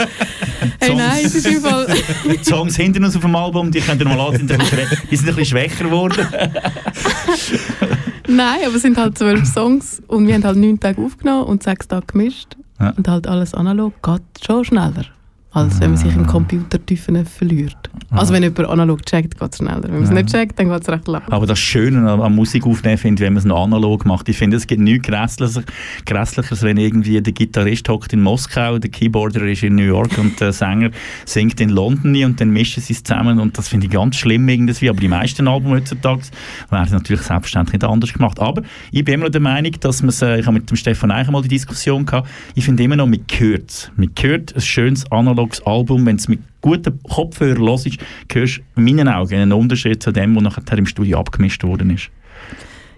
Hey, 0.80 0.94
nein, 0.94 1.24
es 1.24 1.34
ist 1.34 1.46
Fall... 1.64 1.86
Die 2.26 2.44
Songs 2.50 2.76
hinten 2.76 3.02
uns 3.04 3.16
auf 3.16 3.22
dem 3.22 3.34
Album, 3.34 3.70
die 3.70 3.80
könnt 3.80 4.00
ihr 4.00 4.06
mal 4.08 4.20
ansehen, 4.20 4.46
die 4.46 4.52
sind 4.54 4.60
ein 4.62 4.68
bisschen- 4.68 5.08
die 5.10 5.16
sind 5.16 5.28
ein 5.30 5.36
bisschen 5.36 5.58
schwächer 5.58 5.84
geworden. 5.84 6.26
Nein, 8.28 8.58
aber 8.66 8.74
es 8.74 8.82
sind 8.82 8.96
halt 8.98 9.16
12 9.16 9.46
Songs 9.46 10.02
und 10.08 10.26
wir 10.26 10.34
haben 10.34 10.44
halt 10.44 10.56
9 10.58 10.80
Tage 10.80 11.00
aufgenommen 11.00 11.44
und 11.44 11.62
6 11.62 11.88
Tage 11.88 12.06
gemischt. 12.08 12.56
Ja. 12.80 12.90
Und 12.90 13.08
halt 13.08 13.26
alles 13.26 13.54
analog 13.54 13.94
geht 14.02 14.22
schon 14.44 14.64
schneller, 14.64 15.04
als 15.52 15.80
wenn 15.80 15.92
man 15.92 15.96
sich 15.96 16.14
im 16.14 16.26
Computer 16.26 16.84
tiefen 16.84 17.24
verliert. 17.24 17.76
Also 18.10 18.34
wenn 18.34 18.42
jemand 18.42 18.68
analog 18.68 19.04
checkt, 19.06 19.38
geht 19.38 19.52
es 19.52 19.56
schneller. 19.56 19.84
Wenn 19.84 19.94
man 19.94 20.02
es 20.02 20.10
nicht 20.10 20.28
checkt, 20.28 20.58
dann 20.58 20.68
geht 20.68 20.82
es 20.82 20.88
recht 20.88 21.08
lang. 21.08 21.22
Aber 21.30 21.46
das 21.46 21.58
Schöne 21.58 22.10
an, 22.10 22.20
an 22.20 22.34
Musik 22.34 22.66
aufnehmen 22.66 22.98
finde 22.98 23.22
ich, 23.22 23.26
wenn 23.26 23.32
man 23.32 23.38
es 23.38 23.46
noch 23.46 23.64
analog 23.64 24.04
macht. 24.04 24.28
Ich 24.28 24.36
finde, 24.36 24.58
es 24.58 24.66
gibt 24.66 24.82
nichts 24.82 25.08
Grässlicher, 25.08 25.62
Grässlicheres, 26.04 26.62
wenn 26.62 26.76
irgendwie 26.76 27.22
der 27.22 27.32
Gitarrist 27.32 27.88
hockt 27.88 28.12
in 28.12 28.22
Moskau, 28.22 28.78
der 28.78 28.90
Keyboarder 28.90 29.42
ist 29.46 29.62
in 29.62 29.76
New 29.76 29.82
York 29.82 30.18
und 30.18 30.38
der 30.40 30.52
Sänger 30.52 30.90
singt 31.24 31.58
in 31.60 31.70
London 31.70 32.22
und 32.24 32.38
dann 32.38 32.50
mischen 32.50 32.82
sie 32.82 32.92
es 32.92 33.02
zusammen 33.02 33.40
und 33.40 33.56
das 33.56 33.68
finde 33.68 33.86
ich 33.86 33.92
ganz 33.92 34.16
schlimm 34.16 34.46
irgendwie. 34.46 34.90
Aber 34.90 35.00
die 35.00 35.08
meisten 35.08 35.48
Alben 35.48 35.68
heutzutage 35.68 36.22
werden 36.68 36.92
natürlich 36.92 37.22
selbstverständlich 37.22 37.80
nicht 37.80 37.90
anders 37.90 38.12
gemacht. 38.12 38.38
Aber 38.40 38.62
ich 38.92 39.04
bin 39.04 39.14
immer 39.14 39.24
noch 39.24 39.32
der 39.32 39.40
Meinung, 39.40 39.72
dass 39.80 40.02
man 40.02 40.10
es, 40.10 40.20
äh, 40.20 40.38
ich 40.38 40.46
habe 40.46 40.58
mit 40.58 40.68
dem 40.68 40.76
Stefan 40.76 41.10
Eichen 41.10 41.32
mal 41.32 41.40
die 41.40 41.48
Diskussion 41.48 42.04
gehabt, 42.04 42.28
ich 42.54 42.64
finde 42.64 42.82
immer 42.82 42.96
noch, 42.96 43.06
man 43.06 43.20
hört 43.38 43.70
es. 43.70 43.90
Man 43.96 44.10
hört 44.20 44.54
ein 44.54 44.60
schönes 44.60 45.10
analoges 45.10 45.45
Album, 45.64 46.06
wenn 46.06 46.16
es 46.16 46.28
mit 46.28 46.40
guten 46.60 47.00
Kopfhörern 47.02 47.62
los 47.62 47.86
ist, 47.86 47.98
hörst 48.32 48.58
du 48.58 48.62
in 48.76 48.84
meinen 48.84 49.08
Augen 49.08 49.34
einen 49.34 49.52
Unterschied 49.52 50.02
zu 50.02 50.12
dem, 50.12 50.36
was 50.36 50.42
nachher 50.42 50.78
im 50.78 50.86
Studio 50.86 51.18
abgemischt 51.18 51.62
worden 51.64 51.90
ist. 51.90 52.10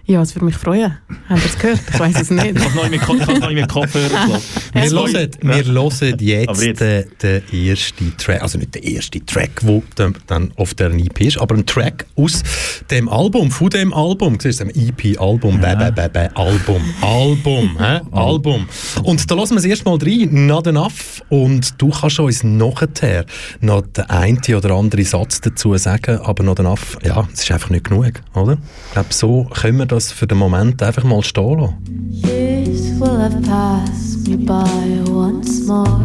Ja, 0.09 0.23
es 0.23 0.33
würde 0.35 0.45
mich 0.45 0.55
freuen. 0.55 0.97
Habt 1.29 1.39
ihr 1.39 1.45
es 1.45 1.59
gehört? 1.59 1.81
Ich 1.87 1.99
weiß 1.99 2.19
es 2.19 2.31
nicht. 2.31 2.57
Ich 2.57 2.65
habe 2.65 2.75
noch 2.75 2.89
nicht 2.89 3.61
mit 3.61 3.69
Kopfhörern 3.69 4.27
gelassen. 4.27 4.59
Wir 4.73 4.89
hören, 4.89 5.31
wir 5.41 5.65
hören 5.65 6.17
jetzt, 6.19 6.61
jetzt. 6.61 6.81
Den, 6.81 7.05
den 7.21 7.67
ersten 7.67 8.17
Track, 8.17 8.41
also 8.41 8.57
nicht 8.57 8.73
den 8.73 8.83
ersten 8.83 9.25
Track, 9.25 9.61
der 9.97 10.13
dann, 10.27 10.51
auf 10.55 10.73
der 10.73 10.91
EP 10.91 11.21
ist, 11.21 11.39
aber 11.39 11.55
ein 11.55 11.65
Track 11.65 12.05
aus 12.15 12.43
dem 12.89 13.09
Album, 13.09 13.51
von 13.51 13.69
dem 13.69 13.93
Album. 13.93 14.37
Siehst 14.39 14.61
du, 14.61 14.65
dem 14.65 14.87
EP-Album, 14.89 15.59
bä, 15.59 15.75
bä, 15.75 15.91
bä, 15.91 16.07
bä, 16.07 16.29
Album, 16.35 16.81
Album, 17.01 17.77
hä? 17.79 18.01
Album. 18.11 18.67
Und 19.03 19.29
da 19.29 19.35
lassen 19.35 19.55
wir 19.55 19.59
es 19.59 19.65
erstmal 19.65 19.97
rein, 19.97 20.47
Not 20.47 20.67
Enough, 20.67 21.21
und 21.29 21.81
du 21.81 21.89
kannst 21.89 22.19
uns 22.19 22.43
nachher 22.43 23.25
noch 23.59 23.81
den 23.81 24.09
einen 24.09 24.55
oder 24.55 24.71
anderen 24.71 25.05
Satz 25.05 25.41
dazu 25.41 25.75
sagen, 25.77 26.19
aber 26.19 26.43
Not 26.43 26.59
Enough, 26.59 26.97
ja, 27.03 27.27
es 27.33 27.43
ist 27.43 27.51
einfach 27.51 27.69
nicht 27.69 27.85
genug, 27.85 28.13
oder? 28.33 28.53
Ich 28.87 28.93
glaube, 28.93 29.13
so 29.13 29.43
können 29.45 29.79
wir 29.79 29.85
das 29.85 29.98
für 30.07 30.27
den 30.27 30.37
Moment 30.37 30.81
einfach 30.81 31.03
mal 31.03 31.21
stehen 31.21 31.59
lassen. 31.59 31.77
Years 32.09 32.99
will 32.99 33.17
have 33.17 33.39
me 34.27 34.35
by 34.35 35.11
once 35.11 35.65
more 35.67 35.99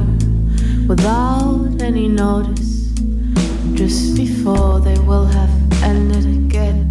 without 0.89 1.83
any 1.83 2.09
notice, 2.09 2.93
just 3.75 4.17
before 4.17 4.81
they 4.81 4.99
will 5.01 5.27
have 5.27 5.51
ended 5.83 6.25
again. 6.27 6.89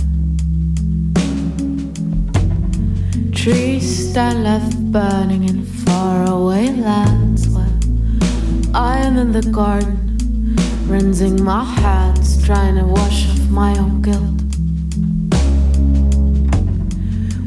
Trees 3.34 4.10
stand 4.10 4.44
left 4.44 4.78
burning 4.92 5.48
in 5.50 5.66
faraway 5.86 6.70
lands 6.70 7.48
while 7.50 7.68
I 8.74 8.98
am 9.00 9.18
in 9.18 9.32
the 9.32 9.44
garden, 9.52 10.56
rinsing 10.88 11.44
my 11.44 11.64
hands, 11.64 12.44
trying 12.46 12.76
to 12.76 12.86
wash 12.86 13.30
off 13.30 13.50
my 13.50 13.78
own 13.78 14.02
guilt. 14.02 14.53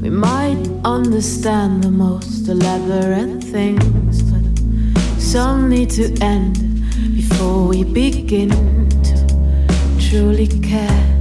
We 0.07 0.11
might 0.11 0.65
understand 0.85 1.83
the 1.83 1.91
most 1.91 2.47
elaborate 2.47 3.43
things, 3.43 4.23
but 4.23 5.21
some 5.21 5.69
need 5.69 5.91
to 5.99 6.17
end 6.21 6.55
before 7.13 7.67
we 7.67 7.83
begin 7.83 8.51
to 9.03 9.99
truly 9.99 10.47
care. 10.47 11.16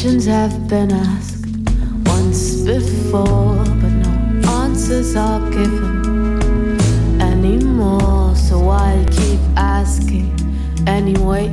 Questions 0.00 0.24
have 0.24 0.66
been 0.66 0.90
asked 0.90 1.44
once 2.06 2.62
before, 2.62 3.62
but 3.80 3.92
no 4.00 4.48
answers 4.62 5.14
are 5.14 5.50
given 5.50 6.80
anymore. 7.20 8.34
So 8.34 8.70
I'll 8.70 9.04
keep 9.08 9.40
asking 9.58 10.32
anyway. 10.86 11.50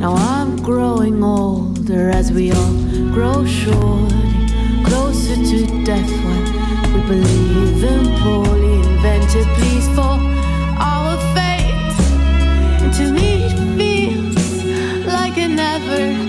Now 0.00 0.14
I'm 0.14 0.56
growing 0.56 1.22
older 1.22 2.08
as 2.08 2.32
we 2.32 2.52
all 2.52 2.72
grow 3.12 3.44
shorter, 3.44 4.16
closer 4.86 5.36
to 5.36 5.84
death 5.84 6.10
when 6.24 6.44
we 6.94 7.00
believe 7.06 7.84
in 7.84 8.18
poorly 8.20 8.76
invented 8.76 9.46
pleas 9.58 9.86
for 9.94 10.16
never 15.78 16.23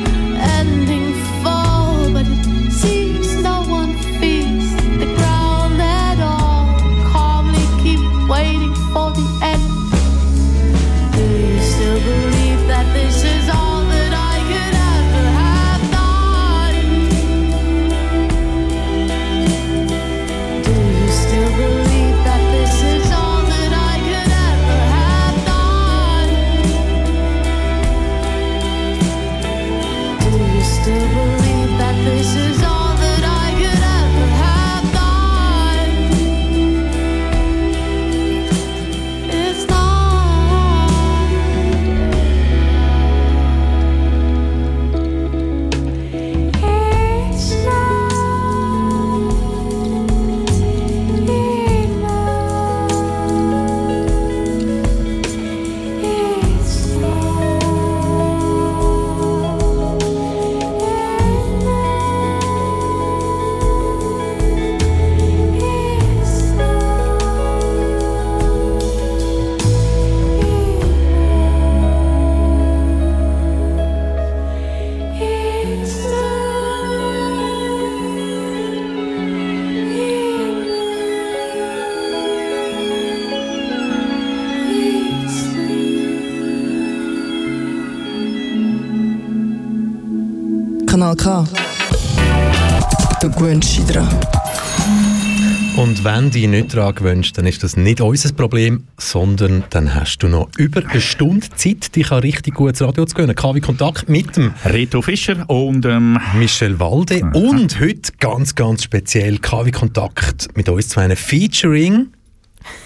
wenn 96.26 96.32
du 96.32 96.40
dich 96.40 96.48
nicht 96.48 96.74
daran 96.76 96.96
gewünscht, 96.96 97.38
dann 97.38 97.46
ist 97.46 97.62
das 97.62 97.78
nicht 97.78 98.02
unser 98.02 98.34
Problem, 98.34 98.88
sondern 98.98 99.64
dann 99.70 99.94
hast 99.94 100.18
du 100.24 100.28
noch 100.28 100.50
über 100.58 100.82
eine 100.84 101.00
Stunde 101.00 101.48
Zeit, 101.56 101.96
dich 101.96 102.12
an 102.12 102.22
richtig 102.22 102.56
gutes 102.56 102.82
Radio 102.82 103.06
zu 103.06 103.14
gönnen. 103.14 103.36
KW 103.36 103.60
Kontakt 103.60 104.10
mit 104.10 104.36
dem 104.36 104.52
Reto 104.66 105.04
Fischer 105.04 105.48
und 105.48 105.86
ähm, 105.86 106.18
Michel 106.36 106.80
Walde 106.80 107.30
und 107.36 107.80
heute 107.80 108.12
ganz, 108.20 108.56
ganz 108.56 108.82
speziell 108.82 109.38
KW 109.38 109.70
Kontakt 109.70 110.48
mit 110.58 110.68
uns 110.68 110.90
zwei 110.90 111.04
einem 111.04 111.16
Featuring. 111.16 112.08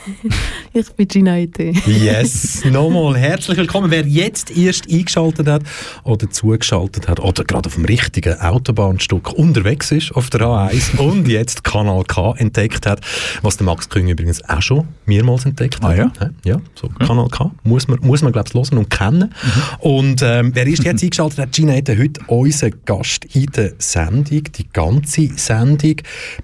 Ich 0.80 0.94
bin 0.94 1.10
Gina 1.10 1.38
Ete. 1.38 1.74
Yes, 1.88 2.63
nochmal 2.63 3.18
herzlich 3.18 3.58
willkommen. 3.58 3.92
Wer 3.92 4.08
jetzt 4.08 4.56
erst 4.56 4.89
eingeschaltet 4.89 5.46
hat 5.46 5.63
oder 6.06 6.30
zugeschaltet 6.30 7.10
hat 7.10 7.20
oder 7.20 7.44
gerade 7.44 7.68
auf 7.68 7.76
dem 7.76 7.84
richtigen 7.84 8.39
Autobahnstück 8.39 9.34
unterwegs 9.34 9.92
ist 9.92 10.13
auf 10.13 10.30
der 10.30 10.39
A1 10.39 10.98
und 10.98 11.28
jetzt 11.28 11.65
Kanal 11.65 12.06
K 12.06 12.34
entdeckt 12.38 12.86
hat, 12.86 13.02
was 13.42 13.58
der 13.58 13.65
Max 13.65 13.89
Küng 13.89 14.08
übrigens 14.08 14.42
auch 14.48 14.62
schon 14.62 14.88
mehrmals 15.06 15.46
entdeckt 15.46 15.82
hat. 15.82 15.84
Ah, 15.84 15.96
ja? 15.96 16.12
Ja, 16.46 16.62
so 16.76 16.88
Kanal 16.88 17.28
K 17.28 17.52
muss 17.63 17.89
man, 17.89 18.00
muss 18.00 18.22
man 18.22 18.32
glaube 18.32 18.48
ich, 18.48 18.54
hören 18.54 18.78
und 18.78 18.89
kennen. 18.89 19.36
Und 19.80 20.22
ähm, 20.22 20.52
wer 20.54 20.65
erst 20.65 20.86
jetzt 20.86 21.04
eingeschaltet 21.04 21.39
hat, 21.39 21.52
Gina 21.52 21.76
Ete, 21.76 21.98
heute 21.98 22.22
unser 22.28 22.70
Gast 22.70 23.26
in 23.36 23.48
der 23.48 23.74
Sendung, 23.80 24.44
die 24.44 24.70
ganze 24.72 25.28
Sendung, 25.36 25.96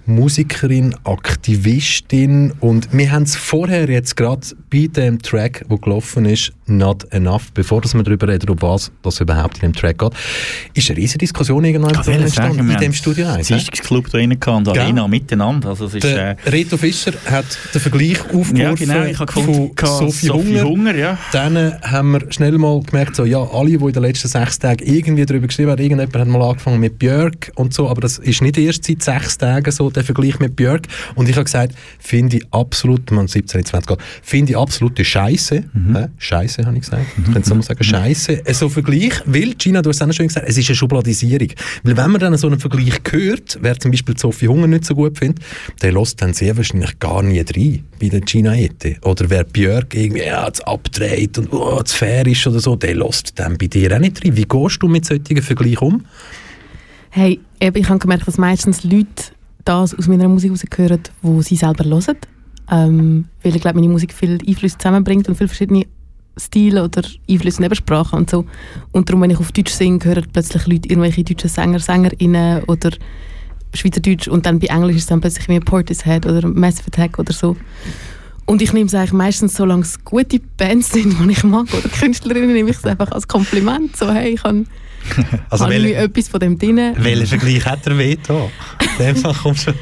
Musikerin, 0.04 0.94
Aktivistin 1.04 2.52
und 2.60 2.92
wir 2.92 3.10
haben 3.10 3.22
es 3.22 3.34
vorher 3.34 3.88
jetzt 3.88 4.14
gerade 4.14 4.25
bei 4.70 4.86
dem 4.88 5.20
Track, 5.20 5.64
wo 5.68 5.76
gelaufen 5.76 6.24
ist, 6.24 6.52
Not 6.66 7.04
Enough, 7.12 7.52
bevor 7.54 7.80
dass 7.80 7.94
wir 7.94 8.02
darüber 8.02 8.28
reden, 8.28 8.50
um 8.50 8.60
was 8.60 8.90
das 9.02 9.20
überhaupt 9.20 9.56
in 9.56 9.72
dem 9.72 9.72
Track 9.72 9.98
geht, 9.98 10.12
ist 10.74 10.90
eine 10.90 10.98
riesige 10.98 11.18
Diskussion 11.18 11.64
irgendwann 11.64 11.94
entstanden 11.94 12.28
sagen, 12.28 12.70
in 12.70 12.76
dem 12.78 12.92
Studio 12.92 13.28
1. 13.28 13.48
das 13.48 13.70
Club 13.70 14.10
da 14.10 14.18
rein 14.18 14.32
und? 14.32 14.68
Arena 14.68 15.06
miteinander. 15.06 15.68
Also 15.68 15.86
es 15.86 15.94
ist, 15.94 16.04
Der 16.04 16.30
äh, 16.30 16.48
Reto 16.48 16.76
Fischer 16.76 17.12
hat 17.30 17.44
den 17.72 17.80
Vergleich 17.80 18.20
aufgeworfen 18.20 18.56
ja, 18.56 18.74
genau, 18.74 19.04
ich 19.04 19.18
habe 19.18 19.26
gefunden, 19.26 19.72
von 19.76 19.88
Sophie, 19.88 20.26
Sophie 20.26 20.60
Hunger. 20.60 20.64
Hunger, 20.64 20.96
ja. 20.96 21.18
Dann 21.32 21.80
haben 21.82 22.12
wir 22.12 22.32
schnell 22.32 22.58
mal 22.58 22.80
gemerkt, 22.82 23.16
so, 23.16 23.24
ja, 23.24 23.42
alle, 23.42 23.78
die 23.78 23.84
in 23.84 23.92
den 23.92 24.02
letzten 24.02 24.28
sechs 24.28 24.58
Tagen 24.58 24.84
irgendwie 24.84 25.24
darüber 25.24 25.46
geschrieben 25.46 25.70
haben, 25.70 25.82
irgendjemand 25.82 26.16
hat 26.16 26.28
mal 26.28 26.42
angefangen 26.42 26.80
mit 26.80 26.98
Björk 26.98 27.52
und 27.54 27.74
so, 27.74 27.88
aber 27.88 28.00
das 28.00 28.18
ist 28.18 28.42
nicht 28.42 28.58
erst 28.58 28.84
seit 28.84 29.02
sechs 29.02 29.38
Tagen 29.38 29.70
so, 29.70 29.90
der 29.90 30.04
Vergleich 30.04 30.38
mit 30.40 30.56
Björk. 30.56 30.86
Und 31.14 31.28
ich 31.28 31.36
habe 31.36 31.44
gesagt, 31.44 31.74
finde 31.98 32.38
ich 32.38 32.46
absolut, 32.50 33.10
man 33.10 33.28
17, 33.28 33.64
20 33.64 33.88
geht, 33.88 33.98
finde 34.22 34.52
ich 34.52 34.58
absolute 34.58 35.04
Scheiße. 35.04 35.56
Hä? 35.56 36.06
Scheiße, 36.18 36.64
habe 36.64 36.76
ich 36.76 36.82
gesagt. 36.82 37.04
Ich 37.18 37.32
könnte 37.32 37.48
so 37.48 37.54
mal 37.54 37.62
sagen, 37.62 37.82
Scheiße. 37.82 38.42
So 38.52 38.66
ein 38.66 38.70
Vergleich, 38.70 39.12
weil, 39.26 39.54
Gina, 39.54 39.82
du 39.82 39.90
hast 39.90 40.00
es 40.00 40.08
auch 40.08 40.12
schön 40.12 40.28
gesagt, 40.28 40.48
es 40.48 40.56
ist 40.58 40.68
eine 40.68 40.76
Schubladisierung. 40.76 41.48
Weil 41.82 41.96
wenn 41.96 42.10
man 42.10 42.20
dann 42.20 42.36
so 42.36 42.46
einen 42.46 42.58
Vergleich 42.58 43.00
hört, 43.10 43.58
wer 43.60 43.78
zum 43.78 43.90
Beispiel 43.90 44.16
Sophie 44.16 44.48
Hunger 44.48 44.66
nicht 44.66 44.84
so 44.84 44.94
gut 44.94 45.18
findet, 45.18 45.44
der 45.82 45.92
lässt 45.92 46.20
dann 46.22 46.32
sehr 46.32 46.56
wahrscheinlich 46.56 46.98
gar 46.98 47.22
nie 47.22 47.40
rein 47.40 47.84
bei 48.00 48.08
der 48.08 48.20
Gina 48.20 48.56
Ete. 48.56 48.96
Oder 49.02 49.28
wer 49.30 49.44
Björk 49.44 49.94
irgendwie 49.94 50.24
ja, 50.24 50.52
zu 50.52 50.66
abdreht 50.66 51.38
und 51.38 51.52
oh, 51.52 51.82
zu 51.82 51.96
fair 51.96 52.26
ist 52.26 52.46
oder 52.46 52.60
so, 52.60 52.76
der 52.76 52.94
lässt 52.94 53.38
dann 53.38 53.56
bei 53.58 53.66
dir 53.66 53.94
auch 53.94 53.98
nicht 53.98 54.24
rein. 54.24 54.36
Wie 54.36 54.44
gehst 54.44 54.82
du 54.82 54.88
mit 54.88 55.04
solchen 55.04 55.42
Vergleichen 55.42 55.78
um? 55.78 56.04
Hey, 57.10 57.40
ich 57.58 57.88
habe 57.88 57.98
gemerkt, 57.98 58.28
dass 58.28 58.36
meistens 58.36 58.84
Leute 58.84 59.32
das 59.64 59.94
aus 59.94 60.06
meiner 60.06 60.28
Musik 60.28 60.52
rausgehören, 60.52 61.00
die 61.22 61.42
sie 61.42 61.56
selber 61.56 61.84
hören. 61.84 62.16
Ähm, 62.70 63.26
weil 63.42 63.54
ich 63.54 63.60
glaube, 63.62 63.78
meine 63.78 63.92
Musik 63.92 64.12
viel 64.12 64.38
Einflüsse 64.46 64.78
zusammenbringt 64.78 65.28
und 65.28 65.36
viele 65.36 65.48
verschiedene 65.48 65.86
Stile 66.36 66.84
oder 66.84 67.02
Einflüsse 67.28 67.62
Nebensprachen 67.62 68.18
und 68.18 68.30
so. 68.30 68.44
Und 68.92 69.08
darum, 69.08 69.22
wenn 69.22 69.30
ich 69.30 69.38
auf 69.38 69.52
Deutsch 69.52 69.72
singe, 69.72 70.04
hören 70.04 70.26
plötzlich 70.32 70.66
Leute 70.66 70.88
irgendwelche 70.88 71.24
deutschen 71.24 71.48
Sänger, 71.48 71.78
Sängerinnen 71.78 72.64
oder 72.64 72.90
Schweizerdeutsch 73.74 74.28
und 74.28 74.46
dann 74.46 74.58
bei 74.58 74.66
Englisch 74.68 74.96
ist 74.96 75.02
es 75.02 75.08
dann 75.08 75.20
plötzlich 75.20 75.48
wie 75.48 75.60
Portishead 75.60 76.26
oder 76.26 76.46
Massive 76.48 76.88
Attack 76.88 77.18
oder 77.18 77.32
so. 77.32 77.56
Und 78.46 78.62
ich 78.62 78.72
nehme 78.72 78.86
es 78.86 78.94
eigentlich 78.94 79.12
meistens, 79.12 79.54
solange 79.54 79.82
es 79.82 80.04
gute 80.04 80.40
Bands 80.56 80.92
sind, 80.92 81.18
die 81.18 81.30
ich 81.32 81.42
mag, 81.42 81.66
oder 81.74 81.88
Künstlerinnen, 81.88 82.52
nehme 82.52 82.70
ich 82.70 82.76
es 82.76 82.84
einfach 82.84 83.10
als 83.10 83.26
Kompliment. 83.26 83.96
So, 83.96 84.10
hey, 84.10 84.34
ich 84.34 84.44
habe 84.44 84.64
Also 85.50 85.64
habe 85.64 85.74
welche- 85.74 85.96
etwas 85.96 86.28
von 86.28 86.40
dem 86.40 86.58
drin. 86.58 86.80
Welchen 86.96 87.26
Vergleich 87.26 87.64
hat 87.64 87.86
er 87.86 87.94
da? 87.94 88.48
In 88.98 89.06
dem 89.06 89.16
Fall 89.16 89.34
kommst 89.34 89.68
du 89.68 89.72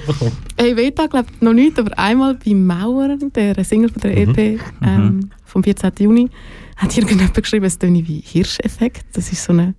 Hey, 0.57 0.77
Veta 0.77 1.07
glaubt 1.07 1.41
noch 1.43 1.53
nicht, 1.53 1.79
aber 1.79 1.99
einmal 1.99 2.35
bei 2.35 2.55
Mauer, 2.55 3.17
der 3.35 3.65
Single 3.65 3.91
von 3.91 4.01
der 4.03 4.17
EP 4.17 4.61
ähm, 4.83 5.31
vom 5.45 5.63
14. 5.63 5.93
Juni, 5.99 6.29
hat 6.77 6.97
irgendjemand 6.97 7.35
geschrieben, 7.35 7.65
es 7.65 7.79
töne 7.79 8.07
wie 8.07 8.21
Hirscheffekt. 8.25 9.05
Das 9.15 9.31
ist 9.33 9.45
so 9.45 9.53
eine 9.53 9.75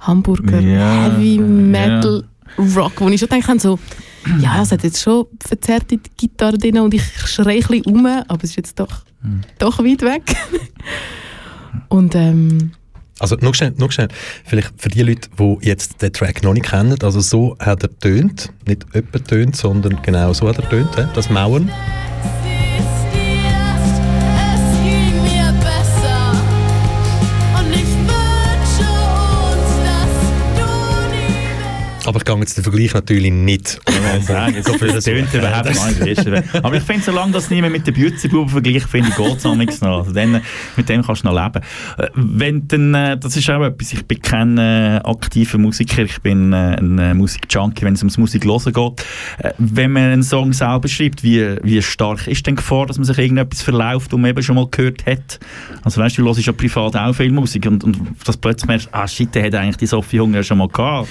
Hamburger 0.00 0.60
Ja, 0.60 1.04
Heavy 1.04 1.38
Metal 1.38 2.24
Rock, 2.58 3.00
wo 3.00 3.08
ich 3.08 3.18
schon 3.20 3.28
denke, 3.28 3.58
so, 3.58 3.78
ja, 4.40 4.62
es 4.62 4.70
hat 4.72 4.84
jetzt 4.84 5.02
schon 5.02 5.26
verzerrte 5.44 5.98
Gitarre 6.16 6.56
drin 6.58 6.78
und 6.78 6.94
ich 6.94 7.02
schreie 7.26 7.56
ein 7.62 7.66
bisschen 7.66 7.84
um, 7.86 8.06
aber 8.06 8.44
es 8.44 8.50
ist 8.50 8.56
jetzt 8.56 8.78
doch, 8.78 9.04
doch 9.58 9.78
weit 9.80 10.02
weg. 10.02 10.22
und 11.88 12.14
ähm, 12.14 12.72
Also, 13.18 13.36
noch 13.36 13.54
schnell, 13.54 13.72
noch 13.76 13.92
schnell. 13.92 14.08
Vielleicht 14.44 14.72
für 14.76 14.88
die 14.88 15.02
Leute, 15.02 15.28
die 15.38 15.58
jetzt 15.62 16.02
den 16.02 16.12
Track 16.12 16.42
noch 16.42 16.52
nicht 16.52 16.66
kennen, 16.66 16.96
also 17.02 17.20
so 17.20 17.56
hat 17.60 17.82
er 17.82 17.98
tönt, 17.98 18.52
nicht 18.66 18.86
öppe 18.94 19.22
tönt, 19.22 19.56
sondern 19.56 20.02
genau 20.02 20.32
so 20.32 20.48
hat 20.48 20.58
er 20.58 20.68
tönt, 20.68 20.90
das 21.14 21.30
Mauern. 21.30 21.70
Aber 32.14 32.20
ich 32.20 32.26
gehe 32.26 32.36
jetzt 32.36 32.56
den 32.56 32.62
Vergleich 32.62 32.94
natürlich 32.94 33.32
nicht. 33.32 33.80
sagen, 34.20 34.62
so 34.62 34.74
viel 34.74 34.92
das 34.92 35.02
tönt 35.02 35.34
überhaupt 35.34 36.00
nicht. 36.00 36.54
Aber 36.62 36.76
ich 36.76 36.82
finde, 36.84 37.02
solange 37.02 37.32
das 37.32 37.50
niemand 37.50 37.72
mit 37.72 37.88
den 37.88 37.94
Bützenbuben 37.94 38.48
vergleicht, 38.48 38.88
finde 38.88 39.08
ich, 39.08 39.16
geht 39.16 39.36
es 39.36 39.42
noch 39.42 39.56
nichts 39.56 39.80
noch. 39.80 39.98
Also 39.98 40.12
dann, 40.12 40.40
mit 40.76 40.88
dem 40.88 41.02
kannst 41.02 41.24
du 41.24 41.28
noch 41.28 41.34
leben. 41.34 41.64
Äh, 41.98 42.10
Wenn 42.14 42.68
dann, 42.68 42.94
äh, 42.94 43.18
das 43.18 43.36
ist 43.36 43.50
auch 43.50 43.64
etwas, 43.64 43.92
ich 43.92 44.06
bin 44.06 44.22
kein 44.22 44.58
äh, 44.58 45.00
aktiver 45.02 45.58
Musiker, 45.58 46.02
ich 46.02 46.20
bin 46.20 46.52
äh, 46.52 46.76
ein 46.78 47.00
äh, 47.00 47.14
Musikjunkie, 47.14 47.84
wenn 47.84 47.94
es 47.94 48.02
ums 48.02 48.16
Musik 48.16 48.44
hören 48.44 48.72
geht. 48.72 49.06
Äh, 49.38 49.52
wenn 49.58 49.90
man 49.90 50.04
einen 50.04 50.22
Song 50.22 50.52
selber 50.52 50.86
schreibt, 50.86 51.24
wie, 51.24 51.56
wie 51.64 51.82
stark 51.82 52.28
ist 52.28 52.46
denn 52.46 52.54
die 52.54 52.62
Gefahr, 52.62 52.86
dass 52.86 52.96
man 52.96 53.06
sich 53.06 53.18
irgendetwas 53.18 53.62
verläuft, 53.62 54.12
das 54.12 54.20
man 54.20 54.30
eben 54.30 54.42
schon 54.44 54.54
mal 54.54 54.68
gehört 54.70 55.04
hat? 55.04 55.40
Also 55.82 56.00
weißt 56.00 56.16
du, 56.16 56.22
du 56.22 56.28
hörst 56.28 56.46
ja 56.46 56.52
privat 56.52 56.94
auch 56.94 57.12
viel 57.12 57.32
Musik 57.32 57.66
und, 57.66 57.82
und 57.82 57.98
das 58.24 58.36
plötzlich 58.36 58.68
merkst, 58.68 58.88
ah 58.92 59.08
shit, 59.08 59.34
der 59.34 59.46
hat 59.46 59.54
eigentlich 59.56 59.78
die 59.78 59.86
Sophie 59.86 60.20
Hunger 60.20 60.44
schon 60.44 60.58
mal 60.58 60.68
gehabt. 60.68 61.08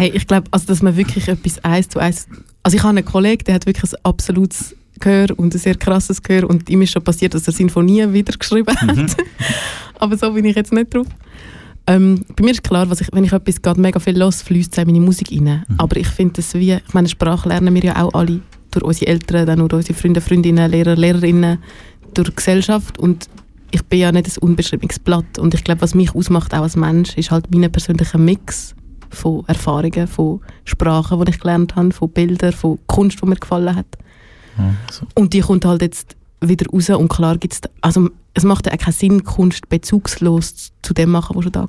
Hey, 0.00 0.12
ich 0.14 0.26
glaube, 0.26 0.46
also, 0.50 0.64
dass 0.66 0.80
man 0.80 0.96
wirklich 0.96 1.28
etwas 1.28 1.62
eins 1.62 1.90
zu 1.90 1.98
eins. 1.98 2.26
Also 2.62 2.74
ich 2.74 2.82
habe 2.82 2.96
einen 2.96 3.04
Kollegen, 3.04 3.44
der 3.44 3.56
hat 3.56 3.66
wirklich 3.66 3.92
ein 3.92 3.98
absolutes 4.02 4.74
Gehör 4.98 5.38
und 5.38 5.54
ein 5.54 5.58
sehr 5.58 5.74
krasses 5.74 6.22
Gehör 6.22 6.48
und 6.48 6.70
ihm 6.70 6.80
ist 6.80 6.92
schon 6.92 7.04
passiert, 7.04 7.34
dass 7.34 7.46
er 7.46 7.52
Sinfonien 7.52 8.14
wieder 8.14 8.32
geschrieben 8.32 8.74
hat. 8.74 9.16
Aber 9.98 10.16
so 10.16 10.32
bin 10.32 10.46
ich 10.46 10.56
jetzt 10.56 10.72
nicht 10.72 10.94
drauf. 10.94 11.06
Ähm, 11.86 12.24
bei 12.34 12.44
mir 12.44 12.52
ist 12.52 12.62
klar, 12.62 12.90
ich, 12.90 13.08
wenn 13.12 13.24
ich 13.24 13.32
etwas 13.34 13.60
gerade 13.60 13.78
mega 13.78 14.00
viel 14.00 14.18
los, 14.18 14.40
fließt 14.40 14.72
es 14.72 14.78
in 14.78 14.86
meine 14.86 15.00
Musik 15.00 15.32
rein. 15.32 15.66
Aber 15.76 15.94
ich 15.98 16.08
finde 16.08 16.32
das 16.36 16.54
wie, 16.54 16.72
ich 16.72 16.94
meine, 16.94 17.06
Sprache 17.10 17.46
lernen 17.46 17.74
wir 17.74 17.84
ja 17.84 18.02
auch 18.02 18.14
alle 18.14 18.40
durch 18.70 18.82
unsere 18.82 19.08
Eltern, 19.08 19.46
dann 19.46 19.58
durch 19.68 19.80
unsere 19.80 19.98
Freunde, 19.98 20.22
Freundinnen, 20.22 20.70
Lehrer, 20.70 20.96
Lehrerinnen, 20.96 21.58
durch 22.14 22.30
die 22.30 22.36
Gesellschaft 22.36 22.98
und 22.98 23.28
ich 23.70 23.82
bin 23.82 23.98
ja 24.00 24.12
nicht 24.12 24.28
ein 24.28 24.38
unbeschriebenes 24.40 24.98
Blatt 24.98 25.38
und 25.38 25.52
ich 25.52 25.62
glaube, 25.62 25.82
was 25.82 25.94
mich 25.94 26.14
ausmacht 26.14 26.54
auch 26.54 26.62
als 26.62 26.74
Mensch, 26.74 27.18
ist 27.18 27.30
halt 27.30 27.54
mein 27.54 27.70
persönlicher 27.70 28.16
Mix 28.16 28.74
von 29.10 29.44
Erfahrungen, 29.46 30.06
von 30.06 30.40
Sprachen, 30.64 31.24
die 31.24 31.30
ich 31.30 31.40
gelernt 31.40 31.76
habe, 31.76 31.92
von 31.92 32.10
Bildern, 32.10 32.52
von 32.52 32.78
Kunst, 32.86 33.20
die 33.22 33.26
mir 33.26 33.36
gefallen 33.36 33.74
hat. 33.74 33.86
Und 35.14 35.32
die 35.32 35.40
kommt 35.40 35.64
halt 35.64 35.82
jetzt 35.82 36.16
wieder 36.40 36.66
raus 36.70 36.90
und 36.90 37.08
klar 37.08 37.36
gibt's, 37.38 37.60
also 37.80 38.08
es 38.34 38.44
macht 38.44 38.66
ja 38.66 38.72
auch 38.72 38.78
keinen 38.78 38.92
Sinn, 38.92 39.24
Kunst 39.24 39.68
bezugslos 39.68 40.72
zu 40.82 40.94
dem 40.94 41.10
machen, 41.10 41.36
was 41.36 41.44
schon 41.44 41.52
da 41.52 41.62
war. 41.62 41.68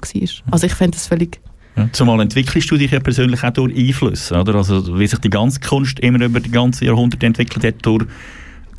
Also 0.51 0.65
ich 0.65 0.73
fände 0.73 0.97
das 0.97 1.07
völlig, 1.07 1.41
Ja, 1.77 1.89
zumal 1.91 2.19
entwickelst 2.19 2.69
du 2.69 2.77
dich 2.77 2.91
ja 2.91 2.99
persönlich 2.99 3.43
auch 3.43 3.51
durch 3.51 3.75
Einflüsse, 3.75 4.35
oder? 4.35 4.55
Also 4.55 4.99
wie 4.99 5.07
sich 5.07 5.19
die 5.19 5.29
ganze 5.29 5.59
Kunst 5.61 5.99
immer 5.99 6.23
über 6.23 6.39
die 6.39 6.51
ganzen 6.51 6.85
Jahrhunderte 6.85 7.25
entwickelt 7.25 7.63
hat, 7.63 7.85
durch 7.85 8.05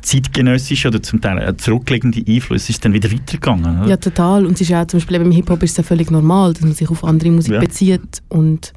zeitgenössische 0.03 0.89
oder 0.89 1.01
zum 1.01 1.19
Teil 1.21 1.55
zurückliegende 1.57 2.23
Einflüsse, 2.27 2.71
ist 2.71 2.83
dann 2.85 2.93
wieder 2.93 3.11
weitergegangen. 3.11 3.79
Oder? 3.81 3.89
ja 3.89 3.97
total. 3.97 4.45
Und 4.45 4.53
es 4.53 4.61
ist 4.61 4.69
ja 4.69 4.83
auch 4.83 4.87
zum 4.87 4.99
Beispiel 4.99 5.15
im 5.17 5.31
Hip-Hop 5.31 5.63
ist 5.63 5.71
es 5.71 5.77
ja 5.77 5.83
völlig 5.83 6.11
normal, 6.11 6.53
dass 6.53 6.61
man 6.63 6.73
sich 6.73 6.89
auf 6.89 7.03
andere 7.03 7.31
Musik 7.31 7.53
Ja. 7.53 7.59
bezieht 7.59 8.21
und 8.29 8.73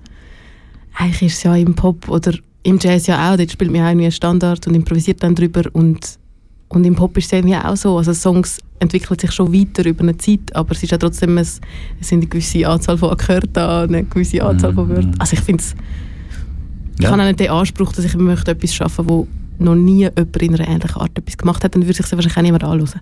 eigentlich 0.95 1.23
ist 1.23 1.37
es 1.39 1.43
ja 1.43 1.55
im 1.57 1.75
Pop 1.75 2.09
oder 2.09 2.33
im 2.63 2.79
Jazz 2.81 3.07
ja 3.07 3.31
auch, 3.33 3.37
dort 3.37 3.51
spielt 3.53 3.71
man 3.71 3.81
ja 3.81 3.89
irgendwie 3.91 4.07
einen 4.07 4.13
Standard 4.13 4.67
und 4.67 4.75
improvisiert 4.75 5.23
dann 5.23 5.35
drüber 5.35 5.65
und, 5.73 6.19
und 6.69 6.85
im 6.85 6.95
Pop 6.97 7.17
ist 7.19 7.27
es 7.27 7.33
irgendwie 7.33 7.57
auch 7.57 7.77
so, 7.77 7.99
also 7.99 8.13
Songs 8.15 8.59
entwickeln 8.79 9.19
sich 9.19 9.33
schon 9.33 9.53
weiter 9.53 9.85
über 9.87 10.03
eine 10.03 10.17
Zeit, 10.17 10.55
aber 10.55 10.73
es 10.73 10.83
ist 10.83 10.91
ja 10.91 10.99
trotzdem, 10.99 11.31
ein, 11.37 11.39
es 11.43 11.61
sind 12.01 12.19
eine 12.21 12.27
gewisse 12.27 12.67
Anzahl 12.69 12.97
von 12.99 13.11
Akkorden 13.11 13.51
da, 13.53 13.83
eine 13.83 14.05
gewisse 14.05 14.43
Anzahl 14.43 14.73
von 14.75 14.89
Wörtern. 14.89 15.15
Also 15.19 15.35
ich 15.35 15.41
finde 15.41 15.63
es, 15.63 15.75
ich 16.99 17.05
Ja. 17.05 17.11
habe 17.11 17.23
auch 17.23 17.27
nicht 17.27 17.41
den 17.41 17.51
Anspruch, 17.51 17.93
dass 17.93 18.05
ich 18.05 18.15
möchte 18.17 18.51
etwas 18.51 18.75
schaffen, 18.75 19.09
wo 19.09 19.27
noch 19.59 19.75
nie 19.75 20.03
jemand 20.05 20.37
in 20.37 20.55
einer 20.55 20.69
ähnlichen 20.69 21.01
Art 21.01 21.17
etwas 21.19 21.37
gemacht 21.37 21.65
hat, 21.65 21.75
dann 21.75 21.83
würde 21.83 21.95
sich 21.95 22.11
wahrscheinlich 22.13 22.37
auch 22.37 22.43
niemand 22.43 22.65
anhören. 22.65 23.01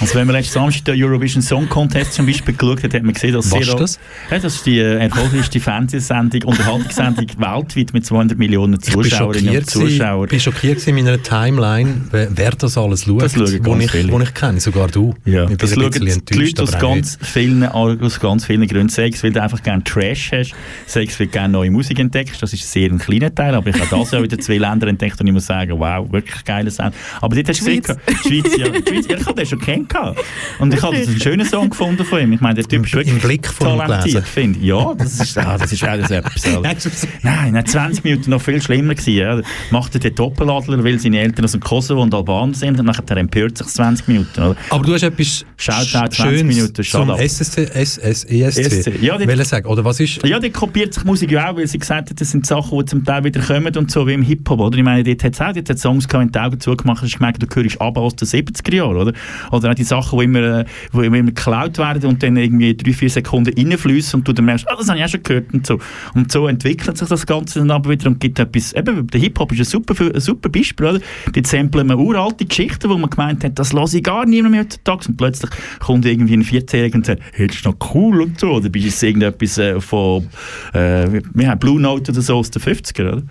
Also 0.00 0.14
wenn 0.14 0.26
man 0.26 0.36
letzten 0.36 0.54
Samstag 0.54 0.84
den 0.86 1.02
Eurovision 1.02 1.42
Song 1.42 1.68
Contest 1.68 2.14
zum 2.14 2.26
Beispiel 2.26 2.54
geschaut 2.54 2.82
hat, 2.82 2.94
hat 2.94 3.02
man 3.02 3.12
gesehen, 3.12 3.32
dass 3.34 3.50
Was 3.52 3.60
ist 3.60 3.74
das? 3.78 3.98
Ja, 4.30 4.38
das 4.38 4.54
ist 4.56 4.66
die 4.66 4.78
äh, 4.78 4.98
erfolgreichste 4.98 5.60
Fernsehsendung, 5.60 6.42
Unterhaltungssendung 6.44 7.26
weltweit 7.38 7.92
mit 7.92 8.06
200 8.06 8.38
Millionen 8.38 8.78
Ich 8.82 8.90
Zuschauerinnen 8.92 9.48
und 9.56 9.70
schockiert, 9.70 9.70
Zuschauern. 9.70 10.28
bin 10.28 10.40
schockiert 10.40 10.78
gewesen 10.78 10.96
in 10.96 11.04
meiner 11.04 11.22
Timeline, 11.22 12.00
wer, 12.10 12.50
das 12.52 12.78
alles 12.78 13.04
schaut, 13.04 13.22
Das 13.22 13.32
schauen 13.34 13.60
wo 13.64 13.72
ganz 13.72 13.84
ich, 13.84 13.90
viele. 13.90 14.12
wo 14.12 14.20
ich 14.20 14.34
kenne, 14.34 14.60
sogar 14.60 14.88
du. 14.88 15.14
Ja, 15.24 15.48
ich 15.48 15.56
das 15.56 15.74
schauen 15.74 15.90
die 15.90 16.34
Leute 16.34 16.62
aus 16.62 16.78
ganz, 16.78 17.18
vielen, 17.20 17.64
aus 17.66 18.20
ganz 18.20 18.44
vielen 18.46 18.66
Gründen. 18.66 18.88
Sei 18.88 19.08
es, 19.08 19.22
weil 19.22 19.32
du 19.32 19.42
einfach 19.42 19.62
gerne 19.62 19.84
Trash 19.84 20.32
hast, 20.32 20.54
sei 20.86 21.04
es, 21.04 21.18
weil 21.20 21.26
du 21.26 21.32
gerne 21.32 21.52
neue 21.52 21.70
Musik 21.70 21.98
entdeckst. 21.98 22.42
Das 22.42 22.52
ist 22.52 22.70
sehr 22.70 22.90
ein 22.90 22.98
kleiner 22.98 23.34
Teil, 23.34 23.54
aber 23.54 23.68
ich 23.70 23.76
habe 23.78 23.88
das 23.90 24.10
Jahr 24.10 24.22
wieder 24.22 24.38
zwei 24.38 24.58
Länder 24.58 24.86
entdeckt 24.88 25.20
und 25.20 25.26
ich 25.26 25.32
muss 25.38 25.46
sagen, 25.46 25.78
wow, 25.78 26.10
wirklich 26.12 26.44
geile 26.44 26.70
Sound. 26.70 26.94
Aber 27.20 27.34
dort 27.34 27.48
hast 27.48 27.60
du 27.60 27.64
gesehen, 27.64 27.82
Schweiz, 27.82 28.56
ja, 28.56 28.66
Schweiz, 28.88 29.06
ich 29.08 29.26
habe 29.26 29.34
den 29.34 29.46
schon 29.46 29.60
kennengelernt. 29.60 30.18
Und 30.58 30.74
ich 30.74 30.82
habe 30.82 30.96
einen 30.96 31.20
schönen 31.20 31.46
Song 31.46 31.70
gefunden 31.70 32.04
von 32.04 32.20
ihm. 32.20 32.32
Ich 32.32 32.40
meine, 32.40 32.54
der 32.56 32.64
Typ 32.64 32.84
ist 32.86 32.94
wirklich 32.94 33.14
im 33.14 33.20
Blick 33.20 33.46
von 33.48 33.68
ihm 33.74 33.78
talentiert, 33.78 34.26
finde. 34.26 34.58
Ja, 34.60 34.94
das 34.94 35.20
ist, 35.20 35.38
ah, 35.38 35.56
das 35.58 35.72
ist 35.72 35.82
das 35.82 36.10
etwas. 36.10 37.08
Nein, 37.22 37.52
nach 37.52 37.64
20 37.64 38.04
Minuten 38.04 38.30
noch 38.30 38.42
viel 38.42 38.60
schlimmer 38.60 38.94
gewesen. 38.94 39.14
Ja. 39.14 39.40
Macht 39.70 39.94
er 39.94 40.00
den 40.00 40.14
Doppeladler, 40.14 40.82
weil 40.84 40.98
seine 40.98 41.20
Eltern 41.20 41.44
aus 41.44 41.52
dem 41.52 41.60
Kosovo 41.60 42.02
und 42.02 42.14
Albanien 42.14 42.54
sind 42.54 42.78
und 42.78 42.86
nachher 42.86 43.16
empört 43.16 43.58
sich 43.58 43.66
20 43.66 44.08
Minuten. 44.08 44.40
Oder? 44.40 44.56
Aber 44.70 44.84
du 44.84 44.94
hast 44.94 45.02
etwas 45.02 45.44
Shoutout, 45.56 46.10
20 46.14 46.16
Schönes 46.16 46.56
Minuten, 46.56 46.74
zum 46.74 46.84
Shoutout. 46.84 47.22
SSC, 47.22 47.64
SS, 47.72 48.24
ESC. 48.24 49.02
Ja, 49.02 49.16
die- 49.16 49.44
sagen, 49.44 49.66
oder 49.66 49.84
was 49.84 50.00
ist... 50.00 50.24
Ja, 50.26 50.38
die 50.38 50.50
kopiert 50.50 50.94
sich 50.94 51.04
Musik 51.04 51.30
ja 51.30 51.50
auch, 51.50 51.56
weil 51.56 51.66
sie 51.66 51.78
gesagt 51.78 52.10
hat, 52.10 52.20
das 52.20 52.30
sind 52.30 52.46
Sachen, 52.46 52.78
die 52.78 52.84
zum 52.86 53.04
Teil 53.04 53.24
wieder 53.24 53.40
kommen 53.40 53.74
und 53.76 53.90
so 53.90 54.06
wie 54.06 54.12
im 54.14 54.22
Hip-Hop, 54.22 54.60
oder? 54.60 54.76
Ich 54.76 54.84
meine, 54.84 55.02
dort 55.02 55.22
hat 55.28 55.56
es 55.56 55.68
auch, 55.68 55.70
hat 55.70 55.78
Songs 55.78 56.08
gehabt, 56.08 56.22
wenn 56.22 56.28
du 56.28 56.32
die 56.32 56.38
Augen 56.38 56.60
zugemacht 56.60 57.02
hast, 57.02 57.16
gemerkt, 57.16 57.42
du 57.42 57.46
hörst 57.62 57.80
aber 57.80 58.00
aus 58.00 58.16
den 58.16 58.28
70er 58.28 58.74
Jahren, 58.74 58.96
oder? 58.96 59.12
Oder 59.52 59.70
auch 59.70 59.74
die 59.74 59.84
Sachen, 59.84 60.18
die 60.18 60.24
immer, 60.24 60.60
äh, 60.60 60.64
die 60.92 61.06
immer 61.06 61.22
geklaut 61.22 61.78
werden 61.78 62.08
und 62.08 62.22
dann 62.22 62.36
irgendwie 62.36 62.76
drei, 62.76 62.92
vier 62.92 63.10
Sekunden 63.10 63.54
reinfließen 63.56 64.20
und 64.20 64.28
du 64.28 64.32
dann 64.32 64.44
merkst, 64.44 64.66
ah, 64.68 64.76
das 64.76 64.88
habe 64.88 64.98
ich 64.98 65.04
auch 65.04 65.08
schon 65.08 65.22
gehört 65.22 65.52
und 65.52 65.66
so. 65.66 65.78
Und 66.14 66.32
so 66.32 66.46
entwickelt 66.48 66.98
sich 66.98 67.08
das 67.08 67.26
Ganze 67.26 67.60
dann 67.60 67.70
aber 67.70 67.90
wieder 67.90 68.08
und 68.08 68.20
gibt 68.20 68.38
etwas, 68.38 68.72
eben, 68.72 69.06
der 69.06 69.20
Hip-Hop 69.20 69.52
ist 69.52 69.60
ein 69.60 69.64
super, 69.64 69.94
ein 70.00 70.20
super 70.20 70.48
Beispiel, 70.48 70.86
oder? 70.86 71.00
Die 71.34 71.42
samplen 71.44 71.86
man 71.86 71.98
uralte 71.98 72.44
Geschichten, 72.44 72.88
wo 72.88 72.96
man 72.96 73.10
gemeint 73.10 73.44
hat, 73.44 73.58
das 73.58 73.72
lasse 73.72 73.98
ich 73.98 74.04
gar 74.04 74.26
niemand 74.26 74.52
mehr 74.52 74.62
heutzutage 74.62 75.08
und 75.08 75.16
plötzlich 75.16 75.50
kommt 75.80 76.04
irgendwie 76.06 76.34
ein 76.34 76.44
14-Jähriger 76.44 76.94
und 76.94 77.06
sagt, 77.06 77.22
hey, 77.32 77.46
das 77.46 77.56
ist 77.56 77.64
noch 77.64 77.76
cool 77.94 78.22
und 78.22 78.38
so, 78.38 78.52
oder 78.52 78.68
bist 78.68 78.84
du 78.84 78.88
jetzt 78.88 79.02
irgendetwas 79.02 79.58
äh, 79.58 79.80
von 79.80 80.28
äh, 80.72 81.22
wir 81.34 81.48
haben 81.48 81.58
Blue 81.58 81.80
Note 81.80 82.12
oder 82.12 82.20
so 82.20 82.36
aus 82.36 82.50
den 82.50 82.62
50er, 82.62 83.12
oder? 83.12 83.22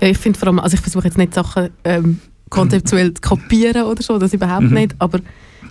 Ja, 0.00 0.08
ich 0.08 0.18
finde 0.18 0.38
vor 0.38 0.48
allem, 0.48 0.58
also 0.58 0.74
ich 0.74 0.80
versuche 0.80 1.04
jetzt 1.04 1.18
nicht 1.18 1.34
Sachen 1.34 1.45
ähm, 1.84 2.20
konzeptuell 2.50 3.12
zu 3.14 3.20
kopieren 3.20 3.82
oder 3.84 4.02
so, 4.02 4.18
das 4.18 4.32
überhaupt 4.32 4.64
Mhm. 4.70 4.74
nicht, 4.74 4.94
aber 4.98 5.20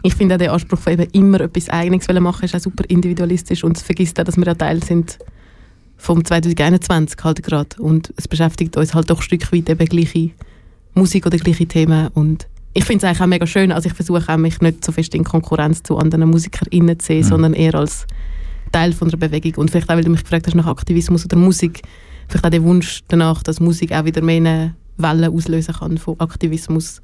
ich 0.03 0.13
finde 0.13 0.35
auch 0.35 0.39
den 0.39 0.49
Anspruch 0.49 0.79
von 0.79 0.93
eben 0.93 1.09
immer 1.13 1.41
etwas 1.41 1.69
Eigenes 1.69 2.07
machen, 2.07 2.43
ist 2.45 2.55
auch 2.55 2.59
super 2.59 2.83
individualistisch 2.87 3.63
und 3.63 3.77
es 3.77 3.83
vergisst 3.83 4.19
auch, 4.19 4.23
dass 4.23 4.37
wir 4.37 4.45
ja 4.45 4.53
Teil 4.53 4.83
sind 4.83 5.17
vom 5.97 6.23
2021 6.23 7.17
halt 7.23 7.41
gerade 7.43 7.69
und 7.79 8.13
es 8.17 8.27
beschäftigt 8.27 8.75
uns 8.77 8.93
halt 8.93 9.09
doch 9.09 9.19
ein 9.19 9.23
Stück 9.23 9.51
weit 9.53 9.69
eben 9.69 9.85
gleiche 9.87 10.31
Musik 10.93 11.25
oder 11.25 11.37
gleiche 11.37 11.65
Themen 11.65 12.09
und 12.09 12.47
ich 12.73 12.83
finde 12.83 13.05
es 13.05 13.09
eigentlich 13.09 13.21
auch 13.21 13.27
mega 13.27 13.47
schön, 13.47 13.71
also 13.71 13.87
ich 13.87 13.93
versuche 13.95 14.27
auch 14.27 14.37
mich 14.37 14.59
nicht 14.59 14.83
so 14.83 14.91
fest 14.91 15.15
in 15.15 15.23
Konkurrenz 15.23 15.81
zu 15.81 15.97
anderen 15.97 16.29
MusikerInnen 16.29 16.99
zu 16.99 17.05
sehen, 17.07 17.19
Mhm. 17.19 17.29
sondern 17.29 17.53
eher 17.53 17.75
als 17.75 18.05
Teil 18.73 18.91
von 18.91 19.07
einer 19.07 19.17
Bewegung 19.17 19.53
und 19.55 19.71
vielleicht 19.71 19.89
auch, 19.89 19.95
weil 19.95 20.03
du 20.03 20.09
mich 20.11 20.23
gefragt 20.23 20.45
hast 20.47 20.55
nach 20.55 20.67
Aktivismus 20.67 21.23
oder 21.23 21.37
Musik, 21.37 21.81
vielleicht 22.27 22.45
auch 22.45 22.49
der 22.49 22.63
Wunsch 22.63 22.99
danach, 23.07 23.41
dass 23.43 23.61
Musik 23.61 23.93
auch 23.93 24.03
wieder 24.03 24.21
mehr 24.21 24.73
eine 24.97 25.21
Welle 25.21 25.29
auslösen 25.31 25.73
kann 25.75 25.97
von 25.97 26.19
Aktivismus. 26.19 27.01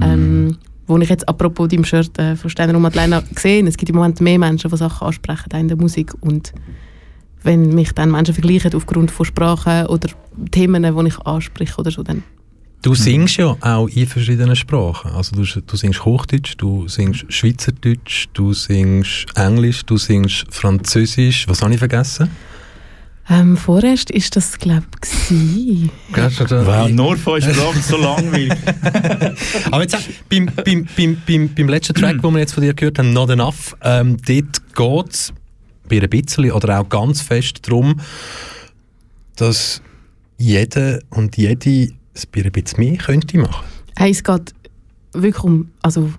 Ähm, 0.00 0.58
wo 0.86 0.98
ich 0.98 1.08
jetzt 1.08 1.28
apropos 1.28 1.68
deinem 1.68 1.84
Shirt 1.84 2.18
äh, 2.18 2.34
von 2.34 2.50
Steiner 2.50 2.74
und 2.74 2.82
Madeleine 2.82 3.22
gesehen, 3.34 3.66
es 3.66 3.76
gibt 3.76 3.90
im 3.90 3.96
Moment 3.96 4.20
mehr 4.20 4.38
Menschen, 4.38 4.70
die 4.70 4.76
Sachen 4.76 5.06
ansprechen 5.06 5.50
in 5.54 5.68
der 5.68 5.76
Musik 5.76 6.12
und 6.20 6.52
wenn 7.42 7.74
mich 7.74 7.92
dann 7.92 8.10
Menschen 8.10 8.34
vergleichen 8.34 8.74
aufgrund 8.74 9.10
von 9.10 9.26
Sprachen 9.26 9.86
oder 9.86 10.08
Themen, 10.50 10.82
die 10.82 11.08
ich 11.08 11.18
anspreche 11.20 11.76
oder 11.78 11.90
so, 11.90 12.02
dann 12.02 12.22
Du 12.82 12.96
singst 12.96 13.36
ja 13.36 13.56
auch 13.60 13.86
in 13.86 14.08
verschiedenen 14.08 14.56
Sprachen. 14.56 15.12
Also 15.12 15.36
du, 15.36 15.44
du 15.44 15.76
singst 15.76 16.04
Hochdeutsch, 16.04 16.54
du 16.56 16.88
singst 16.88 17.24
Schweizerdeutsch, 17.28 18.26
du 18.32 18.52
singst 18.54 19.26
Englisch, 19.36 19.84
du 19.86 19.96
singst 19.96 20.46
Französisch. 20.50 21.46
Was 21.46 21.62
habe 21.62 21.72
ich 21.74 21.78
vergessen? 21.78 22.28
Ähm, 23.32 23.56
vorerst 23.56 24.10
ist 24.10 24.36
das 24.36 24.58
glaube 24.58 24.86
ich 25.02 25.90
Wow, 26.14 26.90
nur 26.90 27.16
fünf 27.16 27.44
Sprachen, 27.44 27.82
so 27.82 27.96
langweilig. 27.96 28.52
Aber 29.70 29.82
jetzt, 29.82 29.94
äh, 29.94 29.98
beim, 30.28 30.46
beim, 30.46 30.86
beim, 30.96 31.16
beim, 31.26 31.54
beim 31.54 31.68
letzten 31.68 31.94
Track, 31.94 32.20
den 32.20 32.32
wir 32.32 32.40
jetzt 32.40 32.52
von 32.52 32.62
dir 32.62 32.74
gehört 32.74 32.98
haben, 32.98 33.12
Not 33.12 33.30
Enough, 33.30 33.74
ähm, 33.82 34.18
dort 34.18 34.74
geht 34.74 35.14
es 35.14 35.32
bei 35.88 36.00
ein 36.00 36.10
bisschen 36.10 36.52
oder 36.52 36.80
auch 36.80 36.88
ganz 36.88 37.22
fest 37.22 37.66
darum, 37.66 38.00
dass 39.36 39.80
jeder 40.36 40.98
und 41.10 41.36
jede 41.36 41.88
es 42.14 42.26
bei 42.26 42.44
ein 42.44 42.52
bisschen 42.52 42.80
mehr 42.80 42.98
könnte 42.98 43.38
machen. 43.38 43.64
Hey, 43.96 44.10
es 44.10 44.22
geht 44.22 44.54
wirklich 45.12 45.44
um, 45.44 45.70
also 45.80 46.12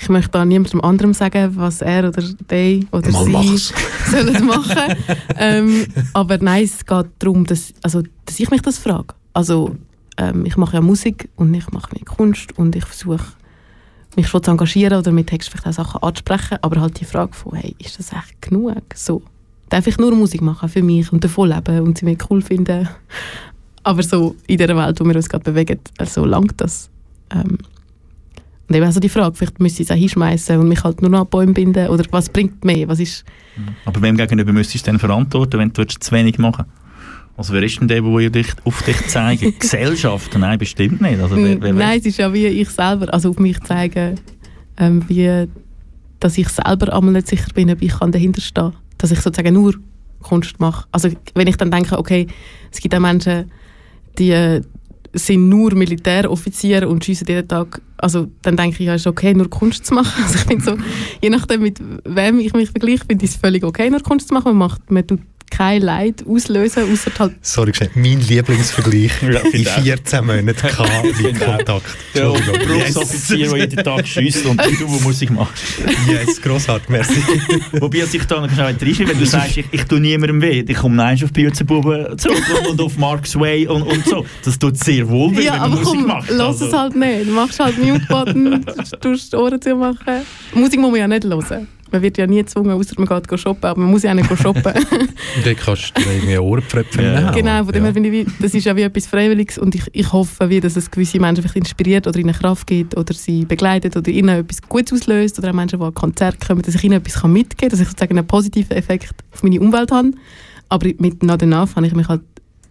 ich 0.00 0.08
möchte 0.08 0.30
da 0.30 0.44
niemandem 0.44 0.80
anderem 0.80 1.12
sagen, 1.12 1.56
was 1.56 1.82
er 1.82 2.08
oder 2.08 2.22
der 2.48 2.80
oder 2.90 3.10
Mal 3.10 3.24
sie 3.24 3.30
mach's. 3.30 3.74
sollen 4.10 4.46
machen. 4.46 4.96
ähm, 5.36 5.86
aber 6.14 6.38
nein, 6.38 6.64
es 6.64 6.86
geht 6.86 7.06
darum, 7.18 7.44
dass, 7.44 7.74
also, 7.82 8.02
dass 8.24 8.40
ich 8.40 8.50
mich 8.50 8.62
das 8.62 8.78
frage. 8.78 9.14
Also 9.34 9.76
ähm, 10.16 10.46
ich 10.46 10.56
mache 10.56 10.76
ja 10.76 10.80
Musik 10.80 11.28
und 11.36 11.52
ich 11.52 11.70
mache 11.70 11.90
meine 11.92 12.04
Kunst 12.06 12.56
und 12.58 12.74
ich 12.76 12.84
versuche 12.84 13.24
mich 14.16 14.26
schon 14.26 14.42
zu 14.42 14.50
engagieren 14.50 14.98
oder 14.98 15.12
mit 15.12 15.26
Text 15.26 15.50
vielleicht 15.50 15.66
auch 15.66 15.72
Sachen 15.72 16.02
anzusprechen, 16.02 16.58
aber 16.62 16.80
halt 16.80 16.98
die 16.98 17.04
Frage 17.04 17.34
von, 17.34 17.54
hey, 17.56 17.76
ist 17.78 17.98
das 17.98 18.12
echt 18.12 18.40
genug? 18.40 18.82
So, 18.94 19.22
darf 19.68 19.86
ich 19.86 19.98
nur 19.98 20.14
Musik 20.14 20.40
machen 20.40 20.68
für 20.70 20.82
mich 20.82 21.12
und 21.12 21.22
davon 21.22 21.50
leben 21.50 21.80
und 21.80 21.98
sie 21.98 22.06
mir 22.06 22.16
cool 22.30 22.40
finden? 22.40 22.88
Aber 23.82 24.02
so 24.02 24.34
in 24.46 24.58
der 24.58 24.74
Welt, 24.76 24.98
wo 24.98 25.04
wir 25.04 25.14
uns 25.14 25.28
gerade 25.28 25.44
bewegen, 25.44 25.78
also 25.98 26.24
langt 26.24 26.58
das. 26.60 26.88
Ähm, 27.30 27.58
und 28.70 28.76
eben 28.76 28.86
also 28.86 29.00
die 29.00 29.08
Frage, 29.08 29.34
vielleicht 29.34 29.58
müsste 29.58 29.82
ich 29.82 29.90
es 29.90 29.92
auch 29.92 29.98
hinschmeißen 29.98 30.56
und 30.56 30.68
mich 30.68 30.84
halt 30.84 31.02
nur 31.02 31.10
noch 31.10 31.22
an 31.22 31.26
Bäume 31.26 31.52
binden 31.52 31.88
oder 31.88 32.04
was 32.12 32.28
bringt 32.28 32.64
mehr? 32.64 32.86
Was 32.86 33.00
ist, 33.00 33.24
Aber 33.84 34.00
wem 34.00 34.16
gegenüber 34.16 34.52
müsstest 34.52 34.86
du 34.86 34.92
denn 34.92 35.00
verantworten, 35.00 35.58
wenn 35.58 35.72
du 35.72 35.84
zu 35.84 36.12
wenig 36.12 36.38
machen 36.38 36.66
Also 37.36 37.52
wer 37.52 37.64
ist 37.64 37.80
denn 37.80 37.88
der, 37.88 38.00
der 38.00 38.30
dich, 38.30 38.46
auf 38.62 38.80
dich 38.84 39.08
zeigt? 39.08 39.42
Gesellschaft? 39.60 40.38
Nein, 40.38 40.56
bestimmt 40.56 41.00
nicht. 41.00 41.20
Also, 41.20 41.36
wer, 41.36 41.60
wer 41.60 41.72
Nein, 41.72 41.98
es 41.98 42.06
ist 42.06 42.18
ja 42.18 42.32
wie 42.32 42.46
ich 42.46 42.70
selber, 42.70 43.12
also 43.12 43.30
auf 43.30 43.40
mich 43.40 43.58
zeigen, 43.58 44.20
ähm, 44.76 45.02
wie, 45.08 45.48
dass 46.20 46.38
ich 46.38 46.48
selber 46.48 46.94
einmal 46.94 47.14
nicht 47.14 47.26
sicher 47.26 47.52
bin, 47.52 47.72
ob 47.72 47.82
ich 47.82 47.98
kann 47.98 48.12
dahinter 48.12 48.40
stehen 48.40 48.72
Dass 48.98 49.10
ich 49.10 49.18
sozusagen 49.18 49.52
nur 49.52 49.74
Kunst 50.22 50.60
mache. 50.60 50.86
Also 50.92 51.10
wenn 51.34 51.48
ich 51.48 51.56
dann 51.56 51.72
denke, 51.72 51.98
okay, 51.98 52.28
es 52.70 52.78
gibt 52.78 52.94
auch 52.94 53.00
Menschen, 53.00 53.50
die 54.16 54.60
sind 55.12 55.48
nur 55.48 55.74
Militäroffiziere 55.74 56.88
und 56.88 57.04
schiessen 57.04 57.26
jeden 57.26 57.48
Tag, 57.48 57.80
also 57.96 58.28
dann 58.42 58.56
denke 58.56 58.76
ich, 58.80 58.86
ja, 58.86 58.94
ist 58.94 59.06
okay, 59.06 59.34
nur 59.34 59.50
Kunst 59.50 59.86
zu 59.86 59.94
machen. 59.94 60.22
Also 60.22 60.36
ich 60.36 60.44
finde 60.44 60.64
so, 60.64 60.76
je 61.20 61.30
nachdem, 61.30 61.62
mit 61.62 61.80
wem 62.04 62.38
ich 62.38 62.52
mich 62.52 62.70
vergleiche, 62.70 63.04
finde 63.06 63.24
ich 63.24 63.32
es 63.32 63.36
völlig 63.36 63.64
okay, 63.64 63.90
nur 63.90 64.00
Kunst 64.00 64.28
zu 64.28 64.34
machen. 64.34 64.56
Man, 64.56 64.58
macht, 64.58 64.90
man 64.90 65.06
tut 65.06 65.20
kein 65.50 65.82
Leid 65.82 66.24
auslösen, 66.26 66.90
außer 66.92 67.10
halt 67.18 67.32
Sorry, 67.42 67.72
geschehen. 67.72 67.90
mein 67.94 68.20
Lieblingsvergleich 68.20 69.10
Ja, 69.22 69.40
in 69.40 69.50
finde 69.50 69.70
auch. 69.76 69.82
14 69.82 70.26
Monaten 70.26 70.56
K-Kontakt. 70.56 71.82
Der 72.14 72.24
Entschuldigung. 72.24 72.68
Berufsoffizier, 72.78 73.48
der 73.50 73.58
jeden 73.58 73.84
Tag 73.84 74.06
schießt 74.06 74.46
und 74.46 74.60
du, 74.64 74.70
der 74.76 74.86
Musik 75.02 75.30
machst. 75.30 75.62
Yes, 76.08 76.40
grossartig, 76.40 76.88
merci. 76.88 77.22
Wobei 77.72 78.00
sich 78.06 78.24
da 78.24 78.40
noch 78.40 78.50
schnell 78.50 78.66
reinschreiben, 78.66 79.08
wenn 79.08 79.18
du 79.18 79.26
sagst, 79.26 79.56
ich, 79.58 79.64
ich 79.70 79.84
tue 79.84 80.00
niemandem 80.00 80.40
weh, 80.42 80.64
ich 80.66 80.76
komme 80.76 80.96
nein 80.96 81.18
auf 81.22 81.32
Bierzenbuben 81.32 82.16
zurück 82.18 82.42
und, 82.60 82.66
und 82.68 82.80
auf 82.80 82.96
Mark's 82.98 83.38
Way 83.38 83.66
und, 83.66 83.82
und 83.82 84.06
so. 84.06 84.24
Das 84.44 84.58
tut 84.58 84.78
sehr 84.82 85.08
wohl 85.08 85.36
weh, 85.36 85.44
Ja, 85.44 85.54
wenn 85.54 85.60
aber 85.60 85.68
man 85.74 85.78
Musik 85.84 85.98
komm, 86.00 86.06
macht. 86.06 86.30
lass 86.30 86.40
Also, 86.62 86.66
es 86.66 86.72
halt 86.72 86.96
nicht. 86.96 87.26
Du 87.28 87.32
machst 87.32 87.60
halt 87.60 87.78
Mute-Button, 87.78 88.64
du 88.64 88.96
tust 89.00 89.32
die 89.32 89.36
Ohren 89.36 89.60
zu 89.60 89.74
machen. 89.74 90.22
Musik 90.54 90.80
muss 90.80 90.90
man 90.90 91.00
ja 91.00 91.08
nicht 91.08 91.24
hören. 91.24 91.68
Man 91.92 92.02
wird 92.02 92.18
ja 92.18 92.26
nie 92.26 92.38
gezwungen, 92.38 92.70
außer 92.72 92.94
man 92.98 93.06
geht 93.06 93.28
go 93.28 93.36
shoppen, 93.36 93.64
aber 93.70 93.80
man 93.80 93.90
muss 93.90 94.02
ja 94.02 94.10
auch 94.10 94.14
nicht 94.14 94.28
go 94.28 94.36
shoppen. 94.36 94.72
Und 94.72 94.86
dann 95.46 95.56
kannst 95.56 95.92
du 95.96 96.02
irgendwie 96.02 96.38
Ohrenpfröpfchen 96.38 97.04
Ja. 97.04 97.20
nehmen. 97.20 97.32
genau, 97.34 97.64
von 97.64 97.72
dem 97.72 97.82
her 97.82 97.90
ja. 97.90 97.94
finde 97.94 98.08
ich, 98.10 98.26
das 98.40 98.54
ist 98.54 98.64
ja 98.64 98.76
wie 98.76 98.82
etwas 98.82 99.06
Freiwilliges 99.06 99.58
und 99.58 99.74
ich, 99.74 99.82
ich 99.92 100.12
hoffe, 100.12 100.48
wie, 100.50 100.60
dass 100.60 100.76
es 100.76 100.90
gewisse 100.90 101.18
Menschen 101.20 101.42
vielleicht 101.42 101.56
inspiriert 101.56 102.06
oder 102.06 102.18
ihnen 102.18 102.34
Kraft 102.34 102.66
gibt 102.66 102.96
oder 102.96 103.14
sie 103.14 103.44
begleitet 103.44 103.96
oder 103.96 104.10
ihnen 104.10 104.28
etwas 104.28 104.62
Gutes 104.62 104.92
auslöst 105.00 105.38
oder 105.38 105.50
auch 105.50 105.54
Menschen, 105.54 105.78
die 105.78 105.84
an 105.84 105.94
Konzerte 105.94 106.46
kommen, 106.46 106.62
dass 106.62 106.74
ich 106.74 106.84
ihnen 106.84 106.94
etwas 106.94 107.22
mitgeben 107.24 107.56
kann, 107.58 107.68
dass 107.70 107.80
ich 107.80 107.88
sozusagen 107.88 108.16
einen 108.18 108.26
positiven 108.26 108.76
Effekt 108.76 109.14
auf 109.32 109.42
meine 109.42 109.60
Umwelt 109.60 109.90
habe. 109.90 110.10
Aber 110.68 110.86
mit 110.98 111.22
Not 111.22 111.42
Enough 111.42 111.76
habe 111.76 111.86
ich 111.86 111.94
mich 111.94 112.08
halt 112.08 112.22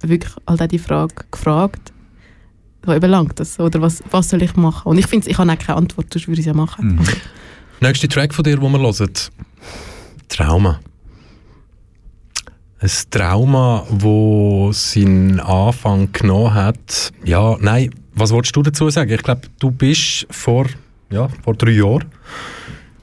wirklich 0.02 0.34
halt 0.48 0.62
auch 0.62 0.68
die 0.68 0.80
Frage 0.80 1.14
gefragt, 1.32 1.92
so 2.86 2.94
eben 2.94 3.10
langt 3.12 3.40
das? 3.40 3.60
Oder 3.60 3.82
was, 3.82 4.02
was 4.10 4.30
soll 4.30 4.42
ich 4.42 4.56
machen? 4.56 4.88
Und 4.90 4.98
ich 4.98 5.08
finde, 5.08 5.30
ich 5.30 5.38
habe 5.38 5.52
auch 5.52 5.58
keine 5.58 5.78
Antwort, 5.78 6.08
sonst 6.14 6.28
würde 6.28 6.40
ich 6.40 6.48
es 6.48 6.48
ja 6.48 6.54
machen. 6.54 6.96
Mhm. 6.96 7.00
Nächster 7.82 8.10
Track 8.10 8.34
von 8.34 8.44
dir, 8.44 8.58
den 8.58 8.72
wir 8.72 8.80
hören. 8.80 9.14
Trauma. 10.28 10.80
Ein 12.80 12.90
Trauma, 13.10 13.86
wo 13.90 14.72
seinen 14.72 15.40
Anfang 15.40 16.12
genommen 16.12 16.54
hat. 16.54 17.12
Ja, 17.24 17.58
nein, 17.60 17.94
was 18.14 18.32
wolltest 18.32 18.56
du 18.56 18.64
dazu 18.64 18.90
sagen? 18.90 19.12
Ich 19.12 19.24
glaube, 19.24 19.42
du 19.60 19.72
bist 19.72 20.28
vor 20.30 20.68
ja, 21.10 21.28
vor 21.44 21.56
drei 21.56 21.72
Jahren 21.72 22.06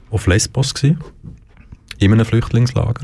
auf 0.09 0.27
Lesbos 0.27 0.73
gewesen, 0.73 0.99
in 1.99 2.13
einem 2.13 2.25
Flüchtlingslager. 2.25 3.03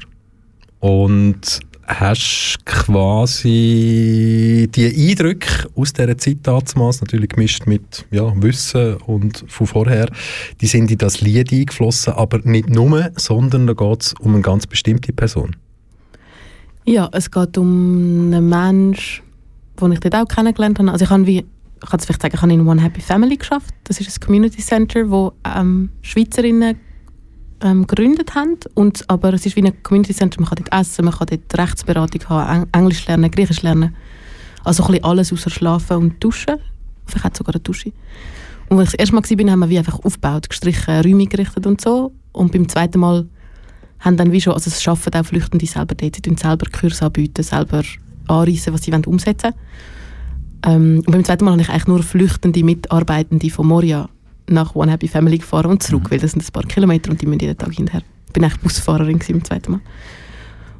Und 0.80 1.60
hast 2.00 2.66
quasi 2.66 4.70
die 4.74 5.12
Eindrücke 5.12 5.70
aus 5.76 5.94
dieser 5.94 6.18
Zeit 6.18 6.38
damals, 6.44 7.02
natürlich 7.02 7.30
gemischt 7.30 7.66
mit 7.66 8.06
ja, 8.12 8.32
Wissen 8.42 8.96
und 9.06 9.44
von 9.48 9.68
vorher, 9.68 10.10
die 10.62 10.68
sind 10.68 10.92
in 10.92 10.98
das 10.98 11.22
Lied 11.22 11.52
eingeflossen, 11.52 12.14
aber 12.14 12.40
nicht 12.44 12.70
nur, 12.70 13.12
sondern 13.16 13.68
da 13.68 13.74
geht 13.74 14.02
es 14.02 14.14
um 14.20 14.34
eine 14.34 14.42
ganz 14.42 14.68
bestimmte 14.68 15.14
Person. 15.14 15.56
Ja, 16.86 17.10
es 17.14 17.32
geht 17.32 17.58
um 17.58 18.34
einen 18.34 18.50
Mensch, 18.50 19.24
den 19.80 19.92
ich 19.94 20.00
dort 20.00 20.16
auch 20.16 20.28
kennengelernt 20.28 20.80
habe. 20.80 20.92
Also 20.92 21.06
ich 21.06 21.12
habe 21.12 21.26
wie, 21.26 21.38
ich 21.38 21.90
kann 21.90 22.00
es 22.00 22.06
vielleicht 22.06 22.22
sagen, 22.22 22.36
ich 22.36 22.42
habe 22.42 22.54
in 22.54 22.68
One 22.68 22.82
Happy 22.82 23.02
Family 23.02 23.38
geschafft. 23.38 23.74
Das 23.86 24.00
ist 24.00 24.18
ein 24.18 24.26
Community 24.26 24.62
Center, 24.62 25.10
wo 25.10 25.34
ähm, 25.46 25.90
Schweizerinnen 26.02 26.78
ähm, 27.62 27.88
gegründet 27.88 28.36
haben. 28.36 28.58
Und, 28.74 29.10
aber 29.10 29.34
es 29.34 29.46
ist 29.46 29.56
wie 29.56 29.64
ein 29.64 29.84
Community 29.84 30.14
Center, 30.14 30.40
man 30.40 30.50
kann 30.50 30.64
dort 30.64 30.82
essen, 30.82 31.06
man 31.06 31.14
kann 31.14 31.28
dort 31.30 31.58
Rechtsberatung 31.58 32.30
haben, 32.30 32.64
Eng 32.64 32.68
Englisch 32.72 33.08
lernen, 33.08 33.32
Griechisch 33.32 33.62
lernen. 33.62 33.96
Also 34.64 34.84
ein 34.84 34.88
bisschen 34.92 35.06
alles 35.06 35.34
außer 35.34 35.50
Schlafen 35.50 35.98
und 35.98 36.24
Duschen. 36.24 36.56
Vielleicht 37.06 37.26
hat 37.26 37.38
sogar 37.38 37.56
eine 37.56 37.62
Dusche. 37.62 37.92
Und 38.70 38.80
als 38.80 38.90
ich 38.90 38.98
das 38.98 39.12
erste 39.12 39.16
Mal 39.16 39.46
war, 39.46 39.52
haben 39.52 39.60
wir 39.60 39.70
wie 39.70 39.78
einfach 39.78 40.00
aufgebaut, 40.04 40.50
gestrichen, 40.50 41.02
Räume 41.02 41.28
gerichtet 41.28 41.66
und 41.66 41.82
so. 41.82 42.14
Und 42.32 42.52
beim 42.52 42.68
zweiten 42.68 43.00
Mal 43.00 43.28
haben 44.00 44.18
dann 44.18 44.32
wie 44.32 44.42
schon, 44.42 44.54
also 44.54 44.70
es 44.70 44.88
arbeiten 44.88 45.18
auch 45.18 45.26
Flüchtende 45.26 45.66
selber 45.66 45.96
dort, 45.96 46.16
sie 46.16 46.22
tun 46.22 46.38
selber 46.38 46.66
Kurse 46.72 47.06
anbieten, 47.06 47.44
selber 47.44 47.84
anreisen, 48.28 48.74
was 48.74 48.84
sie 48.84 48.92
wollen 48.92 49.06
umsetzen 49.06 49.52
wollen. 50.64 50.76
Ähm, 50.76 51.04
und 51.06 51.12
beim 51.12 51.24
zweiten 51.24 51.46
Mal 51.46 51.52
habe 51.52 51.62
ich 51.62 51.70
eigentlich 51.70 51.88
nur 51.88 52.04
Flüchtende 52.04 52.64
Mitarbeitende 52.64 53.50
von 53.50 53.68
Moria 53.68 54.10
nach 54.48 54.76
One 54.76 54.92
Happy 54.92 55.08
Family 55.08 55.38
gefahren 55.38 55.72
und 55.72 55.84
zurück, 55.84 56.12
weil 56.12 56.20
das 56.20 56.32
sind 56.32 56.44
ein 56.44 56.52
paar 56.52 56.64
Kilometer 56.64 57.12
und 57.12 57.22
die 57.22 57.26
müssen 57.26 57.42
jeden 57.42 57.58
Tag 57.58 57.74
hinterher. 57.74 58.04
Ich 58.28 58.34
bin 58.34 58.44
eigentlich 58.44 58.62
Busfahrerin 58.62 59.20
beim 59.20 59.44
zweiten 59.44 59.74
Mal. 59.74 59.82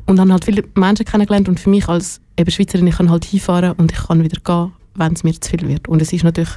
Und 0.06 0.18
dann 0.18 0.32
halt 0.32 0.46
viele 0.46 0.64
Menschen 0.76 1.06
kennengelernt 1.06 1.48
und 1.48 1.60
für 1.60 1.70
mich 1.70 1.88
als 1.88 2.20
eben 2.38 2.52
Schweizerin, 2.52 2.88
ich 2.88 2.98
kann 2.98 3.10
halt 3.10 3.26
hinfahren 3.26 3.74
und 3.74 3.92
ich 3.92 3.98
kann 3.98 4.24
wieder 4.24 4.40
gehen, 4.44 4.74
wenn 4.96 5.14
es 5.14 5.24
mir 5.24 5.40
zu 5.40 5.50
viel 5.50 5.68
wird. 5.68 5.88
Und 5.88 6.02
es 6.02 6.12
ist 6.12 6.24
natürlich 6.24 6.52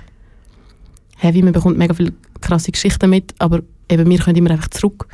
heavy, 1.17 1.43
man 1.43 1.53
bekommt 1.53 1.79
mega 1.79 1.95
viele 1.95 2.13
krasse 2.41 2.73
Geschichten 2.73 3.09
mit, 3.09 3.35
aber 3.39 3.63
eben 3.89 4.09
wir 4.09 4.19
können 4.19 4.37
immer 4.37 4.51
einfach 4.51 4.69
zurück. 4.69 5.07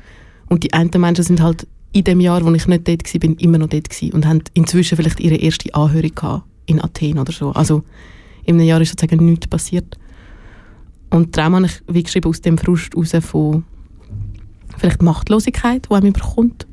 Und 0.48 0.64
die 0.64 0.72
einen 0.72 0.90
Menschen 0.96 1.24
sind 1.24 1.40
halt 1.40 1.66
in 1.92 2.05
dem 2.05 2.20
Jahr, 2.20 2.44
wo 2.44 2.50
ich 2.52 2.66
nicht 2.66 2.88
dort 2.88 3.14
war, 3.14 3.20
bin 3.20 3.37
immer 3.37 3.59
noch 3.59 3.68
dort 3.68 3.90
gewesen 3.90 4.12
und 4.14 4.26
haben 4.26 4.42
inzwischen 4.55 4.96
vielleicht 4.96 5.20
ihre 5.20 5.37
erste 5.37 5.74
Anhörung 5.74 6.14
gehabt 6.14 6.44
in 6.66 6.83
Athen 6.83 7.18
oder 7.18 7.33
so. 7.33 7.50
Also 7.50 7.85
in 8.44 8.57
einem 8.57 8.66
Jahr 8.66 8.81
ist 8.81 8.90
sozusagen 8.90 9.24
nichts 9.24 9.46
passiert. 9.46 9.98
Und 11.12 11.37
darum 11.37 11.57
habe 11.57 11.66
ich 11.66 11.83
wie 11.88 12.03
geschrieben 12.03 12.31
aus 12.31 12.40
dem 12.40 12.57
Frust 12.57 12.96
raus 12.96 13.12
von 13.20 13.64
vielleicht 14.79 15.03
Machtlosigkeit, 15.03 15.87
die 15.90 15.94
einem 15.94 16.09
überkommt. 16.09 16.66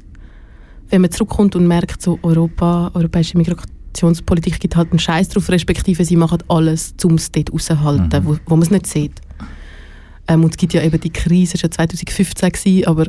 Wenn 0.89 1.01
man 1.01 1.11
zurückkommt 1.11 1.55
und 1.55 1.67
merkt, 1.67 2.01
so 2.01 2.17
Europa, 2.23 2.89
europäische 2.93 3.37
Migrationspolitik 3.37 4.59
gibt 4.59 4.77
halt 4.77 4.91
einen 4.91 4.99
Scheiß 4.99 5.27
drauf, 5.29 5.49
respektive 5.49 6.05
sie 6.05 6.15
machen 6.15 6.39
alles, 6.47 6.95
um 7.03 7.15
es 7.15 7.31
dort 7.31 7.51
rauszuhalten, 7.51 8.23
Mhm. 8.23 8.25
wo, 8.27 8.37
wo 8.45 8.55
man 8.55 8.63
es 8.63 8.71
nicht 8.71 8.87
sieht. 8.87 9.19
Ähm, 10.27 10.43
und 10.43 10.51
es 10.51 10.57
gibt 10.57 10.73
ja 10.73 10.81
eben 10.83 10.99
die 10.99 11.11
Krise, 11.11 11.53
das 11.53 11.63
war 11.63 11.85
ja 11.85 11.89
2015, 11.89 12.51
gewesen, 12.51 12.87
aber 12.87 13.07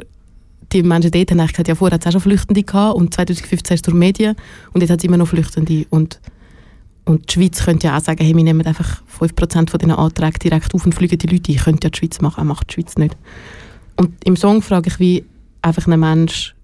die 0.72 0.82
Menschen 0.82 1.10
dort 1.12 1.30
haben 1.30 1.40
eigentlich 1.40 1.52
gesagt, 1.52 1.68
ja, 1.68 1.74
vorher 1.76 1.94
hat 1.94 2.02
es 2.02 2.06
auch 2.08 2.12
schon 2.12 2.20
Flüchtende 2.22 2.62
gehabt 2.64 2.96
und 2.96 3.14
2015 3.14 3.74
ist 3.74 3.78
es 3.78 3.82
durch 3.82 3.94
die 3.94 3.98
Medien 3.98 4.36
und 4.72 4.80
jetzt 4.80 4.90
hat 4.90 4.98
es 4.98 5.04
immer 5.04 5.16
noch 5.16 5.28
Flüchtende. 5.28 5.86
Und, 5.90 6.20
und 7.04 7.28
die 7.28 7.34
Schweiz 7.34 7.64
könnte 7.64 7.88
ja 7.88 7.96
auch 7.96 8.02
sagen, 8.02 8.24
hey, 8.24 8.36
wir 8.36 8.44
nehmen 8.44 8.64
einfach 8.66 9.02
5% 9.18 9.70
von 9.70 9.78
diesen 9.78 9.92
Anträgen 9.92 10.38
direkt 10.42 10.74
auf 10.74 10.84
und 10.84 10.94
fliegen 10.94 11.18
die 11.18 11.26
Leute 11.26 11.52
ein. 11.52 11.58
Könnte 11.58 11.86
ja 11.86 11.90
die 11.90 11.98
Schweiz 11.98 12.20
machen, 12.20 12.40
auch 12.40 12.44
macht 12.44 12.70
die 12.70 12.74
Schweiz 12.74 12.96
nicht. 12.96 13.16
Und 13.96 14.12
im 14.24 14.36
Song 14.36 14.62
frage 14.62 14.88
ich, 14.88 14.98
wie 14.98 15.24
einfach 15.62 15.86
ein 15.86 15.98
Mensch, 15.98 16.54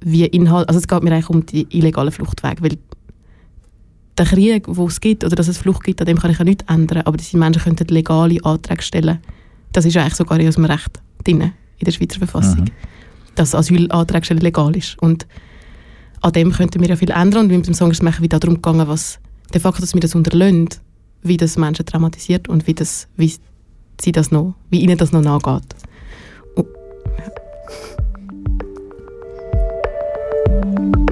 wie 0.00 0.24
Inhalt, 0.24 0.68
also 0.68 0.78
es 0.78 0.88
geht 0.88 1.02
mir 1.02 1.12
eigentlich 1.12 1.30
um 1.30 1.44
die 1.44 1.66
illegalen 1.70 2.10
Fluchtwege, 2.10 2.62
weil 2.62 2.78
der 4.18 4.26
Krieg, 4.26 4.64
wo 4.66 4.86
es 4.86 5.00
gibt, 5.00 5.24
oder 5.24 5.36
dass 5.36 5.48
es 5.48 5.58
Flucht 5.58 5.84
gibt, 5.84 6.00
an 6.00 6.06
dem 6.06 6.18
kann 6.18 6.30
ich 6.30 6.38
ja 6.38 6.44
nichts 6.44 6.64
ändern, 6.68 7.02
aber 7.04 7.16
diese 7.16 7.38
Menschen 7.38 7.62
könnten 7.62 7.88
legale 7.88 8.44
Anträge 8.44 8.82
stellen. 8.82 9.18
Das 9.72 9.84
ist 9.84 9.94
ja 9.94 10.02
eigentlich 10.02 10.16
sogar 10.16 10.38
in 10.38 10.46
unserem 10.46 10.66
Recht 10.66 11.00
drin, 11.24 11.52
in 11.78 11.84
der 11.84 11.92
Schweizer 11.92 12.18
Verfassung, 12.18 12.66
dass 13.34 13.54
Asylantrag 13.54 14.24
stellen 14.24 14.40
legal 14.40 14.76
ist. 14.76 14.98
Und 15.00 15.26
an 16.20 16.32
dem 16.32 16.52
könnten 16.52 16.80
wir 16.80 16.88
ja 16.88 16.96
viel 16.96 17.10
ändern. 17.10 17.46
Und 17.46 17.56
mit 17.56 17.66
dem 17.66 17.74
Song 17.74 17.90
ist 17.90 17.98
es 17.98 18.02
mir 18.02 18.12
wieder 18.20 18.38
darum 18.38 18.56
gegangen, 18.56 18.86
was 18.88 19.18
der 19.52 19.60
Fakt, 19.60 19.82
dass 19.82 19.94
wir 19.94 20.00
das 20.00 20.14
unterlöhnt, 20.14 20.80
wie 21.22 21.36
das 21.36 21.56
Menschen 21.56 21.86
traumatisiert 21.86 22.48
und 22.48 22.66
wie, 22.66 22.74
das, 22.74 23.08
wie, 23.16 23.32
sie 24.00 24.12
das 24.12 24.30
noch, 24.30 24.54
wie 24.70 24.80
ihnen 24.80 24.96
das 24.96 25.12
noch 25.12 25.22
nachgeht. 25.22 25.74
Und, 26.54 26.66
How 30.72 31.09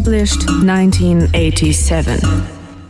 established 0.00 0.48
1987. 0.48 2.22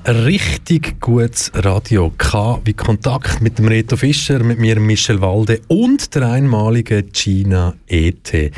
Richtig 0.07 1.01
gutes 1.01 1.51
Radio 1.55 2.13
K 2.17 2.61
wie 2.65 2.73
Kontakt 2.73 3.41
mit 3.41 3.59
dem 3.59 3.67
Reto 3.67 3.97
Fischer, 3.97 4.45
mit 4.45 4.61
mir 4.61 4.79
Michel 4.79 5.21
Walde 5.21 5.61
und 5.67 6.15
der 6.15 6.31
einmaligen 6.31 7.11
Gina 7.13 7.75
E.T. 7.89 8.53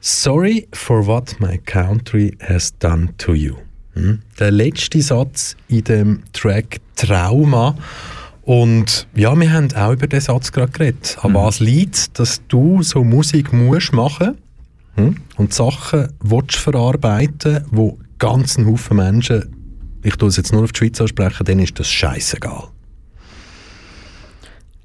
Sorry 0.00 0.68
for 0.72 1.04
what 1.04 1.34
my 1.40 1.58
country 1.58 2.36
has 2.40 2.72
done 2.78 3.08
to 3.18 3.34
you. 3.34 3.56
Hm? 3.94 4.20
Der 4.38 4.52
letzte 4.52 5.02
Satz 5.02 5.56
in 5.66 5.82
dem 5.82 6.22
Track 6.32 6.78
Trauma. 6.94 7.74
Und 8.42 9.08
ja, 9.16 9.38
wir 9.38 9.52
haben 9.52 9.74
auch 9.74 9.92
über 9.92 10.06
den 10.06 10.20
Satz 10.20 10.52
gerade 10.52 10.70
geredet. 10.70 11.18
An 11.22 11.34
was 11.34 11.58
liegt, 11.58 12.16
dass 12.18 12.42
du 12.46 12.80
so 12.84 13.02
Musik 13.02 13.52
musst 13.52 13.92
machen 13.92 14.36
hm? 14.98 15.16
und 15.36 15.54
Sachen 15.54 16.08
willst 16.20 16.56
verarbeiten, 16.56 17.64
wo 17.70 17.98
ganzen 18.18 18.66
Haufen 18.66 18.96
Menschen, 18.96 19.54
ich 20.02 20.16
tue 20.16 20.28
es 20.28 20.36
jetzt 20.36 20.52
nur 20.52 20.64
auf 20.64 20.72
die 20.72 20.78
Schweiz 20.78 21.00
ansprechen, 21.00 21.44
denen 21.44 21.62
ist 21.62 21.78
das 21.78 21.88
scheißegal. 21.88 22.68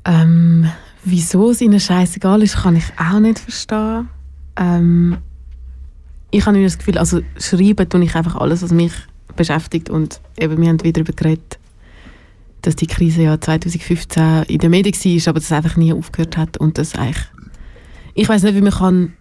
Ähm, 0.05 0.69
wieso 1.03 1.51
es 1.51 1.61
ihnen 1.61 1.79
scheißegal 1.79 2.41
ist, 2.41 2.57
kann 2.57 2.75
ich 2.75 2.85
auch 2.97 3.19
nicht 3.19 3.39
verstehen. 3.39 4.09
Ähm, 4.55 5.17
ich 6.31 6.45
habe 6.45 6.61
das 6.63 6.77
Gefühl, 6.77 6.97
also 6.97 7.21
schreiben 7.37 7.89
tue 7.89 8.03
ich 8.03 8.15
einfach 8.15 8.35
alles, 8.35 8.61
was 8.61 8.71
mich 8.71 8.93
beschäftigt 9.35 9.89
und 9.89 10.19
eben, 10.37 10.61
wir 10.61 10.69
haben 10.69 10.83
wieder 10.83 11.03
darüber 11.03 11.13
geredet, 11.13 11.59
dass 12.61 12.75
die 12.75 12.87
Krise 12.87 13.23
ja 13.23 13.39
2015 13.39 14.43
in 14.43 14.59
den 14.59 14.71
Medien 14.71 14.93
war, 14.93 15.29
aber 15.29 15.39
das 15.39 15.51
einfach 15.51 15.75
nie 15.75 15.93
aufgehört 15.93 16.37
hat 16.37 16.57
und 16.57 16.77
das 16.77 16.95
eigentlich, 16.95 17.25
ich 18.13 18.29
weiß 18.29 18.43
nicht, 18.43 18.55
wie 18.55 18.61
man 18.61 18.71
kann 18.71 19.13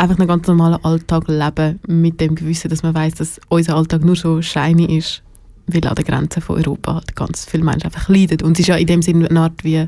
einfach 0.00 0.18
einen 0.18 0.28
ganz 0.28 0.46
normalen 0.46 0.82
Alltag 0.84 1.28
leben 1.28 1.78
mit 1.86 2.20
dem 2.20 2.34
Gewissen, 2.34 2.70
dass 2.70 2.82
man 2.82 2.94
weiß, 2.94 3.14
dass 3.14 3.40
unser 3.48 3.76
Alltag 3.76 4.04
nur 4.04 4.16
so 4.16 4.40
shiny 4.40 4.96
ist, 4.96 5.22
weil 5.66 5.86
an 5.86 5.94
den 5.94 6.04
Grenzen 6.04 6.40
von 6.40 6.56
Europa 6.56 6.94
halt 6.94 7.14
ganz 7.14 7.44
viele 7.44 7.64
Menschen 7.64 7.84
einfach 7.84 8.08
leiden 8.08 8.40
und 8.42 8.52
es 8.52 8.60
ist 8.60 8.68
ja 8.68 8.76
in 8.76 8.86
dem 8.86 9.02
Sinne 9.02 9.28
eine 9.28 9.40
Art 9.40 9.62
wie 9.62 9.86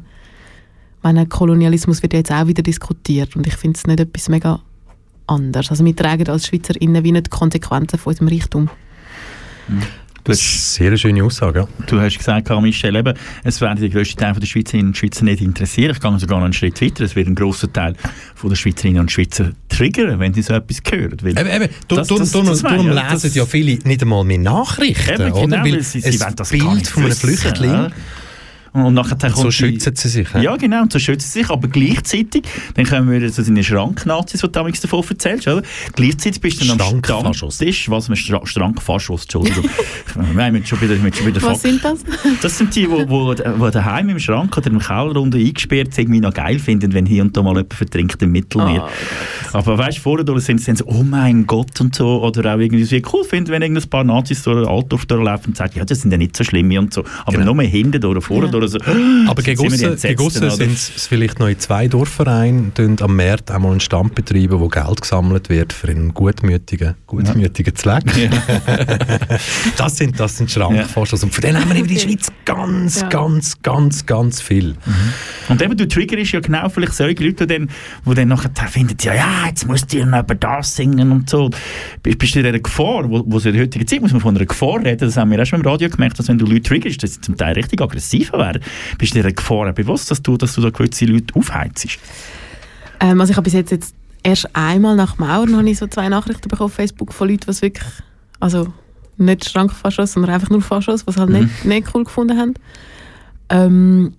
meine 1.02 1.26
Kolonialismus 1.26 2.02
wird 2.02 2.12
jetzt 2.12 2.30
auch 2.30 2.46
wieder 2.46 2.62
diskutiert 2.62 3.34
und 3.34 3.46
ich 3.46 3.56
finde 3.56 3.76
es 3.76 3.86
nicht 3.86 3.98
etwas 3.98 4.28
mega 4.28 4.60
anders. 5.26 5.70
Also 5.70 5.84
wir 5.84 5.96
tragen 5.96 6.28
als 6.28 6.46
SchweizerInnen 6.46 7.02
wie 7.02 7.12
nicht 7.12 7.26
die 7.26 7.30
Konsequenzen 7.30 7.98
von 7.98 8.12
unserem 8.12 8.28
Reichtum. 8.28 8.68
Du 9.68 9.74
hast, 10.30 10.74
Sehr 10.74 10.86
eine 10.88 10.98
schöne 10.98 11.24
Aussage, 11.24 11.60
ja. 11.60 11.68
du 11.86 12.00
hast 12.00 12.16
gesagt, 12.16 12.48
Michel, 12.60 12.94
eben, 12.94 13.14
es 13.42 13.60
werden 13.60 13.80
die 13.80 13.90
grössten 13.90 14.18
Teil 14.18 14.32
der 14.34 14.46
Schweizerinnen 14.46 14.88
und 14.88 14.96
Schweizer 14.96 15.24
nicht 15.24 15.40
interessieren. 15.40 15.90
Ich 15.92 16.00
gehe 16.00 16.18
sogar 16.18 16.38
noch 16.38 16.44
einen 16.44 16.52
Schritt 16.52 16.80
weiter. 16.80 17.04
Es 17.04 17.16
wird 17.16 17.26
ein 17.28 17.34
grosser 17.34 17.72
Teil 17.72 17.94
von 18.34 18.50
der 18.50 18.56
Schweizerinnen 18.56 19.00
und 19.00 19.10
Schweizer 19.10 19.50
triggern, 19.68 20.20
wenn 20.20 20.32
sie 20.34 20.42
so 20.42 20.54
etwas 20.54 20.78
hören. 20.90 21.16
Weil 21.22 21.38
Eben, 21.38 21.62
eben. 21.62 21.68
Das- 21.88 21.98
das- 21.98 22.08
du, 22.08 22.18
das 22.42 22.62
darum 22.62 22.88
lesen 22.88 23.00
das- 23.10 23.34
ja 23.34 23.44
viele 23.46 23.78
nicht 23.84 24.02
einmal 24.02 24.24
mehr 24.24 24.38
Nachrichten, 24.38 25.10
Eben, 25.20 25.32
oder? 25.32 25.40
genau, 25.42 25.64
Weil 25.64 25.72
weil 25.72 25.82
sie, 25.82 26.00
sie 26.00 26.18
das 26.18 26.50
Bild 26.50 26.86
von 26.86 27.04
einem 27.04 27.12
Flüchtling, 27.16 27.70
ja. 27.72 27.90
Und 28.72 28.94
nachher 28.94 29.16
kommt 29.16 29.36
so 29.36 29.50
schützen 29.50 29.94
sie 29.94 30.08
sich. 30.08 30.28
Ja, 30.40 30.56
genau, 30.56 30.82
und 30.82 30.92
so 30.92 30.98
schützen 30.98 31.28
sie 31.28 31.40
sich, 31.40 31.50
aber 31.50 31.68
gleichzeitig, 31.68 32.44
dann 32.74 32.86
kommen 32.86 33.10
wir 33.10 33.30
zu 33.30 33.42
deinen 33.42 33.62
Schranknazis, 33.62 34.40
die 34.40 34.46
du 34.46 34.52
damals 34.52 34.80
davon 34.80 35.04
erzählst, 35.08 35.46
oder? 35.46 35.62
Gleichzeitig 35.94 36.40
bist 36.40 36.62
du 36.62 36.66
dann 36.66 36.80
am. 36.80 37.34
Stammtisch, 37.34 37.90
was 37.90 38.08
man 38.08 38.16
Stra 38.16 38.40
Schrankfaschos, 38.46 39.22
Entschuldigung. 39.22 39.64
wir 40.14 40.44
haben 40.44 40.64
schon 40.64 40.80
wieder, 40.80 41.02
wir 41.02 41.12
schon 41.12 41.26
wieder 41.26 41.42
Was 41.42 41.62
sind 41.62 41.84
das? 41.84 42.00
Das 42.40 42.56
sind 42.56 42.74
die, 42.74 42.82
die 42.82 42.88
wo, 42.90 43.34
wo 43.58 43.70
daheim 43.70 44.08
im 44.08 44.18
Schrank 44.18 44.56
oder 44.56 44.68
im 44.68 44.78
Keller 44.78 45.16
unten 45.16 45.38
eingesperrt 45.38 45.92
sind, 45.92 46.04
irgendwie 46.04 46.20
noch 46.20 46.34
geil 46.34 46.58
finden, 46.58 46.92
wenn 46.94 47.06
hier 47.06 47.22
und 47.22 47.36
da 47.36 47.42
mal 47.42 47.50
jemand 47.50 47.74
vertrinkt 47.74 48.22
im 48.22 48.32
Mittelmeer. 48.32 48.88
Oh, 49.52 49.58
Aber 49.58 49.78
weißt 49.78 49.98
du, 49.98 50.02
vorher 50.02 50.40
sind 50.40 50.60
sie 50.60 50.66
dann 50.66 50.76
so, 50.76 50.86
oh 50.86 51.02
mein 51.02 51.46
Gott 51.46 51.80
und 51.80 51.94
so, 51.94 52.22
oder 52.22 52.54
auch 52.54 52.58
irgendwie 52.58 52.84
so 52.84 52.96
cool 53.12 53.24
finden, 53.24 53.50
wenn 53.50 53.62
irgendein 53.62 53.88
paar 53.88 54.04
Nazis 54.04 54.42
durch 54.42 54.66
Altdorf 54.66 55.06
durchlaufen 55.06 55.48
und 55.48 55.56
sagen, 55.56 55.72
ja, 55.76 55.84
das 55.84 56.00
sind 56.00 56.10
ja 56.10 56.18
nicht 56.18 56.36
so 56.36 56.44
schlimme 56.44 56.78
und 56.78 56.94
so. 56.94 57.04
Aber 57.24 57.38
Genau. 57.38 57.54
nur 57.54 57.62
hinten 57.64 58.00
durch, 58.00 58.24
vorher 58.24 58.50
Ja. 58.52 58.61
Durch, 58.70 58.84
so, 58.84 59.30
Aber 59.30 59.42
gegen 59.42 59.60
die 59.60 59.86
aussen- 60.16 60.44
oder? 60.44 60.50
sind 60.50 60.72
es 60.72 61.06
vielleicht 61.06 61.38
noch 61.38 61.48
in 61.48 61.58
zwei 61.58 61.88
Dorfvereinen 61.88 62.74
tun 62.74 62.96
am 63.00 63.16
Markt 63.16 63.50
einmal 63.50 63.72
einen 63.72 63.80
Stand 63.80 64.14
betreiben, 64.14 64.60
wo 64.60 64.68
Geld 64.68 65.00
gesammelt 65.00 65.48
wird 65.48 65.72
für 65.72 65.88
einen 65.88 66.14
gutmütigen, 66.14 66.94
gutmütigen 67.06 67.74
Zweck. 67.74 68.04
das 69.76 69.96
sind, 69.96 70.18
das 70.18 70.36
sind 70.36 70.50
Schrankfaschos. 70.50 71.22
Und 71.24 71.34
von 71.34 71.42
denen 71.42 71.60
haben 71.60 71.70
wir 71.70 71.76
in 71.76 71.86
der 71.86 71.98
Schweiz 71.98 72.28
ganz, 72.44 73.00
Ja. 73.00 73.08
ganz, 73.08 73.60
ganz, 73.62 74.06
ganz 74.06 74.40
viel. 74.40 74.76
Und 75.48 75.62
eben, 75.62 75.76
du 75.76 75.86
triggerst 75.88 76.32
ja 76.32 76.40
genau 76.40 76.68
vielleicht 76.68 76.94
solche 76.94 77.24
Leute, 77.24 77.46
die 77.46 77.54
dann, 77.58 77.68
die 78.06 78.14
dann 78.14 78.28
nachher 78.28 78.50
finden, 78.68 78.96
ja, 79.00 79.14
ja, 79.14 79.46
jetzt 79.48 79.66
musst 79.66 79.92
du 79.92 79.98
ja 79.98 80.06
noch 80.06 80.20
über 80.20 80.34
das 80.34 80.76
singen 80.76 81.12
und 81.12 81.28
so. 81.30 81.50
Bist, 82.02 82.34
du 82.34 82.40
in 82.40 82.46
einer 82.46 82.58
Gefahr, 82.60 83.08
wo, 83.08 83.22
wo 83.26 83.38
so 83.38 83.48
in 83.48 83.54
der 83.54 83.64
heutigen 83.64 83.86
Zeit 83.86 84.00
muss 84.00 84.12
man 84.12 84.20
von 84.20 84.36
einer 84.36 84.46
Gefahr 84.46 84.78
reden, 84.84 85.00
das 85.00 85.16
haben 85.16 85.30
wir 85.30 85.40
auch 85.40 85.46
schon 85.46 85.60
im 85.60 85.66
Radio 85.66 85.88
gemerkt, 85.88 86.18
dass 86.18 86.28
wenn 86.28 86.38
du 86.38 86.46
Leute 86.46 86.62
triggerst, 86.62 87.02
dass 87.02 87.14
sie 87.14 87.20
zum 87.20 87.36
Teil 87.36 87.54
richtig 87.54 87.80
aggressiver 87.80 88.38
werden. 88.38 88.51
Bist 88.98 89.14
du 89.14 89.18
in 89.18 89.24
einer 89.24 89.34
Gefahr 89.34 89.72
bewusst, 89.72 90.10
dass 90.10 90.22
du, 90.22 90.36
dass 90.36 90.54
du 90.54 90.60
da 90.60 90.70
gewisse 90.70 91.04
Leute 91.06 91.34
aufheizst? 91.34 91.98
Ähm, 93.00 93.20
also 93.20 93.30
ich 93.30 93.36
habe 93.36 93.44
bis 93.44 93.54
jetzt, 93.54 93.70
jetzt 93.70 93.94
erst 94.22 94.48
einmal 94.54 94.96
nach 94.96 95.18
Mauern 95.18 95.56
habe 95.56 95.68
ich 95.68 95.78
so 95.78 95.86
zwei 95.86 96.08
Nachrichten 96.08 96.48
bekommen 96.48 96.66
auf 96.66 96.74
Facebook 96.74 97.12
von 97.12 97.28
Leuten, 97.28 97.50
die 97.52 97.62
wirklich, 97.62 97.88
also 98.40 98.72
nicht 99.18 99.48
Schrankfaschos, 99.48 100.12
sondern 100.12 100.34
einfach 100.34 100.50
nur 100.50 100.62
Faschos, 100.62 101.06
was 101.06 101.16
halt 101.16 101.30
nicht, 101.30 101.64
nicht 101.64 101.94
cool 101.94 102.04
gefunden 102.04 102.38
haben. 102.38 102.54
Ähm, 103.48 104.14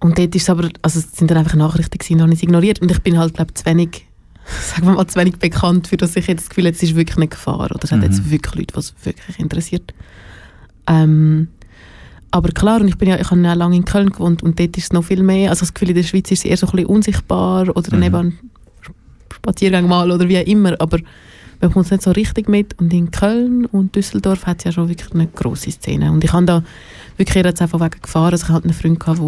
und 0.00 0.18
dort 0.18 0.34
ist 0.34 0.42
es 0.42 0.50
aber, 0.50 0.68
also 0.82 0.98
es 0.98 1.12
sind 1.12 1.30
dann 1.30 1.38
einfach 1.38 1.54
Nachrichten 1.54 1.98
gewesen, 1.98 2.22
habe 2.22 2.32
ich 2.32 2.42
ignoriert 2.42 2.80
und 2.80 2.90
ich 2.90 3.00
bin 3.02 3.18
halt, 3.18 3.34
glaube 3.34 3.54
zu 3.54 3.64
wenig, 3.66 4.06
sagen 4.44 4.86
wir 4.86 4.94
mal, 4.94 5.06
zu 5.06 5.18
wenig 5.18 5.36
bekannt, 5.36 5.88
für 5.88 5.96
dass 5.96 6.16
ich 6.16 6.26
jetzt 6.26 6.42
das 6.42 6.48
Gefühl 6.48 6.64
habe, 6.64 6.74
es 6.74 6.82
ist 6.82 6.96
wirklich 6.96 7.16
eine 7.16 7.28
Gefahr 7.28 7.70
oder 7.70 7.78
es 7.82 7.92
hat 7.92 8.02
jetzt 8.02 8.30
wirklich 8.30 8.54
Leute, 8.54 8.76
was 8.76 8.94
wirklich 9.04 9.38
interessiert. 9.38 9.94
Ähm, 10.88 11.48
aber 12.32 12.48
klar, 12.50 12.80
und 12.80 12.88
ich 12.88 12.98
bin 12.98 13.08
ja, 13.08 13.20
ich 13.20 13.30
habe 13.30 13.40
ja 13.42 13.52
lange 13.54 13.76
in 13.76 13.84
Köln 13.84 14.10
gewohnt 14.10 14.42
und 14.42 14.58
dort 14.58 14.76
ist 14.76 14.84
es 14.84 14.92
noch 14.92 15.04
viel 15.04 15.22
mehr. 15.22 15.50
Also 15.50 15.60
das 15.60 15.72
Gefühl, 15.74 15.90
in 15.90 15.94
der 15.96 16.02
Schweiz 16.02 16.30
ist 16.30 16.40
es 16.40 16.44
eher 16.44 16.56
so 16.56 16.66
ein 16.66 16.72
bisschen 16.72 16.86
unsichtbar 16.86 17.68
oder 17.76 17.96
Mhm. 17.96 18.02
eben 18.02 18.16
ein 18.16 18.38
Spaziergang 19.32 19.86
mal 19.88 20.10
oder 20.10 20.28
wie 20.28 20.38
auch 20.38 20.46
immer, 20.46 20.74
aber 20.80 20.98
man 21.60 21.70
bekommt 21.70 21.86
es 21.86 21.90
nicht 21.92 22.02
so 22.02 22.10
richtig 22.10 22.48
mit. 22.48 22.78
Und 22.80 22.92
in 22.92 23.10
Köln 23.10 23.66
und 23.66 23.94
Düsseldorf 23.94 24.46
hat 24.46 24.58
es 24.58 24.64
ja 24.64 24.72
schon 24.72 24.88
wirklich 24.88 25.12
eine 25.14 25.28
grosse 25.28 25.70
Szene. 25.70 26.10
Und 26.10 26.24
ich 26.24 26.32
habe 26.32 26.44
da 26.46 26.64
wirklich 27.16 27.44
jetzt 27.44 27.62
einfach 27.62 27.80
wegen 27.80 28.00
gefahren. 28.02 28.32
Also 28.32 28.46
ich 28.46 28.52
hatte 28.52 28.64
einen 28.64 28.74
Freund, 28.74 28.98
gehabt, 28.98 29.18
der 29.20 29.24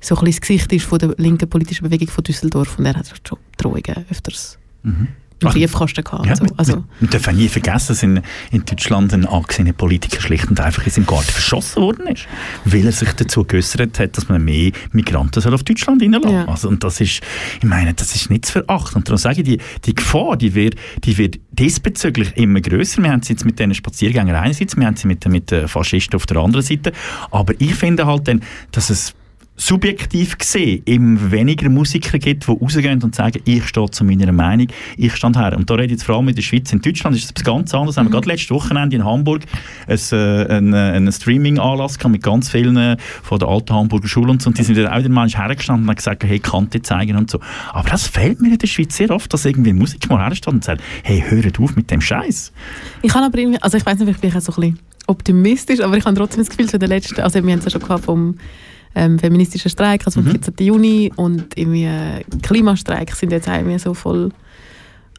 so 0.00 0.16
ein 0.16 0.24
bisschen 0.24 0.26
das 0.26 0.40
Gesicht 0.40 0.72
ist 0.72 0.84
von 0.84 0.98
der 0.98 1.14
linken 1.18 1.48
politischen 1.48 1.84
Bewegung 1.84 2.08
von 2.08 2.24
Düsseldorf 2.24 2.78
und 2.78 2.86
er 2.86 2.94
hat 2.94 3.12
schon 3.26 3.38
Drohungen 3.56 4.04
öfters 4.10 4.58
Mhm. 4.82 5.08
Ach, 5.48 5.52
Briefkasten 5.54 6.04
gehabt. 6.04 6.26
Ja, 6.26 6.36
so. 6.36 6.44
wir, 6.44 6.52
Also, 6.56 6.84
wir, 7.00 7.08
dürfen 7.08 7.36
nie 7.36 7.48
vergessen, 7.48 7.88
dass 7.88 8.02
in, 8.02 8.20
in 8.50 8.64
Deutschland 8.64 9.12
ein 9.14 9.26
angesehener 9.26 9.72
Politiker 9.72 10.20
schlicht 10.20 10.48
und 10.48 10.60
einfach 10.60 10.84
in 10.84 10.90
seinem 10.92 11.06
Garten 11.06 11.30
verschossen 11.30 11.82
worden 11.82 12.06
ist, 12.08 12.26
weil 12.64 12.84
er 12.86 12.92
sich 12.92 13.12
dazu 13.12 13.44
geäußert 13.44 13.98
hat, 13.98 14.16
dass 14.16 14.28
man 14.28 14.44
mehr 14.44 14.72
Migranten 14.92 15.40
soll 15.40 15.54
auf 15.54 15.62
Deutschland 15.64 16.02
reinlassen 16.02 16.30
Ja. 16.30 16.44
also, 16.46 16.68
Und 16.68 16.82
das 16.84 17.00
ist, 17.00 17.20
ich 17.58 17.64
meine, 17.64 17.94
das 17.94 18.14
ist 18.14 18.30
nicht 18.30 18.46
zu 18.46 18.52
verachten. 18.52 18.96
Und 18.98 19.08
darum 19.08 19.18
sage 19.18 19.42
ich, 19.42 19.44
die, 19.46 19.58
die 19.84 19.94
Gefahr, 19.94 20.36
die 20.36 20.54
wird, 20.54 20.74
die 21.04 21.16
wird 21.18 21.38
diesbezüglich 21.50 22.36
immer 22.36 22.60
größer. 22.60 23.02
Wir 23.02 23.10
haben 23.12 23.22
sie 23.22 23.32
jetzt 23.32 23.44
mit 23.44 23.58
diesen 23.58 23.74
Spaziergängern 23.74 24.36
einerseits, 24.36 24.76
wir 24.76 24.86
haben 24.86 24.96
sie 24.96 25.06
mit, 25.06 25.24
den- 25.24 25.32
mit 25.32 25.50
den 25.50 25.68
Faschisten 25.68 26.16
auf 26.16 26.26
der 26.26 26.38
anderen 26.38 26.64
Seite. 26.64 26.92
Aber 27.30 27.54
ich 27.58 27.74
finde 27.74 28.06
halt 28.06 28.28
dann, 28.28 28.42
dass 28.72 28.90
es 28.90 29.14
subjektiv 29.56 30.38
gesehen 30.38 30.82
eben 30.86 31.30
weniger 31.30 31.68
Musiker 31.68 32.18
gibt, 32.18 32.46
die 32.46 32.50
rausgehen 32.50 33.02
und 33.02 33.14
sagen, 33.14 33.40
ich 33.44 33.66
stehe 33.66 33.90
zu 33.90 34.04
meiner 34.04 34.32
Meinung, 34.32 34.68
ich 34.96 35.14
stand 35.14 35.36
her. 35.36 35.56
Und 35.56 35.68
da 35.68 35.74
rede 35.74 35.86
ich 35.86 35.92
jetzt 35.92 36.04
vor 36.04 36.16
allem 36.16 36.28
in 36.28 36.34
der 36.34 36.42
Schweiz. 36.42 36.72
In 36.72 36.80
Deutschland 36.80 37.16
ist 37.16 37.32
es 37.36 37.44
ganz 37.44 37.74
anderes. 37.74 37.96
Haben 37.96 38.06
wir 38.06 38.12
gerade 38.12 38.28
letztes 38.28 38.50
Wochenende 38.50 38.96
in 38.96 39.04
Hamburg 39.04 39.42
ein, 39.86 39.98
äh, 40.12 40.46
einen, 40.48 40.74
einen 40.74 41.12
Streaming-Anlass 41.12 41.98
mit 42.08 42.22
ganz 42.22 42.50
vielen 42.50 42.76
äh, 42.76 42.96
von 43.22 43.38
der 43.38 43.48
alten 43.48 43.74
Hamburger 43.74 44.08
Schule 44.08 44.30
und 44.30 44.42
so. 44.42 44.48
Und 44.48 44.58
die 44.58 44.62
sind 44.62 44.78
dann 44.78 44.88
auch 44.88 45.00
der 45.00 45.10
Mensch 45.10 45.36
hergestanden 45.36 45.84
und 45.84 45.90
haben 45.90 45.96
gesagt, 45.96 46.24
hey, 46.24 46.38
Kante 46.38 46.82
zeigen 46.82 47.16
und 47.16 47.30
so. 47.30 47.38
Aber 47.72 47.88
das 47.88 48.06
fehlt 48.06 48.40
mir 48.40 48.52
in 48.52 48.58
der 48.58 48.66
Schweiz 48.66 48.96
sehr 48.96 49.10
oft, 49.10 49.32
dass 49.32 49.44
irgendwie 49.44 49.70
ein 49.70 49.78
Musiker 49.78 50.14
mal 50.14 50.24
hersteht 50.26 50.52
und 50.52 50.64
sagt, 50.64 50.82
hey, 51.04 51.22
hört 51.28 51.60
auf 51.60 51.76
mit 51.76 51.90
dem 51.90 52.00
Scheiß. 52.00 52.52
Ich 53.02 53.14
habe 53.14 53.26
aber 53.26 53.38
irgendwie, 53.38 53.60
also 53.62 53.76
ich 53.76 53.84
weiß 53.84 53.98
nicht, 53.98 54.20
bin 54.20 54.30
ich 54.30 54.36
auch 54.36 54.40
so 54.40 54.52
ein 54.52 54.60
bisschen 54.60 54.78
optimistisch, 55.06 55.80
aber 55.80 55.96
ich 55.96 56.04
habe 56.04 56.16
trotzdem 56.16 56.40
das 56.40 56.48
Gefühl, 56.48 56.68
so 56.68 56.78
der 56.78 56.88
letzte, 56.88 57.22
also 57.22 57.42
wir 57.42 57.52
haben 57.52 57.58
es 57.58 57.64
ja 57.64 57.70
schon 57.70 57.82
gehabt 57.82 58.04
vom 58.04 58.36
ähm, 58.94 59.18
feministischen 59.18 59.70
Streik, 59.70 60.02
also 60.06 60.20
vom 60.22 60.30
14. 60.30 60.54
Juni 60.60 61.12
und 61.16 61.56
irgendwie 61.56 61.84
äh, 61.84 62.24
Klimastreik 62.42 63.14
sind 63.14 63.32
jetzt 63.32 63.48
irgendwie 63.48 63.78
so 63.78 63.94
voll 63.94 64.30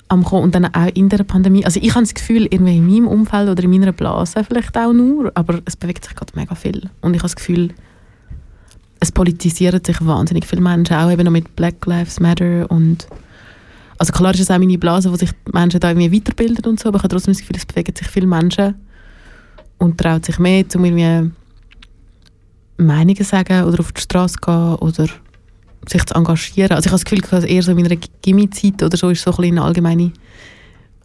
am 0.10 0.24
kommen 0.24 0.44
und 0.44 0.56
dann 0.56 0.66
auch 0.66 0.90
in 0.94 1.10
der 1.10 1.24
Pandemie. 1.24 1.66
Also 1.66 1.80
ich 1.82 1.90
habe 1.96 2.04
das 2.04 2.14
Gefühl, 2.14 2.48
irgendwie 2.50 2.78
in 2.78 2.86
meinem 2.86 3.08
Umfeld 3.08 3.50
oder 3.50 3.64
in 3.64 3.72
meiner 3.72 3.92
Blase 3.92 4.44
vielleicht 4.44 4.78
auch 4.78 4.94
nur, 4.94 5.32
aber 5.34 5.62
es 5.66 5.76
bewegt 5.76 6.06
sich 6.06 6.16
gerade 6.16 6.34
mega 6.36 6.56
viel 6.56 6.90
und 7.02 7.16
ich 7.16 7.20
habe 7.20 7.30
das 7.30 7.36
Gefühl, 7.36 7.70
es 9.00 9.12
politisieren 9.12 9.84
sich 9.84 10.06
wahnsinnig 10.06 10.46
viele 10.46 10.62
Menschen, 10.62 10.96
auch 10.96 11.12
eben 11.12 11.24
noch 11.24 11.32
mit 11.32 11.56
Black 11.56 11.86
Lives 11.86 12.20
Matter 12.20 12.70
und 12.70 13.08
also 13.98 14.12
klar 14.12 14.34
ist 14.34 14.42
es 14.42 14.52
auch 14.52 14.60
meine 14.60 14.78
Blase, 14.78 15.12
wo 15.12 15.16
sich 15.16 15.32
die 15.32 15.52
Menschen 15.52 15.80
da 15.80 15.90
irgendwie 15.90 16.16
weiterbilden 16.16 16.66
und 16.66 16.80
so, 16.80 16.90
aber 16.90 16.98
ich 16.98 17.04
habe 17.04 17.14
trotzdem 17.14 17.34
das 17.34 17.42
Gefühl, 17.42 17.58
es 17.58 17.66
bewegen 17.66 17.96
sich 17.96 18.08
viele 18.08 18.28
Menschen 18.28 18.76
und 19.78 19.98
traut 19.98 20.26
sich 20.26 20.40
mehr, 20.40 20.66
um 20.76 20.86
irgendwie 20.86 21.32
Meinungen 22.84 23.24
sagen 23.24 23.64
oder 23.64 23.80
auf 23.80 23.92
die 23.92 24.02
Straße 24.02 24.38
gehen 24.42 24.76
oder 24.76 25.08
sich 25.88 26.06
zu 26.06 26.16
engagieren. 26.16 26.72
Also 26.72 26.88
ich 26.88 26.92
habe 26.92 27.04
das 27.04 27.06
Gefühl, 27.06 27.22
dass 27.30 27.44
eher 27.44 27.64
so 27.64 27.72
in 27.72 27.82
meiner 27.82 27.96
Gimmi-Zeit 28.22 28.82
oder 28.84 28.96
so 28.96 29.10
ist 29.10 29.24
so 29.24 29.32
ein 29.32 29.38
bisschen 29.38 29.58
eine 29.58 29.64
allgemeine 29.64 30.12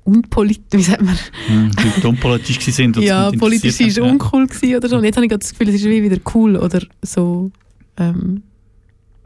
unpolitisch, 0.05 0.63
wie 0.73 0.83
sagt 0.83 1.03
man? 1.03 1.19
Hm, 1.47 1.71
die 2.03 2.07
unpolitisch 2.07 2.61
sind. 2.61 2.97
ja, 2.97 3.31
politisch 3.31 3.81
ist 3.81 3.99
hat. 3.99 4.05
uncool 4.05 4.47
gewesen 4.47 4.77
oder 4.77 4.89
so. 4.89 4.97
Und 4.97 5.05
jetzt 5.05 5.17
habe 5.17 5.27
ich 5.27 5.33
das 5.33 5.51
Gefühl, 5.51 5.69
es 5.69 5.75
ist 5.77 5.85
wie 5.85 6.03
wieder 6.03 6.19
cool 6.35 6.57
oder 6.57 6.81
so. 7.03 7.51
Ähm, 7.99 8.43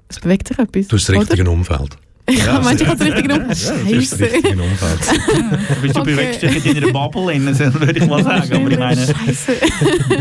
es 0.09 0.19
bewegt 0.19 0.49
sich 0.49 0.59
etwas. 0.59 0.89
Du 0.89 0.97
hast 0.97 1.09
das 1.09 1.17
richtige 1.17 1.49
Umfeld. 1.49 1.97
Ja, 2.31 2.35
ich 2.37 2.47
habe 2.47 2.65
das? 2.65 2.77
Du 2.77 2.87
hast 2.87 3.01
das 3.01 3.63
Scheiße. 3.69 4.25
richtige 4.25 4.63
Umfeld. 4.63 5.01
Du 5.75 5.83
bist, 5.83 5.97
du 5.97 6.01
Okay. 6.03 6.11
bewegst 6.15 6.43
dich 6.43 6.67
in 6.67 6.77
einer 6.85 6.93
Bubble, 6.93 7.33
in, 7.33 7.47
würde 7.59 7.99
ich 7.99 8.07
mal 8.07 8.23
sagen. 8.23 8.53
Aber 8.55 8.71
ich 8.71 8.79
meine, 8.79 8.97
Scheiße. 9.07 9.53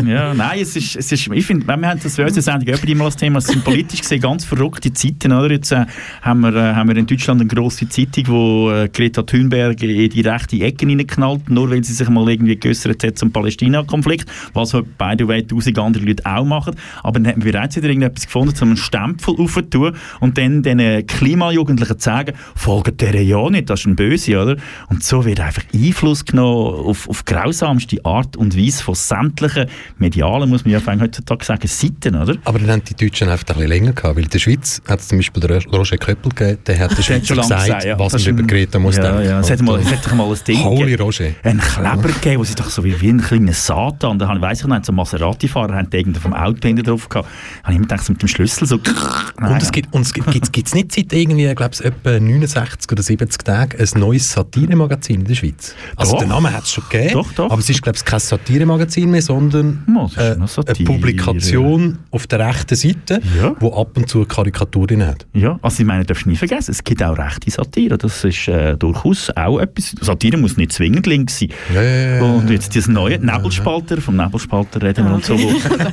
ja, 0.06 0.34
nein, 0.34 0.60
es 0.60 0.74
ist, 0.74 0.96
es 0.96 1.12
ist, 1.12 1.28
ich 1.28 1.46
finde, 1.46 1.64
wir 1.66 1.72
haben 1.74 2.00
das 2.02 2.16
für 2.16 2.24
unsere 2.24 2.42
Sendung 2.42 2.74
immer 2.74 2.94
mal 2.96 3.04
als 3.06 3.16
Thema, 3.16 3.38
es 3.38 3.46
sind 3.46 3.62
politisch 3.64 4.00
gesehen 4.00 4.20
ganz 4.20 4.44
verrückte 4.44 4.92
Zeiten, 4.92 5.32
oder? 5.32 5.50
Jetzt 5.52 5.70
äh, 5.70 5.86
haben, 6.22 6.40
wir, 6.40 6.54
äh, 6.54 6.74
haben 6.74 6.88
wir 6.88 6.96
in 6.96 7.06
Deutschland 7.06 7.40
eine 7.40 7.48
grosse 7.48 7.88
Zeitung, 7.88 8.24
wo 8.26 8.70
äh, 8.72 8.88
Greta 8.92 9.22
Thunberg 9.22 9.80
in 9.82 10.10
die 10.10 10.20
rechte 10.22 10.56
Ecke 10.60 10.86
reinknallt, 10.86 11.50
nur 11.50 11.70
weil 11.70 11.84
sie 11.84 11.92
sich 11.94 12.08
mal 12.08 12.28
irgendwie 12.28 12.56
geäussert 12.56 13.04
hat 13.04 13.16
zum 13.16 13.30
Palästina-Konflikt, 13.32 14.28
was 14.54 14.74
halt, 14.74 14.98
by 14.98 15.14
the 15.16 15.26
way, 15.28 15.46
tausend 15.46 15.78
andere 15.78 16.04
Leute 16.04 16.26
auch 16.26 16.44
machen. 16.44 16.74
Aber 17.04 17.20
dann 17.20 17.32
haben 17.32 17.44
wir 17.44 17.52
bereits 17.52 17.76
wieder 17.76 17.88
irgendetwas 17.88 18.26
gefunden, 18.26 18.54
um 18.60 18.68
einen 18.68 18.76
Stempel 18.76 19.36
aufzutun 19.38 19.94
und 20.20 20.36
dann 20.36 20.62
den 20.64 21.06
Klimajugendlichen 21.06 21.91
zu 21.98 22.04
sagen, 22.04 22.34
folgt 22.54 23.00
der 23.00 23.22
ja 23.22 23.48
nicht, 23.50 23.70
das 23.70 23.80
ist 23.80 23.86
ein 23.86 23.96
Böse, 23.96 24.40
oder? 24.40 24.56
Und 24.88 25.02
so 25.04 25.24
wird 25.24 25.40
einfach 25.40 25.62
Einfluss 25.74 26.24
genommen 26.24 26.86
auf, 26.86 27.08
auf 27.08 27.24
grausamste 27.24 28.04
Art 28.04 28.36
und 28.36 28.56
Weise 28.56 28.82
von 28.82 28.94
sämtlichen 28.94 29.66
medialen, 29.98 30.48
muss 30.48 30.64
man 30.64 30.72
ja 30.72 30.80
heutzutage 31.00 31.44
sagen, 31.44 31.66
Seiten, 31.66 32.16
oder? 32.16 32.36
Aber 32.44 32.58
dann 32.58 32.70
haben 32.70 32.82
die 32.84 32.94
Deutschen 32.94 33.28
einfach 33.28 33.46
ein 33.48 33.54
bisschen 33.54 33.68
länger 33.68 33.92
gehabt, 33.92 34.16
weil 34.16 34.24
in 34.24 34.30
der 34.30 34.38
Schweiz 34.38 34.82
hat 34.88 35.00
es 35.00 35.08
zum 35.08 35.18
Beispiel 35.18 35.40
den 35.40 35.62
Roger 35.72 35.96
Köppel 35.96 36.32
gegeben, 36.32 36.58
der 36.66 36.78
hat 36.78 36.90
der 36.90 36.96
Das 36.96 36.98
hat 36.98 37.04
Schweiz 37.04 37.26
schon 37.26 37.36
lange 37.36 37.48
gesagt, 37.48 37.66
gesagt, 37.66 37.84
ja. 37.84 37.98
was 37.98 38.12
man 38.12 38.38
über 38.38 38.42
Greta 38.42 38.78
muss 38.78 38.96
ja, 38.96 39.02
denken. 39.02 39.24
Ja, 39.24 39.40
es 39.40 39.50
hat, 39.50 39.62
mal, 39.62 39.80
es 39.80 39.90
hat 39.90 40.06
doch 40.06 40.14
mal 40.14 40.28
ein 40.28 40.38
Ding 40.46 40.62
Holy 40.62 40.78
gegeben, 40.78 41.02
Roger. 41.02 41.30
einen 41.42 41.60
Kleber 41.60 42.08
gegeben, 42.08 42.40
wo 42.40 42.44
sie 42.44 42.54
doch 42.54 42.70
so 42.70 42.84
wie, 42.84 43.00
wie 43.00 43.08
ein 43.08 43.20
kleiner 43.20 43.52
Satan, 43.52 44.18
da 44.18 44.40
weiss 44.40 44.60
ich 44.60 44.66
noch, 44.66 44.84
so 44.84 44.92
Maserati-Fahrer 44.92 45.74
haben 45.74 45.88
irgendwie 45.92 46.20
vom 46.20 46.34
Auto 46.34 46.66
hinten 46.66 46.84
drauf 46.84 47.08
gehabt, 47.08 47.28
habe 47.62 47.72
ich 47.72 47.76
immer 47.76 47.86
gedacht, 47.86 48.04
so 48.04 48.12
mit 48.12 48.22
dem 48.22 48.28
Schlüssel 48.28 48.66
so... 48.66 48.76
Und 48.76 49.62
es 49.62 49.72
gibt 49.72 49.92
und 49.92 50.02
es 50.02 50.12
gibt 50.12 50.52
gibt's 50.52 50.74
nicht 50.74 50.92
seit 50.92 51.12
irgendwie, 51.12 51.52
glaube 51.54 51.70
etwa 51.84 52.18
69 52.20 52.90
oder 52.92 53.02
70 53.02 53.44
Tagen 53.44 53.78
ein 53.80 54.00
neues 54.00 54.30
Satiremagazin 54.32 55.20
in 55.20 55.24
der 55.26 55.34
Schweiz. 55.34 55.74
Also 55.96 56.12
Doch. 56.12 56.20
den 56.20 56.28
Namen 56.28 56.52
hat 56.52 56.64
es 56.64 56.70
schon 56.72 56.84
gegeben, 56.90 57.12
Doch, 57.14 57.32
doch. 57.32 57.50
aber 57.50 57.60
es 57.60 57.68
ist 57.68 57.82
glaube 57.82 57.96
ich 57.98 58.04
kein 58.04 58.20
Satiremagazin 58.20 59.10
mehr, 59.10 59.22
sondern 59.22 59.84
äh, 59.86 59.90
noch 59.90 60.16
eine 60.16 60.46
Satire. 60.48 60.84
Publikation 60.84 61.98
auf 62.10 62.26
der 62.26 62.40
rechten 62.48 62.74
Seite, 62.76 63.20
Ja. 63.38 63.54
wo 63.60 63.74
ab 63.80 63.96
und 63.96 64.08
zu 64.08 64.24
Karikaturen 64.24 65.06
hat. 65.06 65.26
Ja, 65.32 65.58
also 65.62 65.80
ich 65.82 65.86
meine, 65.86 66.04
darfst 66.04 66.24
du 66.24 66.30
nie 66.30 66.36
vergessen, 66.36 66.70
es 66.72 66.82
gibt 66.84 67.02
auch 67.02 67.16
rechte 67.18 67.50
Satire, 67.50 67.98
das 67.98 68.24
ist 68.24 68.48
äh, 68.48 68.76
durchaus 68.76 69.30
auch 69.36 69.58
etwas, 69.58 69.94
Satire 70.00 70.36
muss 70.36 70.56
nicht 70.56 70.72
zwingend 70.72 71.06
links 71.06 71.38
sein. 71.38 71.48
Ja, 71.74 71.82
ja, 71.82 72.16
ja. 72.16 72.22
Und 72.22 72.50
jetzt 72.50 72.74
dieses 72.74 72.88
neue 72.88 73.18
Nebelspalter, 73.18 74.00
vom 74.00 74.16
Nebelspalter 74.16 74.82
reden 74.82 75.06
wir 75.06 75.14
und 75.14 75.24
so, 75.24 75.34
wo, 75.38 75.48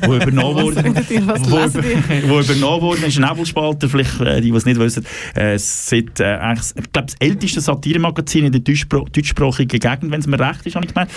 wo 0.08 0.14
übernommen 0.16 0.62
wurde. 0.64 0.84
Was 1.26 1.50
wo, 1.50 2.28
wo 2.28 2.40
übernommen 2.40 2.82
worden 2.82 3.04
ist, 3.04 3.18
Nebelspalter, 3.18 3.88
vielleicht 3.88 4.20
äh, 4.20 4.40
die, 4.40 4.50
die 4.50 4.56
es 4.56 4.64
nicht 4.64 4.78
wissen, 4.78 5.04
äh, 5.34 5.54
seit, 5.86 6.20
äh, 6.20 6.52
ich 6.52 6.92
glaube, 6.92 7.06
das 7.06 7.14
älteste 7.18 7.60
Satiremagazin 7.60 8.46
in 8.46 8.52
der 8.52 8.60
deutschsprachigen 8.60 9.80
Gegend, 9.80 10.10
wenn 10.10 10.20
es 10.20 10.26
mir 10.26 10.38
recht 10.38 10.66
ist, 10.66 10.76
habe 10.76 10.86
ich 10.86 10.94
gemeint, 10.94 11.10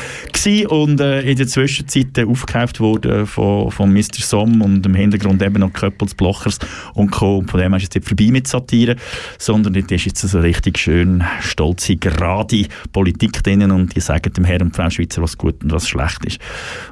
und 0.72 1.00
äh, 1.00 1.22
in 1.22 1.38
der 1.38 1.48
Zwischenzeit 1.48 2.18
äh, 2.18 2.26
aufgekauft 2.26 2.80
wurde 2.80 3.26
von, 3.26 3.72
von 3.72 3.94
Mr. 3.94 4.20
Somm 4.20 4.62
und 4.62 4.86
im 4.86 4.96
Hintergrund 4.96 5.42
eben 5.42 5.60
noch 5.60 5.74
Köppels, 5.74 6.14
Blochers 6.16 6.60
und 6.94 7.12
Co. 7.12 7.38
Und 7.38 7.52
von 7.52 7.60
dem 7.60 7.74
ist 7.74 7.84
es 7.84 7.96
nicht 7.96 8.08
vorbei 8.08 8.30
mit 8.32 8.48
Satire, 8.48 8.96
sondern 9.38 9.74
dort 9.74 9.92
ist 9.92 10.06
jetzt 10.06 10.22
so 10.22 10.40
richtig 10.40 10.78
schön 10.78 11.24
stolze, 11.42 11.96
gerade 11.96 12.68
Politik 12.92 13.44
drinnen 13.44 13.72
und 13.72 13.96
die 13.96 14.00
sagen 14.00 14.34
dem 14.34 14.46
Herrn 14.46 14.64
und 14.64 14.76
Frau 14.76 14.90
Schweizer, 14.90 15.22
was 15.22 15.38
gut 15.38 15.64
und 15.64 15.72
was 15.72 15.88
schlecht 15.88 16.26
ist. 16.26 16.40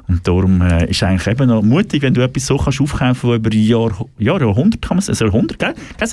Und 0.08 0.26
darum 0.26 0.60
äh, 0.62 0.90
ist 0.90 1.02
eigentlich 1.02 1.26
eben 1.26 1.48
noch 1.48 1.62
mutig, 1.62 2.02
wenn 2.02 2.14
du 2.14 2.22
etwas 2.22 2.46
so 2.46 2.56
kannst 2.56 2.80
aufkaufen, 2.80 3.30
wo 3.30 3.34
über 3.34 3.52
Jahr, 3.52 4.06
Jahr, 4.18 4.40
Jahrhundert 4.40 4.82
kann 4.82 4.96
man 4.96 5.02
sagen, 5.02 5.12
also 5.12 5.24
Jahrhundert, 5.26 5.58
gell? 5.58 5.74
Das 5.98 6.12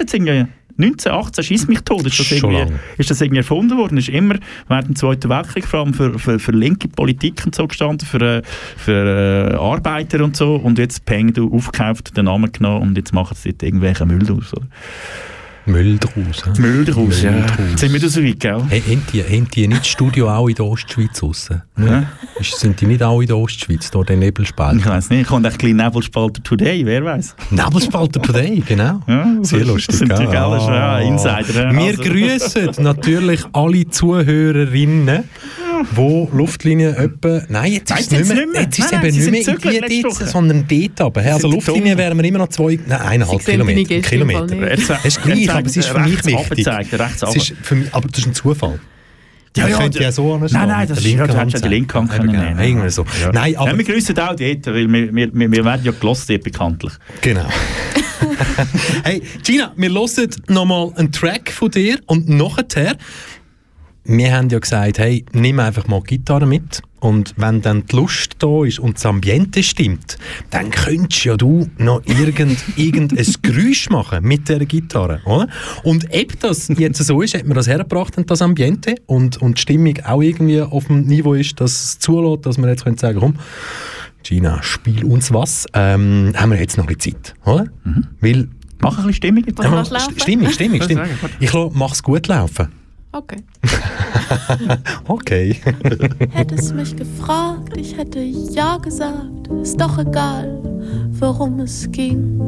1918 0.79 1.43
schießt 1.43 1.69
mich 1.69 1.81
tot. 1.81 2.05
Ist 2.05 2.19
das, 2.19 2.31
irgendwie, 2.31 2.57
lang. 2.57 2.79
ist 2.97 3.11
das 3.11 3.21
irgendwie 3.21 3.39
erfunden 3.39 3.77
worden? 3.77 3.97
Ist 3.97 4.09
immer 4.09 4.35
während 4.67 4.87
dem 4.87 4.95
Zweiten 4.95 5.29
Weltkrieg 5.29 5.65
vor 5.65 5.81
allem 5.81 5.93
für, 5.93 6.17
für, 6.17 6.39
für 6.39 6.51
linke 6.51 6.87
Politik 6.87 7.41
und 7.45 7.53
so 7.53 7.67
gestanden, 7.67 8.07
für, 8.07 8.21
äh, 8.21 8.41
für 8.77 9.51
äh, 9.51 9.55
Arbeiter 9.55 10.23
und 10.23 10.35
so. 10.35 10.55
Und 10.55 10.79
jetzt 10.79 11.05
Peng, 11.05 11.33
du 11.33 11.53
aufgekauft, 11.53 12.15
den 12.15 12.25
Namen 12.25 12.51
genommen 12.51 12.89
und 12.89 12.97
jetzt 12.97 13.13
machen 13.13 13.35
sie 13.35 13.49
dort 13.49 13.63
irgendwelche 13.63 14.05
Müll 14.05 14.19
draus. 14.19 14.53
Oder? 14.53 14.67
Müll 15.71 15.97
draus. 15.99 16.43
hä? 16.45 16.61
Müll 16.61 16.85
draus, 16.85 17.21
ja. 17.21 17.31
Draus. 17.31 17.57
Sind 17.79 17.93
wir 17.93 17.99
da 17.99 18.07
so 18.09 18.23
weit, 18.23 18.39
gell? 18.39 18.53
Haben, 18.53 19.03
die, 19.13 19.23
haben 19.23 19.47
die 19.53 19.67
nicht 19.67 19.81
das 19.81 19.87
Studio 19.87 20.29
auch 20.29 20.47
in 20.47 20.55
der 20.55 20.65
Ostschweiz 20.65 21.21
raus? 21.21 21.49
Ja. 21.77 22.03
Sind 22.41 22.79
die 22.81 22.85
nicht 22.87 23.03
auch 23.03 23.21
in 23.21 23.27
der 23.27 23.37
Ostschweiz, 23.37 23.89
da 23.91 24.01
der 24.01 24.15
Ich 24.15 24.19
Nebelspalt? 24.19 24.85
weiß 24.85 25.09
nicht, 25.11 25.27
kommt 25.27 25.45
ein 25.45 25.53
bisschen 25.53 25.77
Nebelspalter 25.77 26.41
Today, 26.43 26.85
wer 26.85 27.03
weiß. 27.05 27.35
Nebelspalter 27.51 28.21
Today, 28.21 28.61
genau. 28.65 29.01
Ja, 29.07 29.27
Sehr 29.41 29.59
das 29.59 29.67
lustig. 29.67 29.95
sind 29.97 30.11
die, 30.11 30.25
gell? 30.25 30.31
ja 30.33 30.99
Insider, 30.99 31.71
ja. 31.71 31.73
Wir 31.73 31.79
Also. 31.91 32.03
grüßen 32.03 32.83
natürlich 32.83 33.41
alle 33.53 33.87
Zuhörerinnen, 33.89 35.23
wo 35.91 36.29
Luftlinie 36.33 36.95
etwa... 36.95 37.41
Nein, 37.49 37.73
jetzt 37.73 37.91
ist 37.91 38.11
es 38.11 38.27
Nein, 38.29 38.37
nicht 38.37 38.51
mehr, 38.53 38.61
jetzt 38.63 38.79
ist 38.79 38.85
es 38.85 38.91
Nein, 38.91 39.01
nein, 39.01 39.09
eben 39.13 39.21
sie 39.23 39.31
nicht 39.31 39.47
mehr 39.65 39.81
dort, 39.81 40.03
Woche. 40.15 40.27
sondern 40.27 40.65
dort. 40.67 41.15
Hey, 41.17 41.31
Also 41.31 41.47
Luftlinie 41.49 41.97
wären 41.97 42.17
wir 42.17 42.23
immer 42.25 42.39
noch 42.39 42.49
zwei... 42.49 42.79
Nein, 42.87 42.99
eineinhalb 43.01 43.43
Kilometer. 43.45 43.99
Kilometer. 44.01 44.55
Er 44.61 44.77
Das 44.77 45.05
ist 45.05 45.21
gleich, 45.21 45.49
aber 45.51 45.65
es 45.67 45.77
ist 45.77 45.87
für 45.89 45.99
mich 45.99 46.17
wichtig. 46.17 46.35
runtergezeigt, 46.35 46.93
rechts 46.93 47.23
Es 47.23 47.35
ist 47.35 47.53
für 47.61 47.75
mich, 47.75 47.93
aber 47.93 48.07
das 48.07 48.19
ist 48.19 48.27
ein 48.27 48.33
Zufall. 48.33 48.79
Ja, 49.57 49.67
ja, 49.67 49.77
könnte 49.79 50.01
ja 50.03 50.11
so 50.11 50.31
anstehen, 50.35 50.59
Nein, 50.59 50.69
nein, 50.69 50.87
das 50.87 50.99
ist, 50.99 51.03
linken 51.05 51.27
du 51.27 51.37
hättest 51.37 51.53
ja 51.63 51.69
die 51.69 51.75
zeigen. 51.75 51.87
können 51.87 52.09
Eben, 52.13 52.25
nehmen. 52.27 52.49
genau, 52.57 52.61
irgendwie 52.61 52.89
so. 52.91 53.03
Ja. 53.19 53.31
Nein, 53.31 53.55
aber- 53.57 53.71
ja, 53.71 53.77
wir 53.79 53.83
grüßen 53.85 54.17
auch 54.19 54.35
dort, 54.35 54.65
weil 54.67 54.87
wir, 54.87 55.13
wir, 55.15 55.29
wir, 55.33 55.51
wir 55.51 55.65
werden 55.65 55.81
ja 55.83 55.91
gelost 55.91 56.29
dort 56.29 56.43
bekanntlich. 56.43 56.93
Genau. 57.21 57.47
hey, 59.03 59.21
Gina, 59.43 59.73
wir 59.75 59.89
hören 59.91 60.29
nochmal 60.47 60.91
einen 60.95 61.11
Track 61.11 61.51
von 61.51 61.71
dir 61.71 61.99
und 62.05 62.29
nachher, 62.29 62.95
wir 64.03 64.35
haben 64.35 64.49
ja 64.49 64.59
gesagt, 64.59 64.99
hey, 64.99 65.25
nimm 65.33 65.59
einfach 65.59 65.87
mal 65.87 66.01
die 66.01 66.17
Gitarre 66.17 66.45
mit 66.45 66.81
und 66.99 67.33
wenn 67.37 67.61
dann 67.61 67.85
die 67.85 67.95
Lust 67.95 68.35
da 68.39 68.65
ist 68.65 68.79
und 68.79 68.95
das 68.95 69.05
Ambiente 69.05 69.63
stimmt, 69.63 70.17
dann 70.49 70.69
könntest 70.69 71.23
ja 71.25 71.37
du 71.37 71.69
noch 71.77 72.01
irgend, 72.05 72.57
irgendein 72.75 73.25
Geräusch 73.41 73.89
machen 73.89 74.23
mit 74.23 74.49
der 74.49 74.65
Gitarre, 74.65 75.21
oder? 75.25 75.47
Und 75.83 76.07
ob 76.13 76.39
das 76.39 76.67
jetzt 76.69 77.03
so 77.03 77.21
ist, 77.21 77.35
hat 77.35 77.45
man 77.45 77.55
das 77.55 77.67
hergebracht, 77.67 78.15
das 78.25 78.41
Ambiente 78.41 78.95
und, 79.05 79.37
und 79.41 79.57
die 79.57 79.61
Stimmung 79.61 79.95
auch 80.05 80.21
irgendwie 80.21 80.61
auf 80.61 80.87
dem 80.87 81.05
Niveau 81.05 81.33
ist, 81.33 81.59
dass 81.61 81.71
es 81.71 81.99
zulässt, 81.99 82.45
dass 82.45 82.57
man 82.57 82.69
jetzt 82.69 82.83
könnte 82.83 83.01
sagen, 83.01 83.19
komm, 83.19 83.35
Gina, 84.23 84.61
spiel 84.61 85.05
uns 85.05 85.33
was. 85.33 85.65
Ähm, 85.73 86.33
haben 86.35 86.51
wir 86.51 86.59
jetzt 86.59 86.77
noch 86.77 86.87
ein 86.87 86.95
bisschen 86.95 87.23
Zeit, 87.23 87.35
oder? 87.45 87.67
Weil, 88.19 88.49
Mach 88.81 88.91
ein 88.97 89.07
bisschen 89.07 89.13
Stimmung 89.13 89.43
Ja? 90.17 90.21
Stimmung, 90.21 90.49
Stimmung, 90.51 90.81
Stimmung. 90.81 91.05
Ich 91.39 91.53
lasse, 91.53 91.71
mach's 91.73 92.03
gut 92.03 92.27
laufen. 92.27 92.69
Okay. 93.11 93.43
Okay. 95.07 95.53
Hättest 96.31 96.75
mich 96.75 96.95
gefragt, 96.95 97.75
ich 97.75 97.97
hätte 97.97 98.19
ja 98.19 98.77
gesagt. 98.77 99.47
Ist 99.61 99.81
doch 99.81 99.97
egal, 99.97 100.61
worum 101.19 101.59
es 101.61 101.89
ging. 101.91 102.39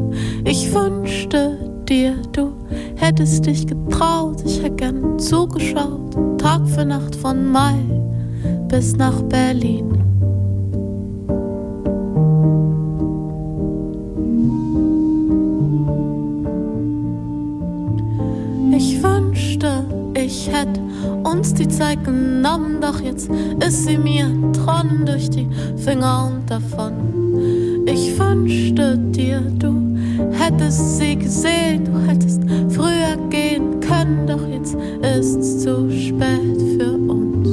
Ich 0.45 0.71
wünschte 0.73 1.57
dir, 1.89 2.15
du 2.33 2.53
hättest 2.95 3.45
dich 3.47 3.65
getraut. 3.65 4.43
Ich 4.45 4.61
hätte 4.61 4.75
gern 4.75 5.17
zugeschaut. 5.17 6.15
Tag 6.39 6.67
für 6.69 6.85
Nacht 6.85 7.15
von 7.15 7.51
Mai 7.51 7.75
bis 8.67 8.95
nach 8.95 9.21
Berlin. 9.23 9.91
Ich 18.73 19.01
wünschte, 19.03 19.85
ich 20.31 20.49
hätte 20.49 20.79
uns 21.23 21.53
die 21.53 21.67
Zeit 21.67 22.03
genommen, 22.05 22.79
doch 22.79 23.01
jetzt 23.01 23.29
ist 23.65 23.85
sie 23.85 23.97
mir 23.97 24.27
tronnen 24.53 25.05
durch 25.05 25.29
die 25.29 25.47
Finger 25.75 26.31
und 26.31 26.49
davon. 26.49 26.93
Ich 27.85 28.17
wünschte 28.17 28.97
dir, 28.97 29.41
du 29.41 29.97
hättest 30.31 30.99
sie 30.99 31.17
gesehen, 31.17 31.83
du 31.83 31.99
hättest 32.09 32.41
früher 32.69 33.17
gehen 33.29 33.81
können, 33.81 34.25
doch 34.25 34.47
jetzt 34.47 34.77
ist's 35.17 35.63
zu 35.63 35.91
spät 35.91 36.61
für 36.77 36.93
uns. 36.93 37.49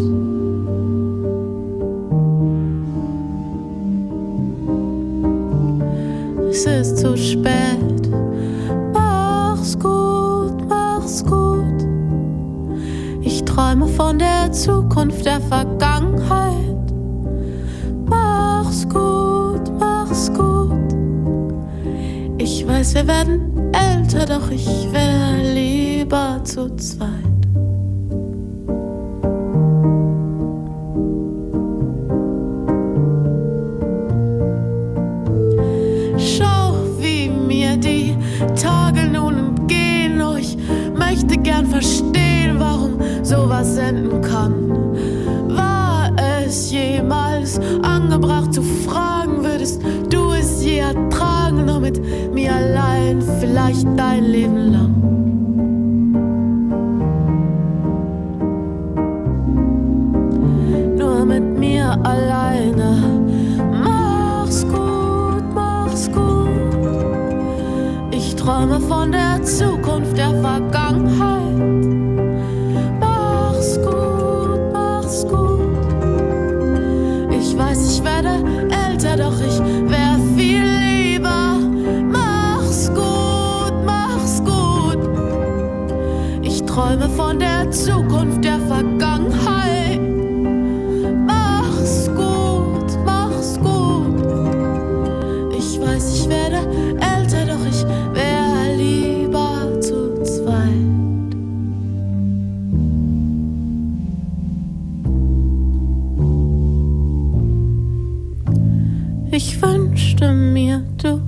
Es 6.51 6.67
ist 6.67 6.99
zu 6.99 7.17
spät. 7.17 8.09
Mach's 8.93 9.77
gut, 9.79 10.69
mach's 10.69 11.25
gut. 11.25 11.48
Träume 13.69 13.87
von 13.87 14.19
der 14.19 14.51
Zukunft, 14.51 15.27
der 15.27 15.43
Vergangenheit. 15.43 16.91
Mach's 18.07 18.89
gut, 18.89 19.71
mach's 19.79 20.33
gut. 20.33 20.95
Ich 22.39 22.67
weiß, 22.67 22.95
wir 22.95 23.07
werden 23.07 23.71
älter, 23.75 24.25
doch 24.25 24.51
ich 24.51 24.91
wäre 24.91 25.53
lieber 25.53 26.41
zu 26.45 26.75
zweit. 26.77 27.28
Sowas 43.69 43.77
enden 43.77 44.23
kann. 44.23 44.71
War 45.49 46.11
es 46.47 46.71
jemals 46.71 47.61
angebracht 47.83 48.53
zu 48.55 48.63
fragen, 48.63 49.45
würdest 49.45 49.83
du 50.11 50.33
es 50.33 50.65
je 50.65 50.79
ertragen, 50.79 51.67
nur 51.67 51.81
mit 51.81 52.01
mir 52.33 52.53
allein, 52.53 53.23
vielleicht 53.41 53.87
dein 53.97 54.25
Leben 54.25 54.58
Zukunft, 87.71 88.45
der 88.45 88.59
Vergangenheit. 88.61 90.01
Mach's 91.27 92.09
gut, 92.09 92.99
mach's 93.05 93.59
gut. 93.59 94.27
Ich 95.57 95.81
weiß, 95.81 96.15
ich 96.15 96.29
werde 96.29 96.57
älter, 97.01 97.47
doch 97.47 97.67
ich 97.69 97.85
wär 98.15 98.77
lieber 98.77 99.81
zu 99.81 100.23
zweit. 100.23 100.73
Ich 109.31 109.61
wünschte 109.61 110.33
mir, 110.33 110.83
du 111.03 111.21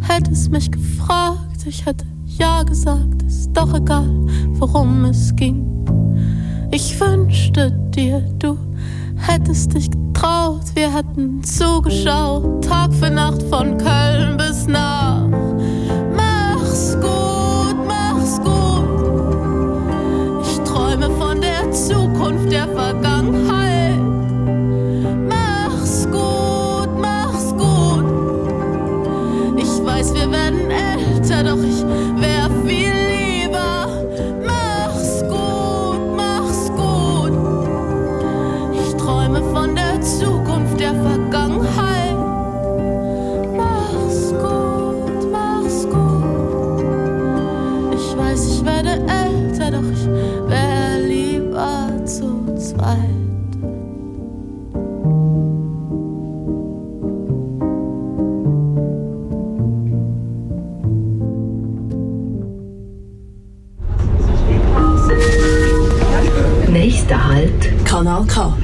hättest 0.00 0.50
mich 0.50 0.70
gefragt. 0.70 1.64
Ich 1.66 1.86
hätte 1.86 2.04
ja 2.26 2.62
gesagt, 2.62 3.22
ist 3.22 3.52
doch 3.52 3.72
egal, 3.74 4.08
worum 4.58 5.04
es 5.04 5.34
ging. 5.36 5.63
Ich 6.86 7.00
wünschte 7.00 7.70
dir, 7.96 8.20
du 8.38 8.58
hättest 9.16 9.72
dich 9.72 9.90
getraut. 9.90 10.60
Wir 10.74 10.94
hätten 10.94 11.42
zugeschaut, 11.42 12.62
Tag 12.62 12.92
für 12.92 13.08
Nacht 13.08 13.42
von 13.44 13.78
Köln 13.78 14.33
Nächster 67.04 67.28
Halt, 67.28 67.84
Kanal 67.84 68.26
K. 68.26 68.56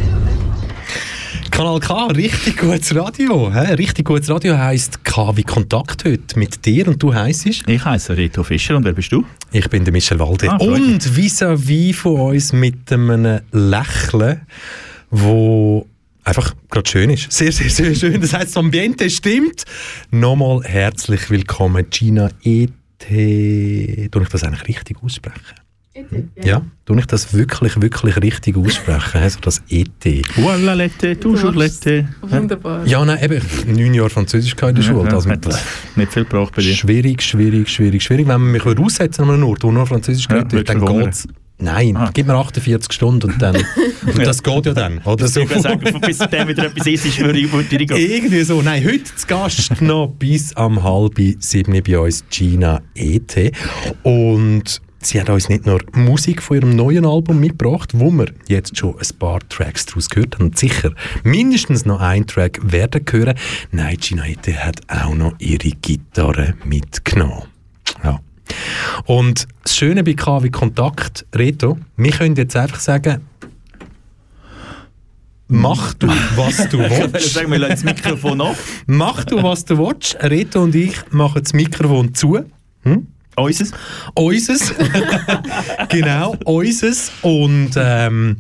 Kanal 1.51 1.79
K, 1.79 2.07
richtig 2.07 2.57
gutes 2.57 2.95
Radio. 2.97 3.53
Hä? 3.53 3.75
Richtig 3.75 4.07
gutes 4.07 4.31
Radio 4.31 4.57
heisst 4.57 5.05
K 5.05 5.37
wie 5.37 5.43
Kontakt 5.43 6.07
heute 6.07 6.39
mit 6.39 6.65
dir 6.65 6.89
und 6.89 7.03
du 7.03 7.13
heisst? 7.13 7.45
Ich 7.45 7.85
heiße 7.85 8.17
Rito 8.17 8.43
Fischer 8.43 8.79
und 8.79 8.85
wer 8.87 8.95
bist 8.95 9.13
du? 9.13 9.27
Ich 9.53 9.69
bin 9.69 9.85
der 9.85 9.93
Michel 9.93 10.19
Walde. 10.19 10.51
Ah, 10.51 10.57
und 10.57 11.03
vis-à-vis 11.03 11.93
von 11.93 12.31
uns 12.31 12.55
mit 12.55 12.91
einem 12.91 13.41
Lächeln, 13.53 14.41
wo 15.11 15.87
einfach 16.25 16.55
gerade 16.71 16.89
schön 16.89 17.11
ist. 17.11 17.31
Sehr, 17.31 17.53
sehr, 17.53 17.69
sehr 17.69 17.95
schön. 17.95 18.23
Das 18.23 18.33
heisst, 18.33 18.57
das 18.57 18.57
Ambiente 18.57 19.11
stimmt. 19.11 19.65
Nochmal 20.11 20.63
herzlich 20.65 21.29
willkommen, 21.29 21.85
Gina 21.91 22.31
E.T. 22.43 24.09
Tue 24.11 24.23
ich 24.23 24.29
das 24.31 24.45
eigentlich 24.45 24.67
richtig 24.67 24.97
aussprechen? 25.03 25.61
Ja, 26.43 26.63
tue 26.87 27.01
ich 27.01 27.07
das 27.07 27.35
wirklich, 27.35 27.81
wirklich 27.83 28.17
richtig 28.23 28.57
aussprechen? 28.57 29.19
Also 29.21 29.41
das 29.41 29.61
E.T. 29.69 30.23
Voilà, 30.37 30.75
lette, 30.75 31.19
toujours 31.19 31.55
lette. 31.57 32.09
Wunderbar. 32.23 32.87
Ja, 32.87 33.05
nein, 33.05 33.19
eben, 33.23 33.43
neun 33.67 33.93
Jahre 33.95 34.09
Französisch 34.09 34.55
in 34.55 34.75
der 34.77 34.83
Schule. 34.83 35.13
Also, 35.13 35.29
hat 35.29 35.45
nicht 35.97 36.13
viel 36.13 36.25
gebraucht 36.25 36.55
bei 36.55 36.63
dir. 36.63 36.75
Schwierig, 36.75 37.23
schwierig, 37.23 37.69
schwierig, 37.69 38.03
schwierig. 38.05 38.29
Wenn 38.29 38.41
man 38.41 38.53
mich 38.53 38.65
würde 38.65 38.83
aussetzen 38.83 39.23
an 39.25 39.31
einem 39.31 39.45
Ort, 39.45 39.65
wo 39.65 39.73
nur 39.73 39.87
Französisch 39.87 40.27
Ja, 40.31 40.37
geredet 40.37 40.53
wird, 40.53 40.69
dann 40.69 40.81
du 40.81 40.87
geht's. 40.87 41.27
Nein, 41.63 41.95
Ah. 41.97 42.11
gib 42.15 42.27
mir 42.27 42.35
48 42.37 42.91
Stunden 42.93 43.33
und 43.33 43.43
dann. 43.43 43.57
und 44.07 44.19
das 44.27 44.43
geht 44.43 44.67
ja 44.67 44.73
dann. 44.73 44.99
Oder 45.05 45.29
so. 45.29 45.41
Ich 45.41 45.51
würde 45.51 45.61
sagen, 45.61 46.01
bis 46.01 46.19
dann 46.19 46.49
wieder 46.49 46.67
etwas 46.67 46.87
ist, 46.87 47.05
ist 47.05 47.19
ich 47.19 47.21
würde 47.25 47.39
ich 47.39 47.51
gehen. 47.89 47.97
Irgendwie 47.99 48.43
so. 48.45 48.63
Nein, 48.63 48.83
heute 48.85 49.05
zu 49.05 49.27
Gast 49.27 49.83
noch 49.83 50.07
bis 50.19 50.55
am 50.57 50.83
halb 50.83 51.19
sieben 51.41 51.83
bei 51.83 51.99
uns 51.99 52.25
Gina 52.31 52.81
E.T. 52.95 53.53
Und 54.05 54.81
sie 55.03 55.21
hat 55.21 55.31
uns 55.31 55.49
nicht 55.49 55.67
nur 55.67 55.81
Musik 55.93 56.43
von 56.43 56.57
ihrem 56.59 56.77
neuen 56.77 57.07
Album 57.07 57.41
mitgebracht, 57.41 57.91
wo 57.95 58.11
wir 58.11 58.27
jetzt 58.49 58.77
schon 58.77 58.97
ein 58.99 59.19
paar 59.19 59.41
Tracks 59.49 59.87
daraus 59.87 60.09
gehört 60.09 60.35
haben. 60.37 60.47
Und 60.47 60.59
sicher 60.59 60.93
mindestens 61.25 61.85
noch 61.85 62.01
ein 62.01 62.27
Track 62.27 62.59
werden 62.63 63.05
hören. 63.11 63.35
Nein, 63.73 63.97
Gina 63.99 64.27
E.T. 64.27 64.55
hat 64.57 64.81
auch 64.89 65.15
noch 65.15 65.35
ihre 65.39 65.71
Gitarre 65.71 66.55
mitgenommen. 66.65 67.45
Ja. 68.05 68.21
Und 69.07 69.47
das 69.63 69.77
Schöne 69.77 70.03
bei 70.05 70.15
KW 70.15 70.51
Kontakt, 70.51 71.25
Reto, 71.35 71.79
wir 71.97 72.11
können 72.11 72.37
jetzt 72.37 72.57
einfach 72.57 72.81
sagen, 72.81 73.21
mach 75.49 75.95
du, 75.95 76.09
was 76.37 76.69
du 76.69 76.81
Ich 76.85 76.91
willst. 77.13 77.35
sagen, 77.35 77.51
wir 77.51 77.59
lassen 77.59 77.73
das 77.73 77.85
Mikrofon 77.85 78.41
auf. 78.41 78.83
Mach 78.87 79.25
du, 79.25 79.43
was 79.43 79.65
du 79.65 79.79
willst. 79.79 80.17
Reto 80.23 80.63
und 80.63 80.75
ich 80.75 80.95
machen 81.11 81.43
das 81.43 81.53
Mikrofon 81.53 82.15
zu. 82.15 82.41
Hm? 82.83 83.07
Unseres. 83.37 83.73
Unseres. 84.15 84.75
genau, 85.89 86.37
unseres. 86.45 87.13
Und 87.23 87.71
ähm, 87.77 88.37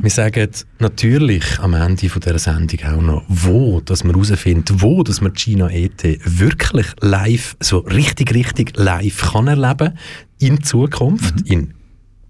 wir 0.00 0.10
sagen 0.10 0.48
natürlich 0.78 1.58
am 1.58 1.74
Ende 1.74 2.08
von 2.08 2.20
dieser 2.20 2.38
Sendung 2.38 2.78
auch 2.84 3.02
noch, 3.02 3.24
wo 3.28 3.80
dass 3.80 4.04
man 4.04 4.14
herausfindet, 4.14 4.80
wo 4.80 5.02
dass 5.02 5.20
man 5.20 5.32
Gina 5.32 5.70
E.T. 5.70 6.20
wirklich 6.24 6.86
live, 7.00 7.56
so 7.60 7.78
richtig, 7.78 8.32
richtig 8.32 8.76
live 8.76 9.32
kann 9.32 9.48
erleben 9.48 9.98
in 10.38 10.62
Zukunft, 10.62 11.50
in 11.50 11.74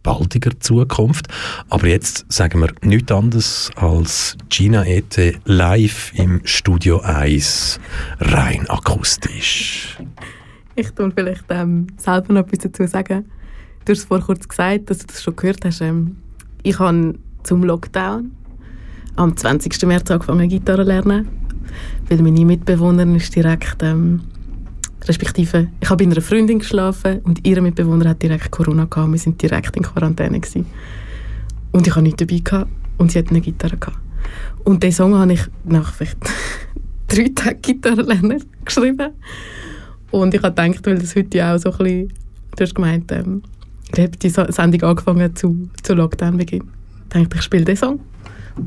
baldiger 0.02 0.58
Zukunft. 0.60 1.28
Aber 1.68 1.86
jetzt 1.88 2.24
sagen 2.32 2.60
wir 2.60 2.72
nichts 2.82 3.12
anderes 3.12 3.70
als 3.76 4.36
Gina 4.48 4.86
E.T. 4.86 5.36
live 5.44 6.12
im 6.14 6.40
Studio 6.44 7.00
1, 7.00 7.80
rein 8.20 8.68
akustisch. 8.70 9.98
Ich 10.78 10.92
tue 10.92 11.10
vielleicht 11.10 11.44
ähm, 11.48 11.88
selber 11.96 12.34
noch 12.34 12.42
etwas 12.42 12.60
dazu 12.60 12.86
sagen. 12.86 13.24
Du 13.84 13.90
hast 13.90 13.98
es 13.98 14.04
vorher 14.04 14.24
kurz 14.24 14.46
gesagt, 14.46 14.88
dass 14.88 14.98
du 14.98 15.06
das 15.08 15.24
schon 15.24 15.34
gehört 15.34 15.64
hast. 15.64 15.80
Ähm, 15.80 16.18
ich 16.62 16.78
habe 16.78 17.18
zum 17.42 17.64
Lockdown 17.64 18.30
am 19.16 19.36
20. 19.36 19.82
März 19.86 20.08
angefangen 20.12 20.48
Gitarre 20.48 20.84
zu 20.84 20.88
lernen, 20.88 21.26
weil 22.08 22.22
meine 22.22 22.44
Mitbewohnerin 22.44 23.16
ist 23.16 23.34
direkt, 23.34 23.82
ähm, 23.82 24.20
respektive, 25.08 25.66
ich 25.80 25.90
habe 25.90 26.04
bei 26.04 26.12
einer 26.12 26.22
Freundin 26.22 26.60
geschlafen 26.60 27.22
und 27.24 27.44
ihre 27.44 27.60
Mitbewohner 27.60 28.10
hat 28.10 28.22
direkt 28.22 28.52
Corona 28.52 28.84
gehabt. 28.84 29.10
Wir 29.10 29.18
sind 29.18 29.42
direkt 29.42 29.76
in 29.76 29.82
Quarantäne 29.82 30.38
gewesen. 30.38 30.64
Und 31.72 31.88
ich 31.88 31.96
habe 31.96 32.04
nichts 32.04 32.24
dabei 32.24 32.38
gehabt 32.38 32.70
und 32.98 33.10
sie 33.10 33.18
hat 33.18 33.30
eine 33.30 33.40
Gitarre 33.40 33.78
gehabt. 33.78 33.98
Und 34.62 34.84
diesen 34.84 34.98
Song 34.98 35.18
habe 35.18 35.32
ich 35.32 35.42
nach 35.64 35.92
vielleicht 35.92 36.18
drei 37.08 37.32
Tagen 37.34 37.62
Gitarre 37.62 38.02
lernen 38.02 38.44
geschrieben. 38.64 39.10
Und 40.10 40.34
ich 40.34 40.42
habe 40.42 40.54
gedacht, 40.54 40.86
weil 40.86 40.98
das 40.98 41.14
heute 41.14 41.44
auch 41.44 41.58
so 41.58 41.70
ein 41.70 41.78
bisschen, 41.78 42.12
du 42.56 42.62
hast 42.62 42.74
gemeint, 42.74 43.12
ähm, 43.12 43.42
ich 43.92 44.00
habe 44.00 44.16
die 44.16 44.28
Sendung 44.28 44.82
angefangen 44.82 45.34
zu, 45.34 45.68
zu 45.82 45.94
Lockdown-Beginn. 45.94 46.62
Ich 46.62 47.08
dachte, 47.08 47.36
ich 47.36 47.42
spiele 47.42 47.64
den 47.64 47.76
Song 47.76 48.00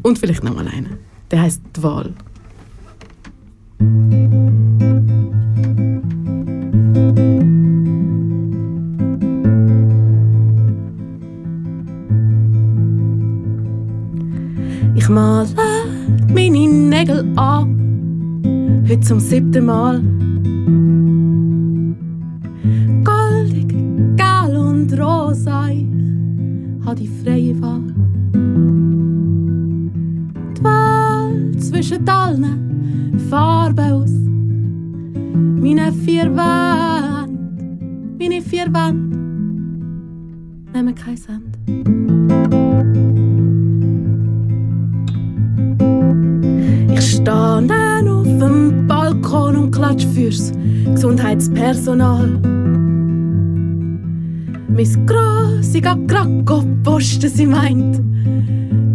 und 0.04 0.18
vielleicht 0.18 0.44
noch 0.44 0.56
mal 0.56 0.68
einen. 0.68 0.98
Der 1.30 1.42
heißt 1.42 1.62
«Die 1.76 1.84
Wahl». 1.84 2.14
Ich 14.96 15.10
male 15.10 15.48
meine 16.34 16.68
Nägel 16.68 17.26
an, 17.36 18.84
heute 18.88 19.00
zum 19.02 19.20
siebten 19.20 19.66
Mal. 19.66 20.02
Rosa, 25.32 25.70
ich 25.70 25.86
habe 26.86 26.96
die 26.96 27.08
freie 27.08 27.62
Wahl. 27.62 27.82
Die 30.58 30.64
Wahl 30.64 31.52
zwischen 31.58 32.08
allen 32.08 33.18
Farben 33.30 33.80
aus. 33.80 34.12
Meine 35.62 35.92
vier 35.94 36.26
Wände, 36.36 37.32
meine 38.20 38.42
vier 38.42 38.66
Wände, 38.74 39.18
nehmen 40.74 40.96
kein 40.96 41.18
Sand. 41.18 41.58
Ich 46.94 47.12
stehe 47.12 48.12
auf 48.12 48.24
dem 48.24 48.86
Balkon 48.88 49.56
und 49.56 49.72
klatsch 49.72 50.06
fürs 50.14 50.52
Gesundheitspersonal. 50.94 52.61
Mein 54.82 55.06
Grossi 55.06 55.80
geht 55.80 56.08
grad 56.08 56.44
posten, 56.84 57.30
sie 57.30 57.46
meint. 57.46 58.02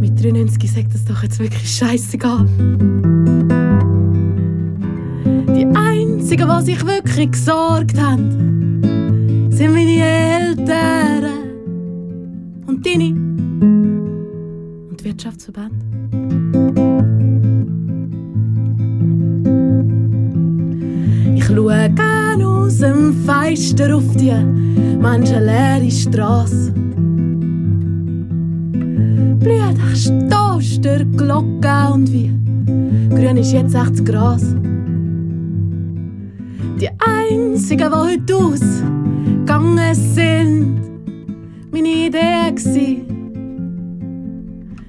Mit 0.01 0.21
93 0.21 0.73
sagt 0.73 0.93
das 0.93 1.05
doch 1.05 1.23
jetzt 1.23 1.39
wirklich 1.39 1.71
scheißegal. 1.71 2.45
Die 5.55 5.65
einzigen, 5.77 6.49
die 6.59 6.65
sich 6.65 6.85
wirklich 6.85 7.31
gesorgt 7.31 8.01
haben, 8.01 8.83
sind 9.53 9.75
meine 9.75 10.03
Eltern 10.03 11.25
und 12.67 12.85
deine 12.85 13.15
und 14.91 15.05
Wirtschaftsverband. 15.05 15.73
Ich 21.37 21.45
schaue 21.45 21.91
gern 21.91 22.43
aus 22.43 22.79
dem 22.79 23.15
Fenster 23.25 23.95
auf 23.95 24.17
die 24.17 24.33
menschenleere 25.01 25.91
Straße. 25.91 26.73
Blüht 29.39 29.79
stoßt 29.97 30.85
der 30.85 31.05
Glocke 31.05 31.93
und 31.93 32.13
wie 32.13 32.33
grün 33.11 33.37
ist 33.37 33.53
jetzt 33.53 33.75
echt 33.75 33.93
das 33.93 34.05
Gras. 34.05 34.55
Die 36.81 36.89
einzigen, 36.99 37.91
die 37.91 37.97
heute 37.97 38.37
ausgegangen 38.37 39.95
sind, 39.95 40.81
meine 41.73 41.89
Ideen 41.89 42.55
gsi. 42.55 43.05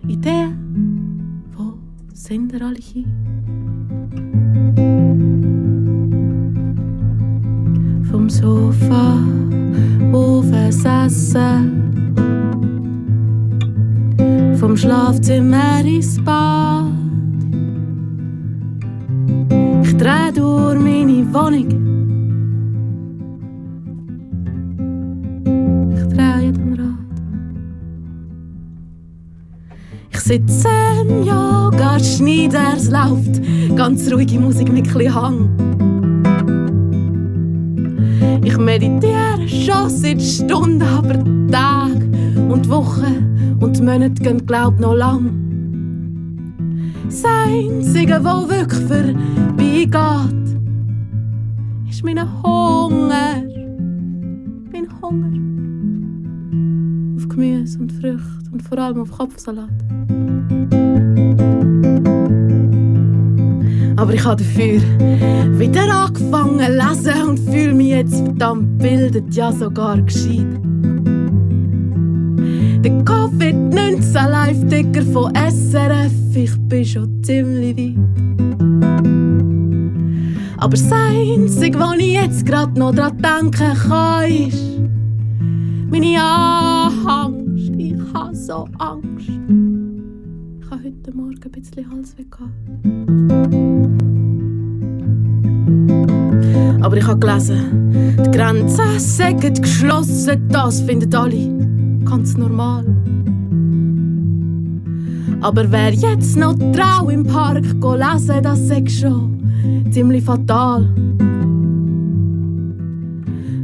Ideen, 0.08 1.44
wo 1.56 1.74
sind 2.14 2.52
ihr 2.54 2.62
alle 2.62 2.80
hin? 2.80 3.06
Vom 8.10 8.30
Sofa 8.30 9.37
aufsessen, 10.88 12.14
vom 14.60 14.78
Schlafzimmer 14.78 15.84
ins 15.86 16.24
Bad. 16.24 16.86
Ich 19.84 19.98
dreh 19.98 20.32
durch 20.34 20.80
meine 20.80 21.34
Wohnung. 21.34 21.68
Ich 25.96 26.08
dreh 26.14 26.46
jedem 26.46 26.74
Rad. 26.74 26.88
Ich 30.12 30.20
sitze 30.20 30.70
im 31.02 31.24
Yoga, 31.24 32.00
Schneider, 32.00 32.74
es 32.76 32.90
läuft 32.90 33.42
ganz 33.76 34.12
ruhige 34.12 34.40
Musik 34.40 34.72
mit 34.72 34.88
chli 34.88 35.08
Hang. 35.08 35.50
Ich 38.44 38.58
meditiere 38.58 39.27
schon 39.48 39.90
seit 39.90 40.22
Stunden, 40.22 40.82
aber 40.82 41.16
Tag 41.52 41.96
und 42.50 42.70
Wochen 42.70 43.58
und 43.60 43.80
Monate 43.82 44.22
gehen 44.22 44.46
glaub 44.46 44.80
noch 44.80 44.94
lang. 44.96 45.48
Das 47.06 47.24
Einzige, 47.26 48.20
wo 48.22 48.50
wirklich 48.50 48.84
vorbeigeht, 48.86 50.60
ist 51.90 52.04
mein 52.04 52.44
Hunger. 52.44 53.44
Mein 54.72 54.88
Hunger. 55.02 55.32
Auf 57.18 57.30
Gemüse 57.30 57.80
und 57.80 57.92
Früchte 57.94 58.52
und 58.52 58.62
vor 58.62 58.78
allem 58.78 59.02
auf 59.02 59.12
Kopfsalat. 59.12 59.70
Aber 63.98 64.14
ich 64.14 64.24
habe 64.24 64.44
dafür 64.44 64.80
wieder 65.60 65.92
angefangen 65.92 66.60
zu 66.60 66.72
lesen 66.72 67.30
und 67.30 67.40
fühle 67.40 67.74
mich 67.74 67.88
jetzt 67.88 68.24
verdammt 68.24 68.78
bildet, 68.78 69.34
ja 69.34 69.52
sogar 69.52 70.00
gescheit. 70.02 70.46
Der 72.84 72.92
Covid-19 73.04 74.30
Live-Ticker 74.30 75.02
von 75.12 75.34
SRF, 75.36 76.12
ich 76.36 76.56
bin 76.70 76.86
schon 76.86 77.24
ziemlich 77.24 77.76
weit. 77.76 77.96
Aber 80.58 80.72
das 80.72 80.92
Einzige, 80.92 81.80
was 81.80 81.98
ich 81.98 82.14
jetzt 82.14 82.46
gerade 82.46 82.80
noch 82.80 82.94
dran 82.94 83.18
denken 83.18 83.74
kann, 83.90 84.32
ist 84.32 84.80
meine 85.90 86.22
Angst. 86.22 87.72
Ich 87.78 87.96
habe 88.14 88.36
so 88.36 88.68
Angst. 88.78 89.28
Ich 90.60 90.70
habe 90.70 90.84
heute 90.84 91.14
Morgen 91.16 91.40
ein 91.44 91.52
bisschen 91.52 91.90
Halsweh 91.92 92.26
gehabt. 92.30 93.77
Aber 96.82 96.98
ich 96.98 97.08
habe 97.08 97.20
gelesen, 97.20 98.16
die 98.24 98.32
Grenzen 98.32 99.00
sind 99.00 99.62
geschlossen, 99.62 100.48
das 100.50 100.82
finden 100.82 101.14
alle 101.14 102.04
ganz 102.06 102.38
normal. 102.38 102.86
Aber 105.42 105.72
wer 105.72 105.94
jetzt 105.94 106.36
noch 106.36 106.56
trau 106.74 107.10
im 107.10 107.24
Park 107.24 107.64
lesen, 107.64 108.44
das 108.44 108.60
ist 108.70 109.00
schon 109.00 109.40
ziemlich 109.92 110.24
fatal. 110.24 110.88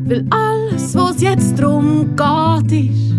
Weil 0.06 0.26
alles, 0.30 0.94
was 0.96 1.22
jetzt 1.22 1.60
drum 1.60 2.16
geht, 2.16 2.90
ist 2.90 3.14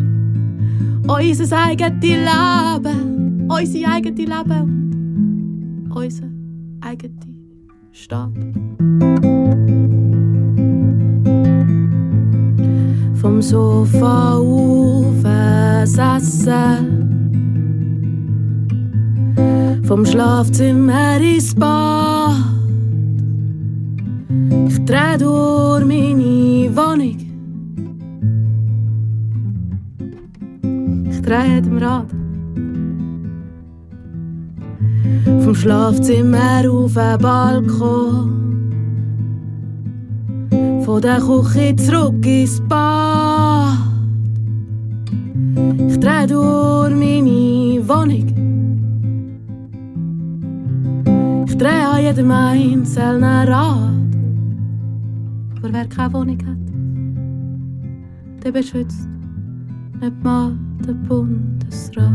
unser 1.06 1.64
eigenes 1.64 2.02
Leben, 2.02 3.48
unser 3.48 3.88
eigenes 3.88 4.18
Leben 4.18 5.86
und 5.90 5.96
unser 5.96 6.28
eigener 6.80 7.14
Staat. 7.92 8.32
Sofa 13.48 14.38
aufsessen, 14.38 15.26
vom 19.84 20.06
Schlafzimmer 20.06 21.20
ins 21.20 21.54
Bad. 21.54 22.36
Ich 24.68 24.82
dreh 24.86 25.18
durch 25.18 25.84
meine 25.84 26.74
Wohnung. 26.74 27.18
Ich 31.10 31.20
dreh 31.20 31.60
dem 31.60 31.76
Rad. 31.76 32.06
Vom 35.40 35.54
Schlafzimmer 35.54 36.70
auf 36.70 36.94
den 36.94 37.18
Balkon. 37.18 38.53
Von 40.84 41.00
der 41.00 41.18
Küche 41.18 41.74
zurück 41.76 42.26
ins 42.26 42.60
Bad. 42.68 43.78
Ich 45.88 45.98
dreh 45.98 46.26
durch 46.26 46.90
meine 46.90 47.88
Wohnung. 47.88 48.28
Ich 51.48 51.56
dreh 51.56 51.68
an 51.68 52.02
jedem 52.02 52.30
einzelnen 52.30 53.48
Rad. 53.48 53.94
Aber 55.56 55.72
wer 55.72 55.86
keine 55.86 56.12
Wohnung 56.12 56.38
hat, 56.46 56.58
der 58.44 58.52
beschützt 58.52 59.08
nicht 60.02 60.22
mal 60.22 60.52
den 60.86 61.02
Bundesrat. 61.04 62.12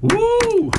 Uh, 0.00 0.70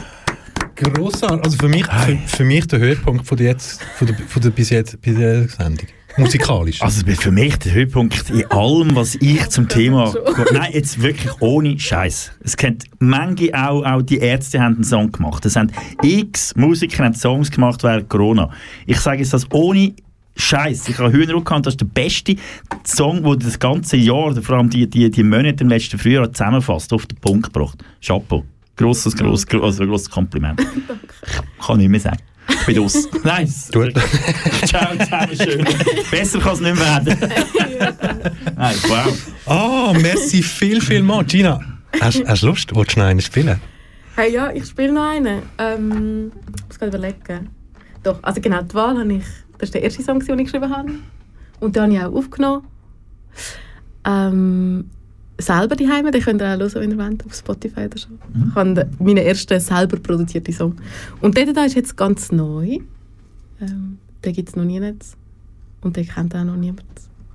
Grossartig. 0.76 1.46
Also 1.46 1.58
für 1.58 1.70
mich, 1.70 1.86
für, 1.86 2.18
für 2.26 2.44
mich 2.44 2.68
der 2.68 2.80
Höhepunkt 2.80 3.26
von 3.26 3.38
der, 3.38 3.48
jetzt, 3.48 3.82
von 3.98 4.08
der, 4.08 4.16
von 4.18 4.42
der 4.42 4.50
bis 4.50 4.70
jetzt 4.70 5.02
bis 5.02 5.18
jetzt 5.18 5.58
Sendung. 5.58 5.88
Musikalisch. 6.18 6.82
also 6.82 7.06
für 7.06 7.32
mich 7.32 7.58
der 7.58 7.74
Höhepunkt 7.74 8.30
in 8.30 8.46
allem, 8.50 8.96
was 8.96 9.16
ich 9.16 9.50
zum 9.50 9.68
Thema... 9.68 10.14
Nein, 10.54 10.72
jetzt 10.74 11.02
wirklich 11.02 11.30
ohne 11.42 11.78
Scheiß. 11.78 12.32
Es 12.42 12.56
kennt 12.56 12.86
manche 13.00 13.54
auch, 13.54 13.84
auch 13.84 14.02
die 14.02 14.20
Ärzte 14.20 14.62
haben 14.62 14.76
einen 14.76 14.84
Song 14.86 15.12
gemacht. 15.12 15.46
Es 15.46 15.58
haben 15.58 15.72
x 16.02 16.56
Musiker 16.56 17.04
haben 17.04 17.14
Songs 17.14 17.52
gemacht 17.52 17.84
während 17.84 18.10
Corona. 18.10 18.50
Ich 18.86 19.00
sage 19.00 19.20
jetzt 19.20 19.34
das 19.34 19.46
ohne 19.52 19.94
Scheiß. 20.38 20.88
Ich 20.90 20.98
habe 21.00 21.12
Hühner 21.12 21.42
gehabt, 21.42 21.66
das 21.66 21.74
ist 21.74 21.82
der 21.82 21.86
beste 21.86 22.36
Song, 22.86 23.24
der 23.24 23.36
das 23.36 23.60
ganze 23.60 23.98
Jahr, 23.98 24.34
vor 24.42 24.58
allem 24.58 24.70
die, 24.70 24.90
die, 24.90 25.10
die 25.10 25.24
Monate 25.24 25.64
im 25.64 25.70
letzten 25.70 25.98
Frühjahr 25.98 26.32
zusammenfasst, 26.32 26.94
auf 26.94 27.06
den 27.06 27.18
Punkt 27.18 27.54
gebracht. 27.54 27.84
Chapeau. 28.02 28.46
Grosses, 28.76 29.16
grosses, 29.16 29.48
also 29.62 29.86
grosses 29.86 30.10
Kompliment. 30.10 30.60
Kann 31.66 31.80
ich 31.80 31.90
mehr 31.90 32.00
sagen. 32.00 32.20
Ich 32.48 32.66
bin 32.66 32.80
aus. 32.80 33.10
Nice. 33.24 33.72
Gut. 33.72 33.94
Ciao 34.66 34.96
zusammen, 34.98 35.36
schön. 35.36 35.66
Besser 36.12 36.40
kann 36.40 36.54
es 36.54 36.62
nicht 36.62 36.80
werden. 36.80 37.18
Nein, 38.56 38.76
wow. 38.88 39.32
Ah, 39.48 39.94
merci 40.00 40.44
viel, 40.44 40.82
viel 40.82 41.02
mal. 41.02 41.24
Gina, 41.26 41.60
hast 42.00 42.24
hast 42.28 42.44
du 42.44 42.48
Lust? 42.48 42.76
Willst 42.76 42.96
du 42.96 43.00
noch 43.00 43.08
einen 43.08 43.22
spielen? 43.22 43.60
Hey, 44.16 44.34
ja, 44.34 44.52
ich 44.52 44.66
spiele 44.66 44.94
noch 44.94 45.10
einen. 45.10 45.44
Ähm, 45.58 46.32
ich 46.56 46.68
muss 46.68 46.80
gerade 46.80 46.96
überlegen. 46.96 47.50
Doch, 48.04 48.20
also 48.22 48.40
genau, 48.40 48.62
die 48.62 48.74
Wahl 48.76 48.98
habe 48.98 49.14
ich... 49.14 49.26
Das 49.58 49.70
ist 49.70 49.74
der 49.74 49.84
erste 49.84 50.04
Song, 50.04 50.20
den 50.20 50.40
ich 50.40 50.46
geschrieben 50.46 50.70
habe. 50.70 50.92
Und 51.60 51.76
den 51.76 51.84
habe 51.84 51.94
ich 51.94 52.00
auch 52.02 52.14
aufgenommen. 52.14 52.68
Ähm, 54.06 54.90
selber 55.38 55.76
die 55.76 55.88
Heime, 55.88 56.12
den 56.12 56.22
könnt 56.22 56.42
ihr 56.42 56.48
auch 56.48 56.60
hören, 56.60 56.74
wenn 56.76 56.92
ihr 56.92 56.98
wollt, 56.98 57.26
auf 57.26 57.34
Spotify 57.34 57.86
oder 57.86 57.98
so. 57.98 58.08
Ich 58.50 58.56
habe 58.56 58.88
meinen 59.00 59.18
ersten 59.18 59.60
selber 59.60 59.98
produzierten 59.98 60.54
Song. 60.54 60.76
Und 61.22 61.38
der 61.38 61.52
da 61.54 61.66
ist 61.66 61.76
jetzt 61.76 61.96
ganz 61.98 62.32
neu. 62.32 62.80
Ähm, 63.62 63.98
den 64.24 64.34
gibt 64.34 64.50
es 64.50 64.56
noch 64.56 64.64
nie. 64.64 64.80
Nicht. 64.80 65.04
Und 65.82 65.98
den 65.98 66.08
kennt 66.08 66.36
auch 66.36 66.44
noch 66.44 66.56
niemand. 66.56 66.86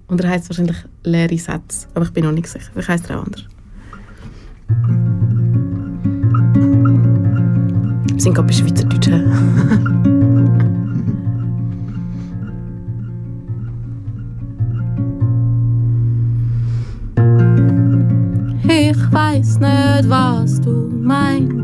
Und 0.08 0.20
er 0.22 0.30
heißt 0.30 0.48
wahrscheinlich 0.48 0.76
«Leere 1.04 1.38
Sätze», 1.38 1.86
aber 1.94 2.04
ich 2.04 2.10
bin 2.10 2.24
noch 2.24 2.32
nicht 2.32 2.48
sicher. 2.48 2.70
Vielleicht 2.72 2.88
heisst 2.88 3.10
er 3.10 3.20
auch 3.20 3.26
anders. 3.26 3.44
Wir 8.08 8.20
sind 8.20 8.34
gerade 8.34 8.48
bei 8.48 8.52
Schweizerdeutsch. 8.52 10.10
Ich 18.90 19.12
weiß 19.12 19.60
nicht, 19.60 20.08
was 20.08 20.60
du 20.60 20.90
meinst. 20.90 21.54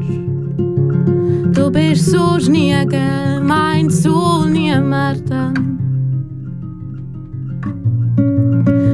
Du 1.58 1.70
bist 1.72 2.06
so 2.12 2.36
nie 2.48 2.86
gemeint 2.86 3.92
zu 3.92 4.44
niemandem. 4.44 5.54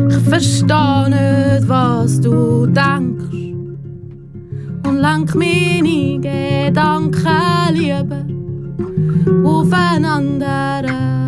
Ich 0.08 0.28
verstehe 0.30 1.10
nicht, 1.10 1.68
was 1.68 2.20
du 2.22 2.66
denkst. 2.68 3.36
Und 4.86 4.98
lenk 4.98 5.34
meine 5.34 6.18
Gedanken 6.18 7.74
lieber 7.74 8.24
auf 9.44 9.70
einen 9.72 10.06
anderen 10.06 11.21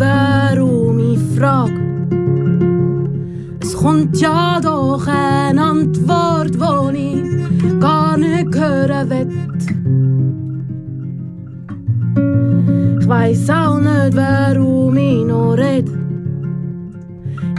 warum 0.00 0.98
ich 0.98 1.38
frage. 1.38 1.80
Es 3.60 3.76
kommt 3.76 4.18
ja 4.20 4.58
doch 4.60 5.06
eine 5.06 5.62
Antwort, 5.62 6.54
die 6.54 7.22
ich 7.66 7.80
gar 7.80 8.16
nicht 8.16 8.54
hören 8.54 9.10
will. 9.10 9.28
Ich 13.00 13.08
weiß 13.08 13.50
auch 13.50 13.78
nicht, 13.78 14.16
warum 14.16 14.96
ich 14.96 15.24
noch 15.24 15.52
rede. 15.52 15.92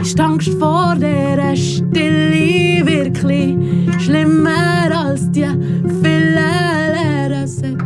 Ist 0.00 0.18
Angst 0.20 0.52
vor 0.58 0.96
dieser 0.96 1.54
Stille 1.54 2.84
wirklich 2.84 3.56
schlimmer 4.02 4.90
als 5.06 5.30
die 5.30 5.46
vielen 6.02 6.34
leeren 6.34 7.46
Sätze? 7.46 7.81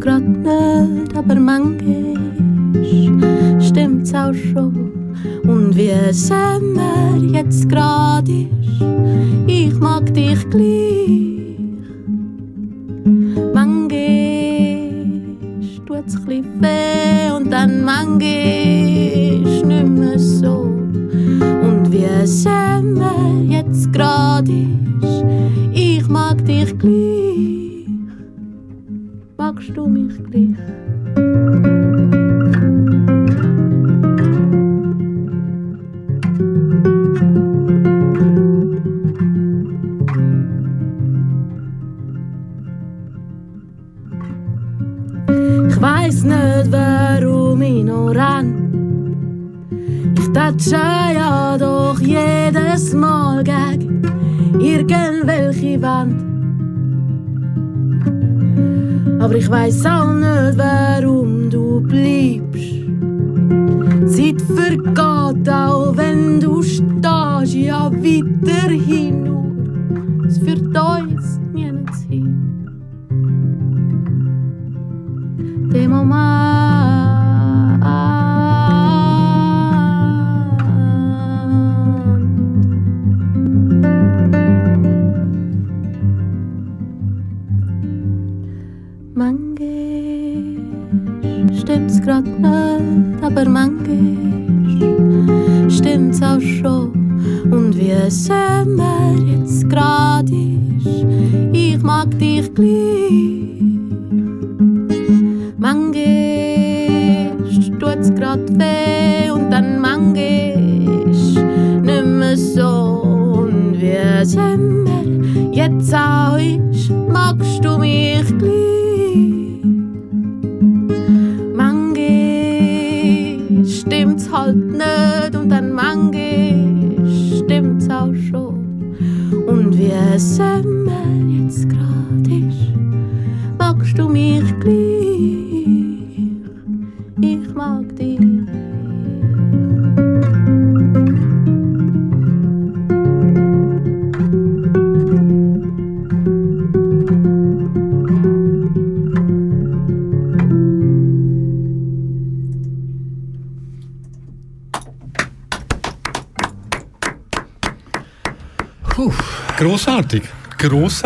Stimmt's 0.00 0.06
grad 0.06 0.28
nicht, 0.28 1.16
aber 1.16 1.34
manchmal 1.34 2.14
stimmt's 3.60 4.14
auch 4.14 4.32
schon. 4.32 4.92
Und 5.42 5.76
wie 5.76 5.92
Sommer 6.12 7.16
jetzt 7.32 7.68
grad 7.68 8.26
ist, 8.28 8.48
ich 9.46 9.78
mag 9.78 10.12
dich 10.14 10.48
gleich. 10.48 11.58
Manchmal 13.52 13.90
tut's 15.86 16.16
chli 16.24 16.42
weh 16.60 17.30
und 17.36 17.50
dann 17.50 17.84
manchmal 17.84 19.40
nicht 19.42 19.66
mehr 19.66 20.18
so. 20.18 20.62
Und 21.62 21.92
wie 21.92 22.26
Sommer 22.26 23.42
jetzt 23.48 23.92
grad 23.92 24.48
ist, 24.48 25.24
ich 25.74 26.08
mag 26.08 26.42
dich 26.46 26.78
gleich. 26.78 27.59
Magst 29.60 29.76
du 29.76 29.86
mich 29.86 30.16
gleich? 30.30 30.56
Ich 45.68 45.82
weiß 45.82 46.24
nicht, 46.24 46.72
warum 46.72 47.60
ich 47.60 47.84
noch 47.84 48.14
renn. 48.14 49.66
Ich 50.16 50.32
tätsche 50.32 50.76
ja 51.14 51.58
doch 51.58 52.00
jedes 52.00 52.94
Mal 52.94 53.44
gegen 53.44 54.00
irgendwelche 54.58 55.82
Wand. 55.82 56.19
Aber 59.20 59.34
ich 59.34 59.50
weiß 59.50 59.84
auch 59.84 60.14
nicht, 60.14 60.56
warum 60.56 61.50
du 61.50 61.80
bleibst. 61.82 62.80
Zeit 64.16 64.40
vergeht, 64.40 65.48
auch 65.48 65.94
wenn 65.96 66.40
du 66.40 66.62
stehst, 66.62 67.54
ja 67.54 67.90
weiterhin 67.92 69.24
nur. 69.24 70.26
Es 70.26 70.38
führt 70.38 70.62
uns 70.62 71.09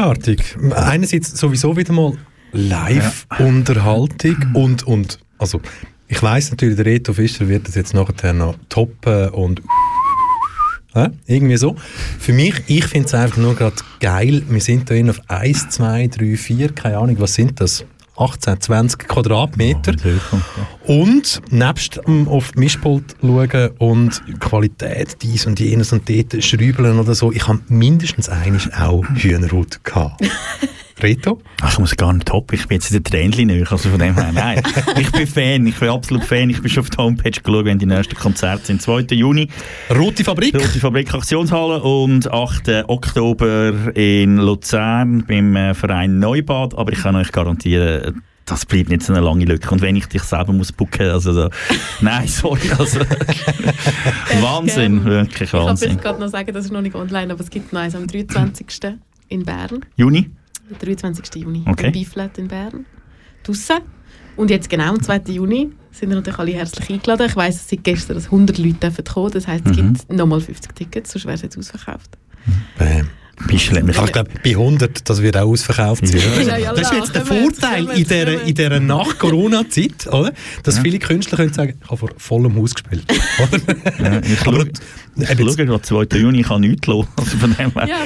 Grossartig. 0.05 0.57
Einerseits 0.75 1.39
sowieso 1.39 1.77
wieder 1.79 1.95
mal 1.95 2.13
Live-Unterhaltung 2.53 4.37
und, 4.53 4.83
und, 4.83 5.19
also, 5.39 5.63
ich 6.09 6.23
weiss 6.23 6.51
natürlich, 6.51 6.77
der 6.77 6.85
Reto 6.85 7.15
Fischer 7.15 7.49
wird 7.49 7.67
das 7.67 7.75
jetzt 7.75 7.95
nachher 7.95 8.35
noch 8.35 8.55
toppen 8.69 9.31
und 9.31 9.63
ja, 10.95 11.11
irgendwie 11.27 11.57
so. 11.57 11.75
Für 12.19 12.35
mich, 12.35 12.55
ich 12.67 12.85
finde 12.85 13.07
es 13.07 13.15
einfach 13.15 13.39
nur 13.39 13.57
gerade 13.57 13.77
geil. 13.99 14.43
Wir 14.47 14.61
sind 14.61 14.91
da 14.91 14.95
auf 15.09 15.21
1, 15.29 15.71
2, 15.71 16.09
3, 16.09 16.37
4, 16.37 16.73
keine 16.73 16.99
Ahnung, 16.99 17.17
was 17.19 17.35
sind 17.35 17.59
das? 17.61 17.87
18, 18.17 18.61
20 18.61 19.09
Quadratmeter. 19.09 19.95
Und 20.87 21.41
nebst 21.51 22.01
ähm, 22.07 22.29
auf 22.29 22.53
die 22.53 22.61
Mischpult 22.61 23.17
schauen 23.21 23.71
und 23.79 24.23
Qualität 24.41 25.17
dies 25.23 25.47
und 25.47 25.59
jenes 25.61 25.93
und 25.93 26.09
dort 26.09 26.43
schrübeln 26.45 26.99
oder 26.99 27.15
so, 27.15 27.33
ich 27.33 27.47
habe 27.49 27.61
mindestens 27.69 28.29
einiges 28.29 28.73
auch 28.73 29.05
Hühnerhaut 29.15 29.83
gehabt. 29.85 30.23
Reto? 31.03 31.41
Ach, 31.61 31.73
ich 31.73 31.79
muss 31.79 31.97
gar 31.97 32.13
nicht 32.13 32.33
hoppen, 32.33 32.59
ich 32.59 32.67
bin 32.69 32.77
jetzt 32.77 32.91
in 32.91 33.03
der 33.03 33.29
nicht, 33.29 33.73
also 33.73 33.89
von 33.89 33.99
dem 33.99 34.15
her, 34.15 34.31
nein. 34.33 34.63
ich 34.99 35.11
bin 35.11 35.27
Fan, 35.27 35.67
ich 35.67 35.77
bin 35.77 35.89
absolut 35.89 36.25
Fan, 36.25 36.51
ich 36.51 36.61
bin 36.63 36.71
schon 36.71 36.83
auf 36.83 36.91
der 36.91 37.05
Homepage 37.05 37.31
geschaut, 37.31 37.65
wenn 37.65 37.79
die 37.79 37.87
nächsten 37.87 38.15
Konzerte 38.15 38.67
sind. 38.67 38.81
2. 38.81 39.07
Juni, 39.11 39.49
Rote 39.91 40.25
Fabrik? 40.25 40.55
Rote 40.55 40.79
Fabrik 40.79 41.13
Aktionshalle 41.13 41.83
und 41.83 42.31
8. 42.31 42.85
Oktober 42.89 43.95
in 43.95 44.37
Luzern 44.39 45.25
beim 45.27 45.57
äh, 45.57 45.75
Verein 45.75 46.19
Neubad, 46.19 46.77
aber 46.77 46.93
ich 46.93 47.03
kann 47.03 47.17
euch 47.17 47.33
garantieren, 47.33 48.23
das 48.47 48.67
bleibt 48.67 48.91
nicht 48.91 49.03
so 49.03 49.13
eine 49.13 49.25
lange 49.25 49.45
Lücke. 49.47 49.71
Und 49.71 49.81
wenn 49.81 49.97
ich 49.97 50.07
dich 50.07 50.23
selber 50.23 50.53
muss 50.53 50.71
bucken, 50.71 51.09
also 51.11 51.33
so, 51.33 51.51
nein, 52.01 52.29
sorry, 52.29 52.71
also 52.79 53.01
Wahnsinn, 54.41 55.05
wirklich 55.05 55.43
Ich 55.43 55.51
kann 55.51 55.67
Wahnsinn. 55.67 55.89
vielleicht 55.91 56.03
gerade 56.03 56.21
noch 56.21 56.29
sagen, 56.29 56.53
das 56.53 56.67
ist 56.67 56.71
noch 56.71 56.83
nicht 56.83 56.95
online, 56.95 57.33
aber 57.33 57.43
es 57.43 57.51
gibt 57.51 57.73
noch 57.73 57.81
eins 57.81 57.95
am 57.95 58.07
23. 58.07 58.67
in 59.29 59.45
Bern. 59.45 59.81
Juni? 59.97 60.31
Der 60.71 60.79
23. 60.79 61.43
Juni. 61.43 61.65
Okay. 61.67 61.87
Im 61.87 61.93
Beeflet 61.93 62.39
in 62.39 62.49
Bern. 62.49 62.87
Draussen. 63.43 63.79
Und 64.37 64.51
jetzt 64.51 64.69
genau 64.69 64.91
am 64.91 65.03
2. 65.03 65.23
Juni 65.29 65.71
sind 65.93 66.09
wir 66.09 66.17
natürlich 66.17 66.39
alle 66.39 66.53
herzlich 66.53 66.91
eingeladen. 66.91 67.27
Ich 67.29 67.37
weiss, 67.37 67.57
es 67.57 67.69
sind 67.69 67.85
gestern 67.85 68.17
dass 68.17 68.25
100 68.27 68.59
Leute 68.59 68.91
kommen. 69.05 69.31
Das 69.31 69.47
heisst, 69.47 69.67
es 69.67 69.77
Mhm. 69.77 69.93
gibt 69.95 70.13
nochmal 70.13 70.41
50 70.41 70.75
Tickets, 70.75 71.13
sonst 71.13 71.25
wäre 71.27 71.35
es 71.35 71.43
jetzt 71.43 71.57
ausverkauft. 71.59 72.19
Bam. 72.79 73.09
Ich 73.51 73.69
glaube, 74.13 74.31
bei 74.43 74.51
100, 74.51 75.09
das 75.09 75.21
wird 75.21 75.37
auch 75.37 75.49
ausverkauft 75.49 76.07
sein. 76.07 76.21
Ja, 76.47 76.57
ja, 76.57 76.73
das 76.73 76.93
ist 76.93 76.97
jetzt 76.97 77.15
der 77.15 77.27
Vorteil 77.27 77.89
in 77.91 78.05
dieser, 78.05 78.43
in 78.43 78.55
dieser 78.55 78.81
Nach-Corona-Zeit, 78.81 80.07
oder? 80.07 80.33
Dass 80.63 80.79
viele 80.79 80.99
Künstler 80.99 81.37
können 81.39 81.53
sagen, 81.53 81.75
ich 81.83 81.89
habe 81.89 81.99
vor 81.99 82.11
vollem 82.17 82.57
Haus 82.57 82.75
gespielt. 82.75 83.05
Oder? 83.43 83.61
Ja, 84.03 84.21
ich 84.21 84.41
Aber, 84.47 84.61
schaue, 84.61 84.71
ich 85.17 85.29
schaue 85.29 85.67
gerade 85.67 85.83
2. 85.83 86.19
Juni, 86.19 86.41
ich 86.41 86.47
kann 86.47 86.61
nichts 86.61 86.87
los. 86.87 87.07
Also 87.17 87.37
von 87.39 87.57
dem 87.57 87.73
her. 87.73 87.89
Ja, 87.89 87.97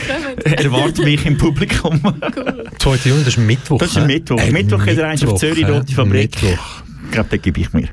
kommt. 0.44 0.64
Erwarte 0.64 1.02
mich 1.02 1.26
im 1.26 1.36
Publikum. 1.36 2.00
2. 2.78 2.96
Juni, 3.04 3.24
das 3.24 3.28
ist 3.28 3.38
Mittwoch. 3.38 3.78
Das 3.78 3.90
ist 3.90 3.96
ein 3.96 4.08
hä? 4.08 4.14
Mittwoch. 4.14 4.40
Äh, 4.40 4.50
Mittwoch 4.50 4.84
geht 4.84 4.98
er 4.98 5.08
eins 5.08 5.22
auf 5.24 5.32
Mittwoch, 5.32 5.40
Zürich? 5.40 5.68
Rote 5.68 5.94
Fabrik. 5.94 6.42
Mittwoch. 6.42 6.82
Ich 7.04 7.10
glaube, 7.10 7.28
den 7.30 7.42
gebe 7.42 7.60
ich 7.60 7.72
mir. 7.72 7.88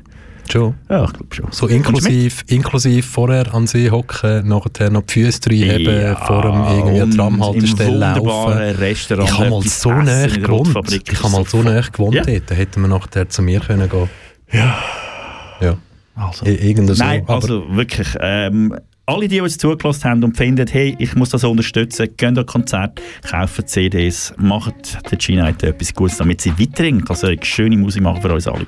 Schon. 0.50 0.74
Ja, 0.88 1.04
ich 1.04 1.12
glaube 1.12 1.34
schon. 1.34 1.46
So 1.50 1.66
inklusiv, 1.66 2.44
inklusiv 2.48 3.06
vorher 3.06 3.52
an 3.54 3.66
See 3.66 3.90
hocken, 3.90 4.46
nachher 4.48 4.90
noch 4.90 5.02
die 5.02 5.12
Füße 5.24 5.40
reinheben, 5.50 6.00
Ja, 6.02 6.16
vor 6.16 6.42
dem 6.42 6.88
irgendwie 6.96 7.16
Tramhaltestelle 7.16 7.96
laufen. 7.98 8.52
Restaurant 8.78 9.28
Ich 9.30 9.38
habe 9.38 9.50
mal 9.50 9.62
so 9.62 9.92
näher 9.92 10.28
gewohnt. 10.28 11.02
Ich 11.08 11.22
habe 11.22 11.32
mal 11.32 11.44
so 11.46 11.62
näher 11.62 11.82
gewohnt 11.92 12.14
Ja. 12.14 12.22
dort. 12.24 12.50
Da 12.50 12.54
hätten 12.54 12.80
wir 12.82 12.88
nachher 12.88 13.28
zu 13.28 13.42
mir 13.42 13.60
können 13.60 13.88
gehen. 13.88 14.08
Ja. 14.52 14.78
Ja. 15.60 15.76
Also. 16.14 16.46
I- 16.46 16.54
Irgend 16.70 16.94
so. 16.96 17.02
Nein, 17.04 17.22
Aber 17.26 17.34
also 17.34 17.64
wirklich. 17.70 18.08
Ähm, 18.20 18.74
alle, 19.08 19.28
die 19.28 19.40
uns 19.40 19.56
zugelassen 19.56 20.02
haben 20.10 20.24
und 20.24 20.36
finden, 20.36 20.66
hey, 20.66 20.96
ich 20.98 21.14
muss 21.14 21.30
das 21.30 21.44
unterstützen, 21.44 22.08
gehen 22.16 22.36
an 22.36 22.44
Konzert, 22.44 23.00
kaufen 23.30 23.64
CDs, 23.64 24.34
machen 24.36 24.72
der 25.08 25.18
Gina 25.18 25.48
etwas 25.48 25.94
Gutes, 25.94 26.16
damit 26.16 26.40
sie 26.40 26.52
weiterhin 26.58 27.04
kann 27.04 27.14
so 27.16 27.28
eine 27.28 27.38
schöne 27.44 27.76
Musik 27.76 28.02
machen 28.02 28.20
für 28.20 28.34
uns 28.34 28.48
alle. 28.48 28.66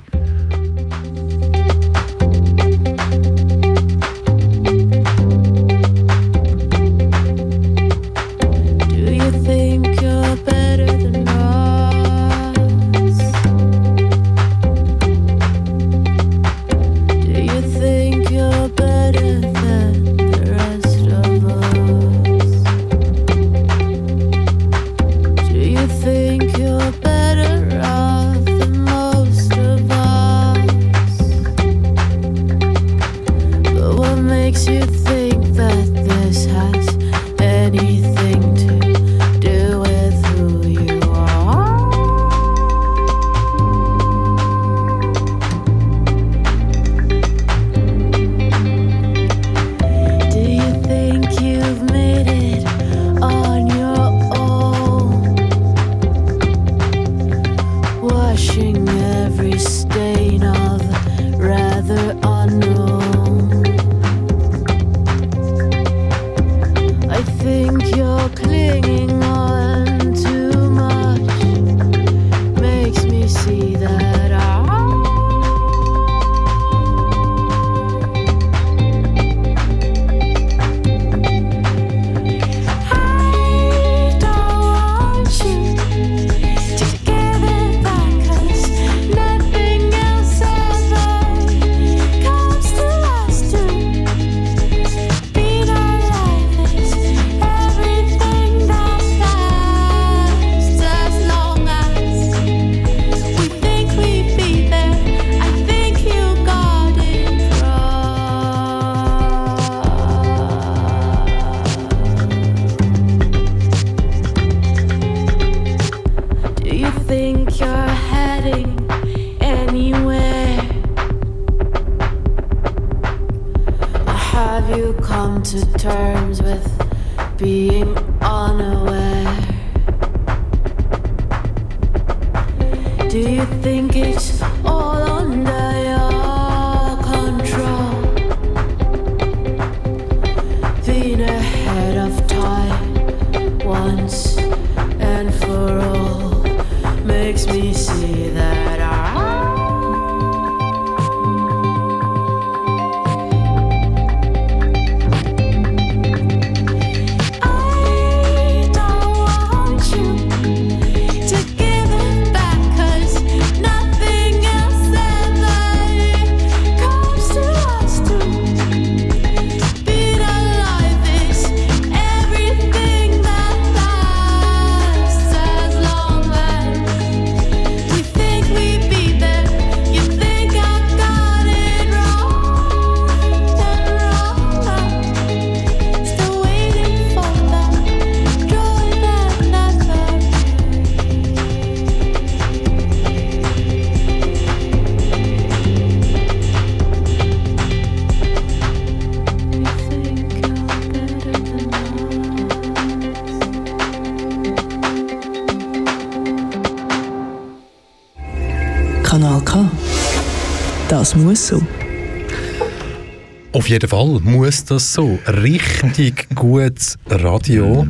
Auf 213.69 213.73
jeden 213.73 213.87
Fall 213.87 214.19
muss 214.23 214.65
das 214.65 214.95
so. 214.95 215.19
Richtig 215.27 216.27
gutes 216.33 216.97
Radio. 217.07 217.87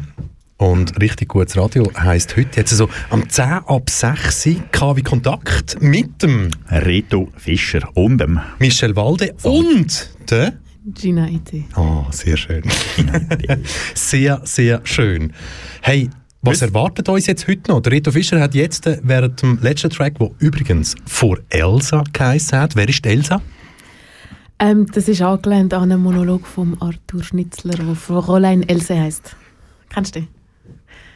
Und 0.58 1.02
richtig 1.02 1.30
gutes 1.30 1.56
Radio 1.56 1.90
heisst 1.98 2.36
heute 2.36 2.60
jetzt 2.60 2.72
so 2.72 2.90
am 3.10 3.30
10 3.30 3.46
ab 3.46 3.90
6 3.90 4.46
Uhr 4.46 4.98
wie 4.98 5.04
Kontakt 5.04 5.82
mit 5.82 6.22
dem 6.22 6.50
Reto 6.70 7.30
Fischer 7.38 7.90
und 7.94 8.18
dem 8.18 8.42
Michel 8.60 8.94
Walde 8.98 9.34
und 9.44 10.10
der 10.30 10.52
Gina 10.86 11.30
Ite. 11.30 11.64
Oh, 11.78 12.04
sehr 12.12 12.36
schön. 12.36 12.64
sehr, 13.96 14.42
sehr 14.44 14.82
schön. 14.84 15.32
Hey, 15.82 16.10
was 16.42 16.62
erwartet 16.62 17.08
uns 17.08 17.26
jetzt 17.26 17.48
heute 17.48 17.72
noch? 17.72 17.80
Der 17.80 17.94
Reto 17.94 18.12
Fischer 18.12 18.42
hat 18.42 18.54
jetzt 18.54 18.86
äh, 18.86 19.00
während 19.02 19.42
dem 19.42 19.60
letzten 19.62 19.92
Track, 19.92 20.20
der 20.20 20.30
übrigens 20.40 20.96
vor 21.06 21.38
Elsa 21.48 22.04
geheißen 22.12 22.60
hat. 22.60 22.76
Wer 22.76 22.90
ist 22.90 23.06
Elsa? 23.06 23.42
Ähm, 24.60 24.86
das 24.94 25.07
ist 25.07 25.22
angelehnt 25.22 25.73
an 25.73 25.84
einen 25.84 26.03
Monolog 26.03 26.45
von 26.45 26.76
Arthur 26.81 27.23
Schnitzler, 27.23 27.73
der 27.73 27.95
Fräulein 27.95 28.68
Else 28.68 28.99
heisst. 28.99 29.36
Kennst 29.90 30.15
du 30.15 30.19
den? 30.22 30.27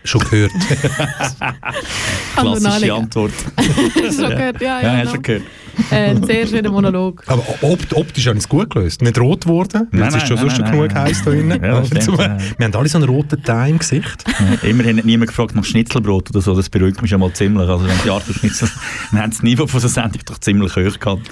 Schon 0.05 0.21
gehört. 0.21 0.51
Klassische. 2.35 2.93
Antwort. 2.93 3.31
schon 3.95 4.29
gehört, 4.29 4.61
ja, 4.61 4.81
ja. 4.81 4.81
Ja, 4.81 4.91
hast 4.91 5.01
genau. 5.01 5.13
du 5.13 5.21
gehört. 5.21 5.43
Ein 5.91 6.23
sehr 6.23 6.47
schöner 6.47 6.71
Monolog. 6.71 7.23
Aber 7.27 7.43
opt 7.61 7.93
optisch 7.93 8.27
haben 8.27 8.37
es 8.37 8.47
gut 8.47 8.69
gelöst. 8.69 9.01
Nicht 9.01 9.19
rot 9.19 9.41
geworden, 9.41 9.87
weil 9.91 9.99
Nein, 9.99 10.09
es 10.09 10.15
ist 10.15 10.27
schon 10.27 10.35
nein, 10.35 10.45
sonst 10.45 10.55
schon 10.55 10.65
nein, 10.65 10.73
genug 10.73 10.93
nein. 10.93 11.03
heiß 11.03 11.23
da 11.23 11.31
drinnen. 11.31 11.63
Ja, 11.63 11.85
stimmt. 11.85 12.17
Wir 12.17 12.65
haben 12.65 12.75
alle 12.75 12.89
so 12.89 12.97
einen 12.97 13.07
roten 13.07 13.43
Teil 13.43 13.71
im 13.71 13.79
Gesicht. 13.79 14.23
Ja, 14.27 14.69
Immerhin 14.69 14.97
hat 14.97 15.05
niemand 15.05 15.29
gefragt 15.29 15.55
nach 15.55 15.63
Schnitzelbrot 15.63 16.29
oder 16.29 16.41
so, 16.41 16.55
das 16.55 16.69
beruhigt 16.69 17.01
mich 17.01 17.09
schon 17.09 17.19
mal 17.19 17.33
ziemlich. 17.33 17.67
Also 17.67 17.87
wenn 17.87 17.97
die 18.03 18.09
Arthur 18.09 18.35
Schnitzel, 18.35 18.69
wir 19.11 19.21
haben 19.21 19.31
das 19.31 19.43
Niveau 19.43 19.67
von 19.67 19.81
der 19.81 19.89
Sendung 19.89 20.21
doch 20.25 20.37
ziemlich 20.39 20.75
hoch 20.75 20.99
gehabt. 20.99 21.29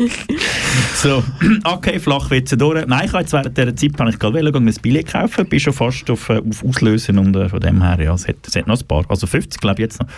so, 0.94 1.22
okay, 1.64 1.98
Flachwitze 1.98 2.56
durch. 2.56 2.86
Nein, 2.86 3.06
ich 3.06 3.12
habe 3.12 3.22
jetzt 3.22 3.32
während 3.32 3.56
dieser 3.56 3.76
Zeit 3.76 3.98
habe 3.98 4.10
ich 4.10 4.18
gerade 4.18 4.34
wollen, 4.34 4.68
ein 4.68 4.74
Billett 4.82 5.12
kaufen, 5.12 5.46
bin 5.46 5.60
schon 5.60 5.72
fast 5.72 6.10
auf, 6.10 6.28
äh, 6.28 6.38
auf 6.48 6.64
Auslösen 6.64 7.18
und 7.18 7.36
äh, 7.36 7.48
von 7.48 7.60
dem 7.60 7.82
her, 7.82 8.00
ja, 8.00 8.14
es 8.14 8.26
hat, 8.26 8.36
es 8.46 8.56
hat 8.56 8.66
noch 8.66 8.80
ein 8.80 8.86
paar, 8.86 9.04
also 9.08 9.26
50 9.26 9.60
glaube 9.60 9.74
ich 9.74 9.80
jetzt 9.80 10.00
noch. 10.00 10.08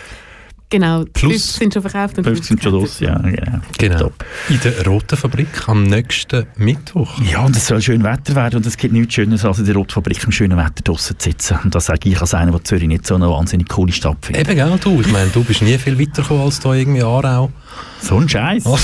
Genau, 0.73 1.03
die 1.03 1.11
Plus 1.11 1.31
50 1.51 1.55
sind 1.59 1.73
schon 1.75 1.81
verkauft 1.83 2.17
und 2.17 2.23
50 2.23 2.47
sind 2.47 2.63
schon 2.63 2.71
los, 2.73 2.99
ja, 2.99 3.15
genau. 3.19 3.59
Genau. 3.77 3.97
Top. 3.99 4.25
In 4.49 4.59
der 4.61 4.85
roten 4.87 5.15
Fabrik 5.15 5.47
am 5.69 5.83
nächsten 5.83 6.47
Mittwoch. 6.57 7.21
Ja, 7.31 7.41
und 7.45 7.55
es 7.55 7.67
soll 7.67 7.79
schön 7.79 8.03
Wetter 8.03 8.33
werden 8.33 8.55
und 8.57 8.65
es 8.65 8.75
gibt 8.75 8.91
nichts 8.91 9.13
Schöneres, 9.13 9.45
als 9.45 9.59
in 9.59 9.65
der 9.65 9.75
Rotfabrik 9.75 10.23
im 10.23 10.31
schönen 10.31 10.57
Wetter 10.57 10.81
draussen 10.83 11.19
zu 11.19 11.29
sitzen. 11.29 11.59
Und 11.63 11.75
das 11.75 11.85
sage 11.85 12.09
ich 12.09 12.19
als 12.19 12.33
einer, 12.33 12.51
der 12.53 12.63
Zürich 12.63 12.87
nicht 12.87 13.05
so 13.05 13.13
eine 13.13 13.29
wahnsinnig 13.29 13.69
coole 13.69 13.91
Stadt 13.91 14.17
findet. 14.21 14.47
Eben, 14.49 14.55
gell, 14.55 14.79
du. 14.83 14.99
Ich 15.01 15.11
meine, 15.11 15.29
du 15.29 15.43
bist 15.43 15.61
nie 15.61 15.77
viel 15.77 15.99
weitergekommen 15.99 16.41
als 16.43 16.59
da 16.59 16.73
irgendwie 16.73 17.03
Aarau. 17.03 17.51
So 18.01 18.17
ein 18.17 18.27
Scheiß. 18.27 18.65
Oh. 18.65 18.77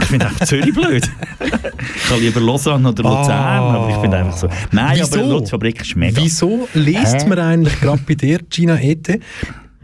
Ich 0.00 0.06
finde 0.06 0.26
einfach 0.26 0.46
Zürich 0.46 0.72
blöd. 0.74 1.10
Ich 1.40 2.08
kann 2.08 2.20
lieber 2.20 2.40
Lausanne 2.40 2.88
oder 2.88 3.02
Luzern, 3.02 3.30
Ah. 3.30 3.74
aber 3.74 3.88
ich 3.90 3.96
finde 3.96 4.16
einfach 4.18 4.36
so. 4.36 4.48
Nein, 4.70 4.98
Wieso? 5.00 5.06
aber 5.14 5.22
die 5.24 5.28
Lutz-Fabrik 5.30 5.80
ist 5.80 5.96
mega. 5.96 6.20
Wieso 6.22 6.68
liest 6.74 7.22
Hä? 7.22 7.28
man 7.28 7.38
eigentlich 7.38 7.80
gerade 7.80 8.02
bei 8.06 8.14
dir, 8.14 8.40
Gina 8.50 8.78
Ete, 8.80 9.20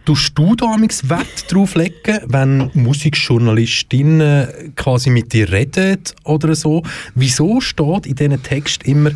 Tust 0.05 0.37
du 0.37 0.57
da 0.57 0.73
amigs 0.73 1.09
Wett 1.09 1.45
drauf 1.49 1.75
legen, 1.75 2.21
wenn 2.27 2.71
Musikjournalistinnen 2.75 4.75
quasi 4.75 5.11
mit 5.11 5.33
dir 5.33 5.51
reden 5.53 6.01
oder 6.25 6.55
so? 6.55 6.83
Wieso 7.15 7.61
steht 7.61 8.07
in 8.07 8.15
diesen 8.15 8.43
Text 8.43 8.85
immer 8.85 9.11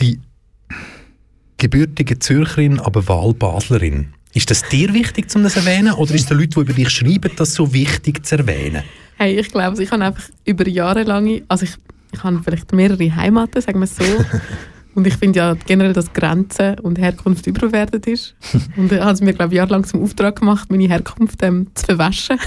die 0.00 0.18
gebürtige 1.58 2.18
Zürcherin, 2.18 2.80
aber 2.80 3.06
Wahlbaslerin? 3.06 4.14
Ist 4.32 4.50
das 4.50 4.62
dir 4.68 4.94
wichtig, 4.94 5.26
um 5.34 5.42
das 5.42 5.54
zu 5.54 5.60
erwähnen? 5.60 5.92
Oder 5.92 6.14
ist 6.14 6.22
es 6.22 6.26
den 6.26 6.38
Leuten, 6.38 6.54
die 6.54 6.60
über 6.60 6.72
dich 6.72 6.90
schreiben, 6.90 7.30
das 7.36 7.54
so 7.54 7.72
wichtig 7.72 8.24
zu 8.24 8.38
erwähnen? 8.38 8.82
Hey, 9.18 9.38
ich 9.38 9.50
glaube, 9.50 9.82
ich 9.82 9.90
habe 9.90 10.04
einfach 10.04 10.28
über 10.44 10.66
Jahre 10.66 11.02
lang, 11.02 11.42
also 11.48 11.64
ich, 11.64 11.74
ich 12.12 12.22
habe 12.22 12.40
vielleicht 12.42 12.72
mehrere 12.72 13.14
Heimaten, 13.14 13.60
sagen 13.60 13.80
wir 13.80 13.84
es 13.84 13.96
so. 13.96 14.04
Und 14.94 15.06
ich 15.06 15.16
finde 15.16 15.38
ja 15.38 15.54
generell, 15.66 15.92
dass 15.92 16.12
Grenze 16.12 16.76
und 16.82 16.98
Herkunft 16.98 17.46
überbewertet 17.46 18.06
ist. 18.06 18.34
Und 18.76 18.90
ich 18.90 19.00
habe 19.00 19.12
es 19.12 19.20
mir, 19.20 19.32
glaube 19.32 19.52
ich, 19.52 19.58
jahrelang 19.58 19.84
zum 19.84 20.02
Auftrag 20.02 20.40
gemacht, 20.40 20.70
meine 20.70 20.88
Herkunft 20.88 21.42
ähm, 21.42 21.68
zu 21.74 21.86
verwaschen. 21.86 22.38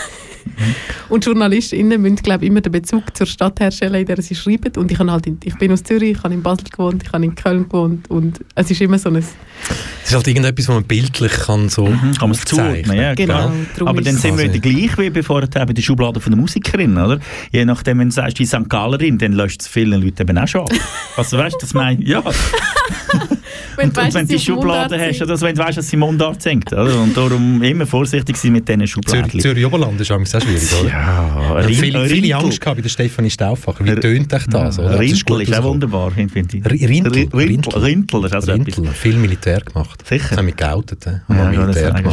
und 1.10 1.26
JournalistInnen 1.26 2.02
müssen, 2.02 2.18
glaube 2.18 2.44
ich, 2.44 2.52
immer 2.52 2.62
den 2.62 2.72
Bezug 2.72 3.16
zur 3.16 3.28
Stadt 3.28 3.60
herstellen, 3.60 3.96
in 3.96 4.06
der 4.06 4.22
sie 4.22 4.36
schreiben. 4.36 4.74
Und 4.76 4.92
ich, 4.92 5.00
habe 5.00 5.12
halt 5.12 5.26
in, 5.26 5.40
ich 5.44 5.58
bin 5.58 5.72
aus 5.72 5.84
Zürich, 5.84 6.18
ich 6.18 6.24
habe 6.24 6.34
in 6.34 6.44
Basel 6.44 6.66
gewohnt, 6.70 7.04
ich 7.04 7.12
habe 7.12 7.24
in 7.24 7.36
Köln 7.36 7.64
gewohnt. 7.70 8.10
Und 8.10 8.40
es 8.56 8.70
ist 8.70 8.82
immer 8.82 9.00
so 9.00 9.10
ein... 9.10 9.16
Es 9.16 10.10
ist 10.10 10.16
halt 10.16 10.28
irgendetwas, 10.28 10.68
was 10.68 10.76
man 10.76 10.84
bildlich 10.84 11.32
kann 11.32 11.70
so 11.70 11.86
Kann 11.86 12.30
man 12.30 12.34
zuordnen, 12.34 12.98
ja, 12.98 13.14
Genau, 13.14 13.52
darum 13.76 13.88
Aber 13.88 14.02
dann 14.02 14.18
sind 14.18 14.38
wir 14.38 14.52
wieder 14.52 14.60
gleich 14.60 14.98
wie 14.98 15.10
bevor 15.10 15.42
bei 15.42 15.66
der 15.66 15.82
Schublade 15.82 16.20
von 16.20 16.34
der 16.34 16.42
Musikerin, 16.42 16.98
oder? 16.98 17.20
Je 17.52 17.64
nachdem, 17.64 18.00
wenn 18.00 18.10
du 18.10 18.14
sagst, 18.14 18.40
die 18.40 18.46
St. 18.46 18.68
Gallerin, 18.68 19.18
dann 19.18 19.32
löscht 19.32 19.62
es 19.62 19.68
vielen 19.68 20.02
Leuten 20.02 20.22
eben 20.22 20.38
auch 20.38 20.48
schon 20.48 20.62
ab. 20.62 20.72
Also 21.16 21.38
weißt 21.38 21.56
du, 21.56 21.60
das 21.60 21.74
meine 21.76 22.04
ja. 22.04 22.24
Wenn 23.76 23.90
Und, 23.90 23.98
und 23.98 24.14
wenn 24.14 24.28
du 24.28 24.34
die 24.36 24.40
Schublade 24.40 25.00
hast, 25.00 25.20
oder 25.24 25.36
so, 25.36 25.48
wenn 25.48 25.56
du 25.56 25.64
weißt, 25.64 25.80
dass 25.80 25.90
sie 25.90 25.98
Mundart 25.98 26.44
singt, 26.44 26.72
oder? 26.72 27.02
Und 27.02 27.18
darum 27.18 27.60
immer 27.64 27.88
vorsichtig 27.88 28.38
sein 28.38 28.52
mit 28.52 28.70
diesen 28.70 28.86
Schubladen. 28.88 29.28
Zürich, 29.32 29.42
Zürich 29.42 29.66
Oberland 29.66 30.00
ist 30.00 30.12
eigentlich 30.12 30.30
sehr 30.30 30.42
schwierig, 30.42 30.72
oder? 30.80 30.90
Ja, 30.90 31.54
Rin- 31.56 31.74
viele, 31.74 32.06
viele. 32.08 32.36
Angst 32.36 32.62
gehabt 32.62 32.78
bei 32.78 32.82
der 32.84 32.90
Stefanie 32.90 33.32
Stauffacher. 33.32 33.84
Wie 33.84 33.96
tönt 33.96 34.32
euch 34.32 34.46
das? 34.48 34.78
Oder? 34.78 34.90
Das 34.92 35.00
Rintel 35.00 35.42
ist 35.42 35.54
auch 35.56 35.64
wunderbar, 35.64 36.12
finde 36.12 36.40
ich. 36.56 36.64
R- 36.64 36.72
Rintel, 36.72 37.12
Ri- 37.14 37.34
Rintel, 37.36 37.40
Rintel. 37.40 37.80
Rintel, 37.82 38.22
das 38.22 38.30
ist 38.32 38.36
also. 38.36 38.52
Rintel, 38.52 38.86
viel 38.94 39.16
Militär 39.18 39.60
gemacht. 39.62 40.08
Sicher. 40.08 40.28
Das 40.30 40.38
haben 40.38 40.46
wir 40.46 40.54
geoutet. 40.54 41.06
He? 41.06 41.10
Haben 41.34 41.54
Ja, 41.54 41.62
ja, 41.62 41.62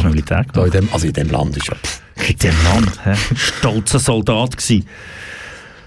Militär 0.09 0.43
gemacht. 0.43 0.57
Da 0.57 0.65
in 0.65 0.71
dem, 0.71 0.89
also 0.91 1.05
in 1.05 1.13
dem 1.13 1.29
Land 1.29 1.57
ist 1.57 1.67
ja... 1.67 1.75
pff, 1.75 2.01
In 2.27 2.37
dem 2.39 2.55
Land, 2.63 2.91
hä? 3.05 3.13
stolzer 3.35 3.99
Soldat 3.99 4.57
gsi. 4.57 4.83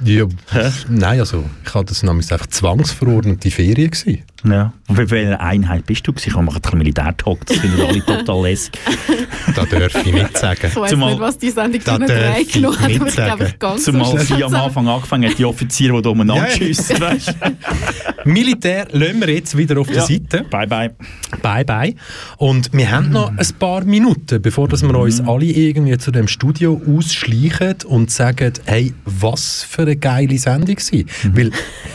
Ja 0.04 0.26
pff, 0.26 0.86
nein, 0.88 1.20
also 1.20 1.44
ich 1.64 1.74
hatte 1.74 1.86
das 1.86 2.02
nämlich 2.02 2.32
einfach 2.32 2.46
zwangsverordnete 2.46 3.50
Ferien 3.50 3.90
gewesen. 3.90 4.22
Ja. 4.46 4.72
Bei 4.88 5.08
welcher 5.10 5.40
Einheit 5.40 5.86
bist 5.86 6.06
du? 6.06 6.12
Ich 6.16 6.34
habe 6.34 6.40
ein 6.46 6.60
bisschen 6.60 6.78
Militärtalk, 6.78 7.46
das 7.46 7.56
finden 7.56 7.80
alle 7.80 8.04
total 8.04 8.42
lässig. 8.42 8.72
Da 9.56 9.64
darf 9.64 9.94
ich 10.06 10.12
nicht 10.12 10.36
sagen. 10.38 10.60
Ich 10.64 10.76
weiß 10.76 10.90
Zumal- 10.90 11.10
nicht, 11.12 11.20
was 11.20 11.38
die 11.38 11.50
Sendung 11.50 11.80
Da 11.84 11.92
für 11.96 12.02
eine 12.02 12.06
darf 12.06 12.18
Drei 12.34 12.40
ich 12.42 12.52
genommen 12.52 12.78
hat, 12.80 12.88
nicht 12.88 13.00
aber 13.00 13.08
ich 13.08 13.14
glaube, 13.14 13.30
sagen. 13.38 13.44
ich 13.54 13.58
ganz 13.58 13.84
Zumal 13.84 14.18
sie 14.20 14.44
am 14.44 14.54
Anfang 14.54 14.88
angefangen 14.88 15.30
hat, 15.30 15.38
die 15.38 15.44
Offiziere, 15.44 15.96
die 15.96 16.02
da 16.02 16.10
umeinander 16.10 16.48
schiessen, 16.50 17.00
weißt? 17.00 17.34
Militär 18.24 18.86
lassen 18.92 19.20
wir 19.20 19.30
jetzt 19.34 19.56
wieder 19.56 19.78
auf 19.80 19.86
der 19.86 19.96
Ja. 19.96 20.06
Seite. 20.06 20.44
Bye, 20.50 20.66
bye. 20.66 20.90
Bye, 21.42 21.64
bye. 21.64 21.94
Und 22.38 22.72
wir 22.72 22.90
haben 22.90 23.10
noch 23.10 23.30
ein 23.36 23.48
paar 23.58 23.84
Minuten, 23.84 24.40
bevor 24.40 24.68
dass 24.68 24.82
wir 24.82 24.94
uns 24.94 25.20
alle 25.20 25.44
irgendwie 25.46 25.96
zu 25.98 26.10
dem 26.10 26.28
Studio 26.28 26.80
ausschleichen 26.86 27.76
und 27.86 28.10
sagen, 28.10 28.52
hey, 28.64 28.94
was 29.04 29.62
für 29.68 29.82
eine 29.82 29.96
geile 29.96 30.38
Sendung 30.38 30.78
sie. 30.78 31.06
Weil 31.32 31.50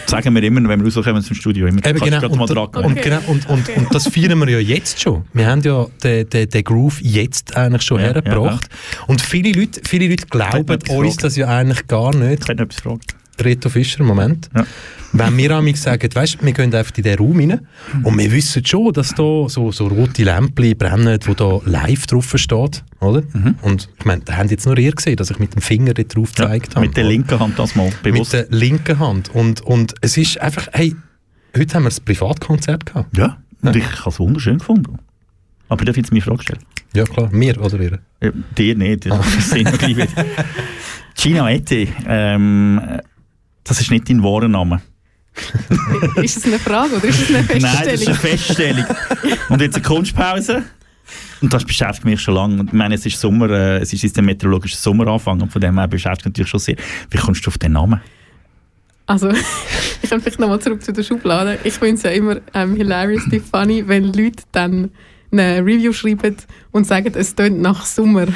Sagen 0.05 0.34
wir 0.35 0.43
immer, 0.43 0.67
wenn 0.67 0.84
wir 0.84 0.91
rauskommen 0.93 1.21
zum 1.23 1.35
Studio. 1.35 1.67
Immer, 1.67 1.85
Eben 1.85 1.99
genau, 1.99 2.19
mal 2.40 2.49
und, 2.49 2.56
dran 2.56 2.72
gehen. 2.72 2.86
und, 2.86 3.02
genau 3.02 3.20
und, 3.28 3.49
und, 3.49 3.70
und 3.78 3.94
das 3.95 4.07
feiern 4.07 4.40
wir 4.40 4.49
ja 4.49 4.60
jetzt 4.60 4.99
schon. 4.99 5.24
Wir 5.34 5.48
haben 5.48 5.61
ja 5.61 5.86
den, 6.03 6.30
den, 6.30 6.49
den 6.49 6.64
Groove 6.64 6.99
jetzt 7.02 7.56
eigentlich 7.56 7.84
schon 7.84 7.99
Ja, 7.99 8.07
hergebracht. 8.07 8.68
Und 9.07 9.22
viele 9.22 9.52
Leute, 9.52 9.82
viele 9.88 10.07
Leute 10.07 10.26
glauben 10.28 10.80
uns 10.90 11.18
das 11.18 11.36
ja 11.36 11.48
eigentlich 11.48 11.88
gar 11.88 12.16
nicht. 12.16 12.41
Ich 12.44 12.48
hätte 12.49 12.56
noch 12.56 12.66
etwas 12.66 12.82
fragen. 12.82 12.99
Reto 13.41 13.70
Fischer, 13.70 14.03
Moment. 14.03 14.49
Ja. 14.53 14.66
Wenn 15.14 15.38
wir 15.38 15.57
einmal 15.57 15.74
sagen, 15.76 16.10
weißt, 16.14 16.44
wir 16.45 16.52
gehen 16.52 16.76
einfach 16.76 16.95
in 16.98 17.03
diesen 17.03 17.18
Raum 17.18 17.40
rein 17.40 17.61
und 18.03 18.18
wir 18.18 18.32
wissen 18.32 18.64
schon, 18.66 18.91
dass 18.94 19.10
da 19.16 19.48
so, 19.48 19.72
so 19.72 19.88
rote 19.88 20.24
Lämpchen 20.24 20.78
brennen, 20.78 21.18
wo 21.26 21.34
da 21.34 21.60
live 21.66 22.06
drauf 22.06 22.34
steht, 22.36 22.84
oder? 22.99 23.24
Mhm. 23.34 23.56
Und 23.61 23.90
ich 23.98 24.06
meine, 24.06 24.22
da 24.26 24.36
haben 24.36 24.49
jetzt 24.49 24.66
nur 24.66 24.78
ihr 24.78 24.91
gesehen, 24.91 25.16
dass 25.16 25.32
ich 25.32 25.40
mit 25.40 25.56
dem 25.56 25.61
Finger 25.61 25.94
drauf 25.94 26.32
Ja, 26.38 26.45
gezeigt 26.48 26.76
habe. 26.76 26.86
mit 26.86 26.98
der 26.98 27.06
linken 27.06 27.40
Hand 27.40 27.57
das 27.57 27.76
mal 27.76 27.90
bewusst. 28.03 28.34
Mit 28.34 28.52
der 28.52 28.57
linken 28.60 28.99
Hand. 28.99 29.34
Und, 29.34 29.61
und 29.61 29.95
es 30.02 30.18
ist 30.18 30.40
einfach, 30.41 30.68
hey, 30.74 30.94
heute 31.55 31.73
haben 31.76 31.84
wir 31.84 31.91
ein 31.91 32.05
Privatkonzert 32.05 32.85
gehabt. 32.85 33.17
ja, 33.17 33.38
und 33.61 33.76
ich 33.76 33.99
habe 33.99 34.09
es 34.09 34.19
wunderschön 34.19 34.57
gefunden. 34.59 34.97
Aber 35.67 35.81
ich 35.81 35.85
darf 35.85 35.97
jetzt 35.97 36.11
meine 36.11 36.21
Frage 36.23 36.43
stellen. 36.43 36.61
Ja 36.93 37.03
klar, 37.03 37.30
mir 37.31 37.59
oder 37.61 37.80
ihr? 37.80 37.99
Ja, 38.21 38.31
dir 38.57 38.76
nicht, 38.76 39.05
das 39.05 39.49
sehen 39.49 39.65
wir 39.65 39.77
gleich 39.77 39.95
wieder. 39.97 40.26
Gina 41.15 41.49
Ete, 41.51 41.88
ähm, 42.07 42.81
das 43.63 43.80
ist 43.81 43.91
nicht 43.91 44.09
dein 44.09 44.23
wahrer 44.23 44.47
Name. 44.47 44.81
Ist 46.21 46.38
es 46.38 46.45
eine 46.45 46.59
Frage 46.59 46.95
oder 46.95 47.05
ist 47.05 47.21
es 47.21 47.34
eine 47.34 47.45
Nein, 47.61 47.77
das 47.85 48.01
ist 48.01 48.09
Feststellung? 48.09 48.84
eine 48.85 48.95
Feststellung. 48.95 49.39
Und 49.49 49.61
jetzt 49.61 49.76
eine 49.76 49.84
Kunstpause. 49.85 50.63
Und 51.41 51.53
das 51.53 51.63
beschäftigt 51.63 52.03
mich 52.03 52.19
schon 52.19 52.34
lange. 52.34 52.59
Und 52.59 52.67
Ich 52.67 52.73
meine, 52.73 52.95
es 52.95 53.05
ist 53.05 53.19
Sommer, 53.19 53.49
äh, 53.49 53.77
es 53.77 53.93
ist 53.93 54.01
jetzt 54.01 54.17
der 54.17 54.23
meteorologische 54.23 54.76
Sommeranfang 54.76 55.39
und 55.41 55.51
von 55.51 55.61
dem 55.61 55.77
her 55.77 55.88
beschäftigt 55.88 56.26
mich 56.26 56.31
natürlich 56.34 56.49
schon 56.49 56.59
sehr. 56.59 56.76
Wie 57.09 57.17
kommst 57.17 57.45
du 57.45 57.49
auf 57.49 57.57
den 57.57 57.71
Namen? 57.73 58.01
Also, 59.10 59.30
ich 60.03 60.10
komme 60.10 60.22
vielleicht 60.22 60.40
nochmal 60.40 60.60
zurück 60.61 60.84
zu 60.84 60.94
der 60.94 61.02
Schublade. 61.02 61.57
Ich 61.64 61.73
finde 61.73 61.95
es 61.95 62.03
ja 62.03 62.11
immer 62.11 62.41
ähm, 62.53 62.76
hilariously 62.76 63.40
funny, 63.40 63.88
wenn 63.88 64.14
Leute 64.14 64.44
dann 64.52 64.91
eine 65.31 65.65
Review 65.65 65.91
schreiben 65.94 66.36
und 66.72 66.86
sagen, 66.86 67.11
es 67.15 67.34
tönt 67.34 67.60
nach 67.60 67.88
Sommer. 67.88 68.27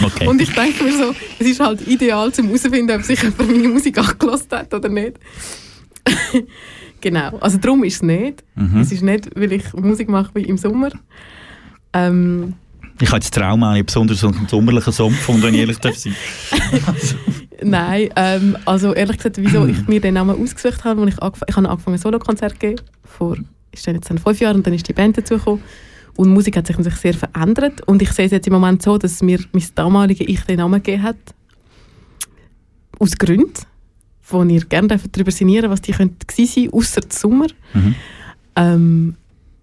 Okay. 0.00 0.28
Und 0.28 0.40
ich 0.40 0.52
denke 0.54 0.84
mir 0.84 0.92
so, 0.92 1.12
es 1.40 1.46
ist 1.48 1.58
halt 1.58 1.86
ideal, 1.88 2.32
zum 2.32 2.46
herauszufinden, 2.46 2.96
ob 2.96 3.02
sich 3.02 3.20
jemand 3.20 3.50
meine 3.50 3.68
Musik 3.68 3.98
angelassen 3.98 4.52
hat 4.52 4.72
oder 4.72 4.88
nicht. 4.88 5.14
genau, 7.00 7.38
also 7.38 7.58
darum 7.58 7.82
ist 7.82 7.96
es 7.96 8.02
nicht. 8.02 8.44
Mhm. 8.54 8.80
Es 8.80 8.92
ist 8.92 9.02
nicht, 9.02 9.28
weil 9.34 9.52
ich 9.52 9.72
Musik 9.72 10.08
mache 10.08 10.30
wie 10.34 10.42
im 10.42 10.56
Sommer. 10.56 10.90
Ähm, 11.92 12.54
ich 13.00 13.08
habe 13.08 13.16
jetzt 13.16 13.34
Trauma, 13.34 13.76
ich 13.76 13.86
besonders 13.86 14.20
so 14.20 14.28
einen 14.28 14.46
sommerlichen 14.46 14.92
Song 14.92 15.10
gefunden, 15.10 15.42
wenn 15.42 15.54
ich 15.54 15.60
ehrlich 15.60 15.78
darf 15.78 15.96
sein. 15.96 16.14
Nein, 17.64 18.10
ähm, 18.16 18.56
also 18.64 18.92
ehrlich 18.94 19.16
gesagt, 19.16 19.38
wieso 19.38 19.66
ich 19.66 19.86
mir 19.88 20.00
den 20.00 20.14
Namen 20.14 20.40
ausgesucht 20.40 20.84
habe, 20.84 21.02
als 21.02 21.14
ich, 21.14 21.22
angef 21.22 21.40
ich 21.48 21.56
habe 21.56 21.68
angefangen 21.68 21.96
ein 21.96 22.00
Solo-Konzert 22.00 22.52
zu 22.52 22.58
geben, 22.58 22.80
vor 23.04 23.36
ist 23.72 23.86
dann 23.86 23.94
jetzt 23.94 24.10
dann 24.10 24.18
fünf 24.18 24.40
Jahren 24.40 24.56
und 24.56 24.66
dann 24.66 24.74
ist 24.74 24.86
die 24.88 24.92
Band 24.92 25.16
dazugekommen. 25.16 25.62
Und 26.14 26.28
die 26.28 26.34
Musik 26.34 26.56
hat 26.58 26.66
sich 26.66 26.76
natürlich 26.76 26.98
sehr 26.98 27.14
verändert 27.14 27.80
und 27.88 28.02
ich 28.02 28.12
sehe 28.12 28.26
es 28.26 28.32
jetzt 28.32 28.46
im 28.46 28.52
Moment 28.52 28.82
so, 28.82 28.98
dass 28.98 29.22
mir 29.22 29.40
mein 29.52 29.64
damaliges 29.74 30.28
Ich 30.28 30.42
den 30.42 30.58
Namen 30.58 30.82
gegeben 30.82 31.02
hat, 31.02 31.16
aus 32.98 33.16
Gründen, 33.16 33.54
wo 34.28 34.42
ihr 34.44 34.64
gerne 34.66 34.98
darüber 35.10 35.30
sinnieren 35.30 35.70
was 35.70 35.80
die 35.80 35.92
könnten 35.92 36.26
gewesen 36.26 36.64
sein, 36.64 36.72
außer 36.72 37.00
der 37.00 37.12
Sommer. 37.12 37.46
Mhm. 37.72 37.94
Ähm, 38.56 39.16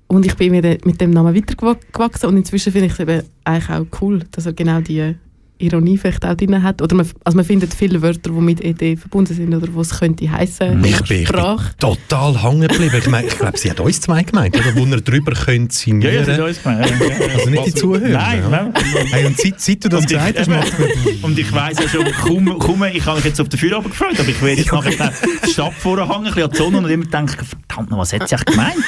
und 0.07 0.25
ich 0.25 0.35
bin 0.35 0.51
mit, 0.51 0.85
mit 0.85 0.99
dem 0.99 1.11
Namen 1.11 1.35
weitergewachsen 1.35 2.29
und 2.29 2.37
inzwischen 2.37 2.73
finde 2.73 2.87
ich 2.87 2.93
es 2.93 2.99
eben 2.99 3.21
eigentlich 3.43 3.69
auch 3.69 3.85
cool, 4.01 4.23
dass 4.31 4.47
er 4.47 4.53
genau 4.53 4.81
die 4.81 5.15
Ironie 5.59 5.97
vielleicht 5.97 6.25
auch 6.25 6.35
drin 6.35 6.63
hat. 6.63 6.81
Oder 6.81 6.95
man, 6.95 7.07
also 7.23 7.35
man 7.35 7.45
findet 7.45 7.73
viele 7.73 8.01
Wörter, 8.01 8.31
die 8.31 8.41
mit 8.41 8.61
ED 8.61 8.97
verbunden 8.97 9.33
sind 9.33 9.53
oder 9.53 9.67
was 9.73 9.91
es 9.91 9.99
könnte 9.99 10.31
heißen. 10.31 10.83
Ich 10.83 11.01
bin, 11.03 11.21
ich 11.21 11.31
bin 11.31 11.59
total 11.79 12.43
hängen 12.43 12.67
geblieben. 12.67 12.95
Ich, 12.97 13.07
meine, 13.07 13.27
ich 13.27 13.37
glaube, 13.37 13.57
sie 13.57 13.69
hat 13.69 13.79
uns 13.79 14.01
zwei 14.01 14.23
gemeint, 14.23 14.55
oder? 14.55 14.75
wo 14.75 14.85
wir 14.85 15.01
drüber 15.01 15.33
können 15.33 15.65
Ja, 15.65 15.71
signieren 15.71 16.13
ja, 16.15 16.21
das 16.21 16.37
ist 16.37 16.39
uns 16.39 16.63
gemeint. 16.63 16.91
Also 17.35 17.49
nicht 17.49 17.65
die 17.67 17.73
Zuhörer. 17.73 18.09
Nein, 18.09 18.43
nein. 18.49 18.73
Hey, 19.11 19.25
und 19.25 19.37
seit, 19.37 19.59
seit 19.59 19.83
du 19.83 19.89
das 19.89 20.01
Und 20.01 20.11
ich, 20.11 20.17
gesagt 20.17 20.39
hast, 20.39 20.49
macht 20.49 20.73
und 21.21 21.39
ich 21.39 21.53
weiss 21.53 21.79
ja 21.79 21.89
schon, 21.89 22.05
kaum, 22.05 22.59
kaum, 22.59 22.83
ich 22.85 23.05
habe 23.05 23.17
mich 23.17 23.25
jetzt 23.25 23.41
auf 23.41 23.49
den 23.49 23.59
Feierabend 23.59 23.91
gefreut, 23.91 24.19
aber 24.19 24.29
ich 24.29 24.41
werde 24.41 24.61
jetzt 24.61 24.71
nachher 24.71 25.13
die 25.45 25.49
Stadt 25.51 25.73
vorhängen, 25.73 26.09
ein 26.11 26.23
bisschen 26.23 26.43
an 26.43 26.51
die 26.51 26.57
Sonne 26.57 26.77
und 26.77 26.89
immer 26.89 27.05
denken, 27.05 27.45
verdammt 27.45 27.91
noch, 27.91 27.97
was 27.99 28.13
hat 28.13 28.27
sie 28.27 28.35
eigentlich 28.35 28.55
gemeint? 28.55 28.75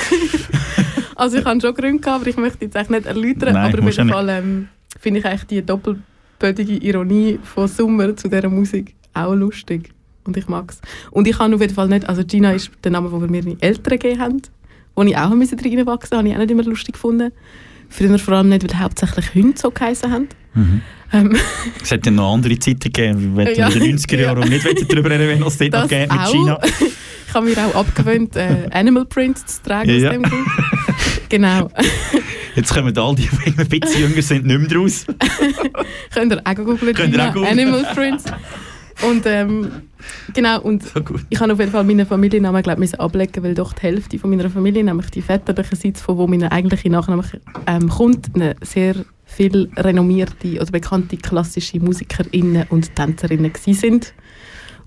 Also 1.13 1.37
ich 1.37 1.45
habe 1.45 1.61
schon 1.61 1.75
Gründe 1.75 1.99
gehabt, 1.99 2.21
aber 2.21 2.29
ich 2.31 2.37
möchte 2.37 2.65
jetzt 2.65 2.75
eigentlich 2.75 3.03
nicht 3.03 3.05
erläutern. 3.05 3.53
Nein, 3.53 3.71
aber 3.71 3.83
auf 3.83 3.95
jeden 3.95 4.09
Fall 4.09 4.29
ähm, 4.29 4.67
finde 4.99 5.19
ich 5.19 5.25
eigentlich 5.27 5.45
die 5.45 5.61
doppelbödige 6.41 6.83
Ironie 6.85 7.39
von 7.43 7.67
Sommer 7.67 8.15
zu 8.15 8.27
dieser 8.27 8.49
Musik 8.49 8.95
auch 9.13 9.33
lustig. 9.33 9.91
Und 10.23 10.37
ich 10.37 10.47
mag 10.47 10.71
es. 10.71 10.81
Und 11.11 11.27
ich 11.27 11.37
habe 11.39 11.53
auf 11.55 11.61
jeden 11.61 11.73
Fall 11.73 11.87
nicht, 11.87 12.07
also 12.07 12.23
Gina 12.23 12.51
ist 12.51 12.71
der 12.83 12.91
Name, 12.91 13.09
den 13.09 13.19
mir 13.31 13.43
meine 13.43 13.57
Eltern 13.61 13.97
gegeben 13.99 14.21
haben, 14.21 14.41
wo 14.95 15.03
ich 15.03 15.15
auch 15.17 15.31
reinwachsen 15.31 15.57
musste, 15.85 16.17
habe 16.17 16.27
ich 16.27 16.33
auch 16.35 16.39
nicht 16.39 16.51
immer 16.51 16.63
lustig 16.63 16.93
gefunden. 16.93 17.31
Früher 17.89 18.19
vor 18.19 18.35
allem 18.35 18.49
nicht, 18.49 18.63
weil 18.71 18.79
hauptsächlich 18.79 19.33
Hunde 19.35 19.59
so 19.59 19.71
geheißen 19.71 20.11
haben. 20.11 20.29
Ähm, 21.13 21.35
Es 21.81 21.91
hat 21.91 22.05
ja 22.05 22.11
noch 22.11 22.33
andere 22.33 22.57
Zeiten 22.59 22.79
gegeben, 22.79 23.35
wenn 23.35 23.53
Ja. 23.55 23.67
in 23.67 23.79
den 23.79 23.97
90er 23.97 24.19
Jahren 24.19 24.43
und 24.43 24.49
nicht 24.49 24.65
darüber 24.91 25.09
reden, 25.09 25.43
was 25.43 25.59
es 25.59 25.69
dort 25.69 25.83
noch 25.83 25.87
geht 25.89 26.11
mit. 26.11 26.21
China. 26.27 26.59
ich 27.27 27.33
habe 27.33 27.45
mir 27.47 27.57
auch 27.57 27.75
abgewöhnt, 27.75 28.35
äh, 28.35 28.67
Animal 28.71 29.05
Print 29.05 29.37
zu 29.49 29.61
tragen 29.63 29.89
Ja. 29.89 30.09
aus 30.09 30.13
dem 30.13 30.23
Grund. 30.23 30.47
Genau. 31.29 31.69
Jetzt 32.55 32.73
kommen 32.73 32.97
all 32.97 33.15
die, 33.15 33.29
die 33.45 33.59
ein 33.59 33.67
bisschen 33.67 34.09
jünger 34.09 34.21
sind, 34.21 34.45
nicht 34.45 34.71
mehr 34.71 34.79
raus. 34.79 35.05
Könnt 36.13 36.33
ihr 36.33 36.41
auch 36.43 36.55
googeln, 36.55 36.93
Könnt 36.93 37.13
ihr 37.13 37.29
auch 37.29 37.33
googlen. 37.33 37.59
Animal 37.59 37.83
Prints. 37.93 38.25
Und 39.01 39.25
ähm, 39.25 39.71
genau, 40.33 40.61
und 40.61 40.83
So 40.83 41.01
ich 41.29 41.39
habe 41.39 41.53
auf 41.53 41.59
jeden 41.59 41.71
Fall 41.71 41.83
meinen 41.83 42.05
Familiennamen 42.05 42.61
glaub, 42.61 42.77
müssen 42.77 42.99
ablegen, 42.99 43.43
weil 43.43 43.55
doch 43.55 43.73
die 43.73 43.81
Hälfte 43.81 44.19
von 44.19 44.29
meiner 44.29 44.49
Familie, 44.49 44.83
nämlich 44.83 45.09
die 45.09 45.21
väterlicherseits, 45.21 46.01
von 46.01 46.17
wo 46.17 46.27
mein 46.27 46.43
eigentlicher 46.43 46.89
Nachname 46.89 47.23
ähm, 47.67 47.89
kommt, 47.89 48.35
eine 48.35 48.55
sehr 48.61 48.95
viel 49.25 49.69
renommierte 49.77 50.59
oder 50.59 50.71
bekannte 50.71 51.17
klassische 51.17 51.79
Musikerinnen 51.79 52.65
und 52.69 52.95
Tänzerinnen 52.95 53.51
sind. 53.55 54.13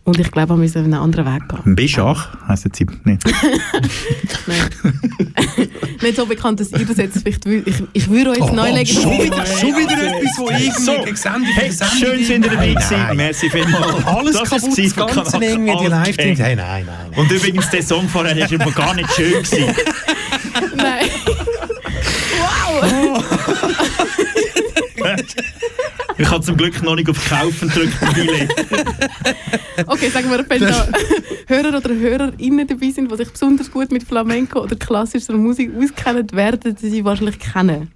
Und 0.04 0.18
ich 0.20 0.30
glaube, 0.30 0.50
wir 0.50 0.56
müssen 0.58 0.84
einen 0.84 0.92
anderen 0.94 1.24
Weg 1.24 1.48
gehen. 1.48 1.74
Bischach 1.74 2.28
heisst 2.46 2.66
jetzt 2.66 2.78
nicht. 2.78 3.24
Nein. 4.46 4.68
Nicht 6.02 6.16
so 6.16 6.26
bekannt, 6.26 6.60
dass 6.60 6.70
ihr 6.72 6.84
das 6.84 6.98
jetzt 6.98 7.22
vielleicht 7.22 7.46
ich, 7.46 7.82
ich 7.94 8.10
würde 8.10 8.30
euch 8.32 8.36
jetzt 8.38 8.52
neu 8.52 8.70
legen. 8.70 8.86
schon 8.86 9.10
wieder, 9.12 9.46
schon 9.46 9.70
wieder 9.70 10.16
etwas, 10.18 10.38
wo 10.38 10.50
So. 10.78 10.92
irgendwie 10.92 11.16
Sendung 11.16 11.48
Hey, 11.54 11.72
schön 11.72 12.24
sind 12.24 12.44
ihr 12.44 12.50
dabei 12.50 12.74
gewesen. 12.74 13.16
Merci 13.16 13.48
vielmals. 13.48 14.04
Alles 14.06 14.36
Das 14.36 14.50
kaputt, 14.50 14.78
ist 14.78 14.96
das 14.98 15.14
Ganze 15.14 15.36
irgendwie, 15.42 15.76
die. 15.78 15.86
Live-Dings. 15.86 16.38
Hey, 16.38 16.56
nein, 16.56 16.84
nein, 16.84 17.08
nein. 17.10 17.18
Und 17.18 17.32
übrigens, 17.32 17.70
der 17.70 17.82
Song 17.82 18.06
vorher 18.06 18.38
war 18.38 18.52
immer 18.52 18.72
gar 18.72 18.94
nicht 18.94 19.10
schön. 19.14 19.42
Gewesen. 19.42 19.74
Nein. 20.76 21.08
Ich 26.16 26.30
habe 26.30 26.44
zum 26.44 26.56
Glück 26.56 26.80
noch 26.82 26.94
nicht 26.94 27.08
auf 27.10 27.28
Kaufen 27.28 27.68
gedrückt. 27.68 27.96
Okay, 29.86 30.08
sagen 30.10 30.30
wir, 30.30 30.44
wenn 30.48 30.60
da 30.60 30.88
Hörer 31.48 31.76
oder 31.78 31.94
Hörerinnen 31.94 32.66
dabei 32.66 32.90
sind, 32.90 33.10
die 33.10 33.16
sich 33.16 33.30
besonders 33.30 33.70
gut 33.70 33.90
mit 33.90 34.04
Flamenco 34.04 34.62
oder 34.62 34.76
klassischer 34.76 35.32
Musik 35.34 35.72
auskennen, 35.76 36.26
werden 36.32 36.76
sie 36.80 37.04
wahrscheinlich 37.04 37.38
kennen. 37.38 37.90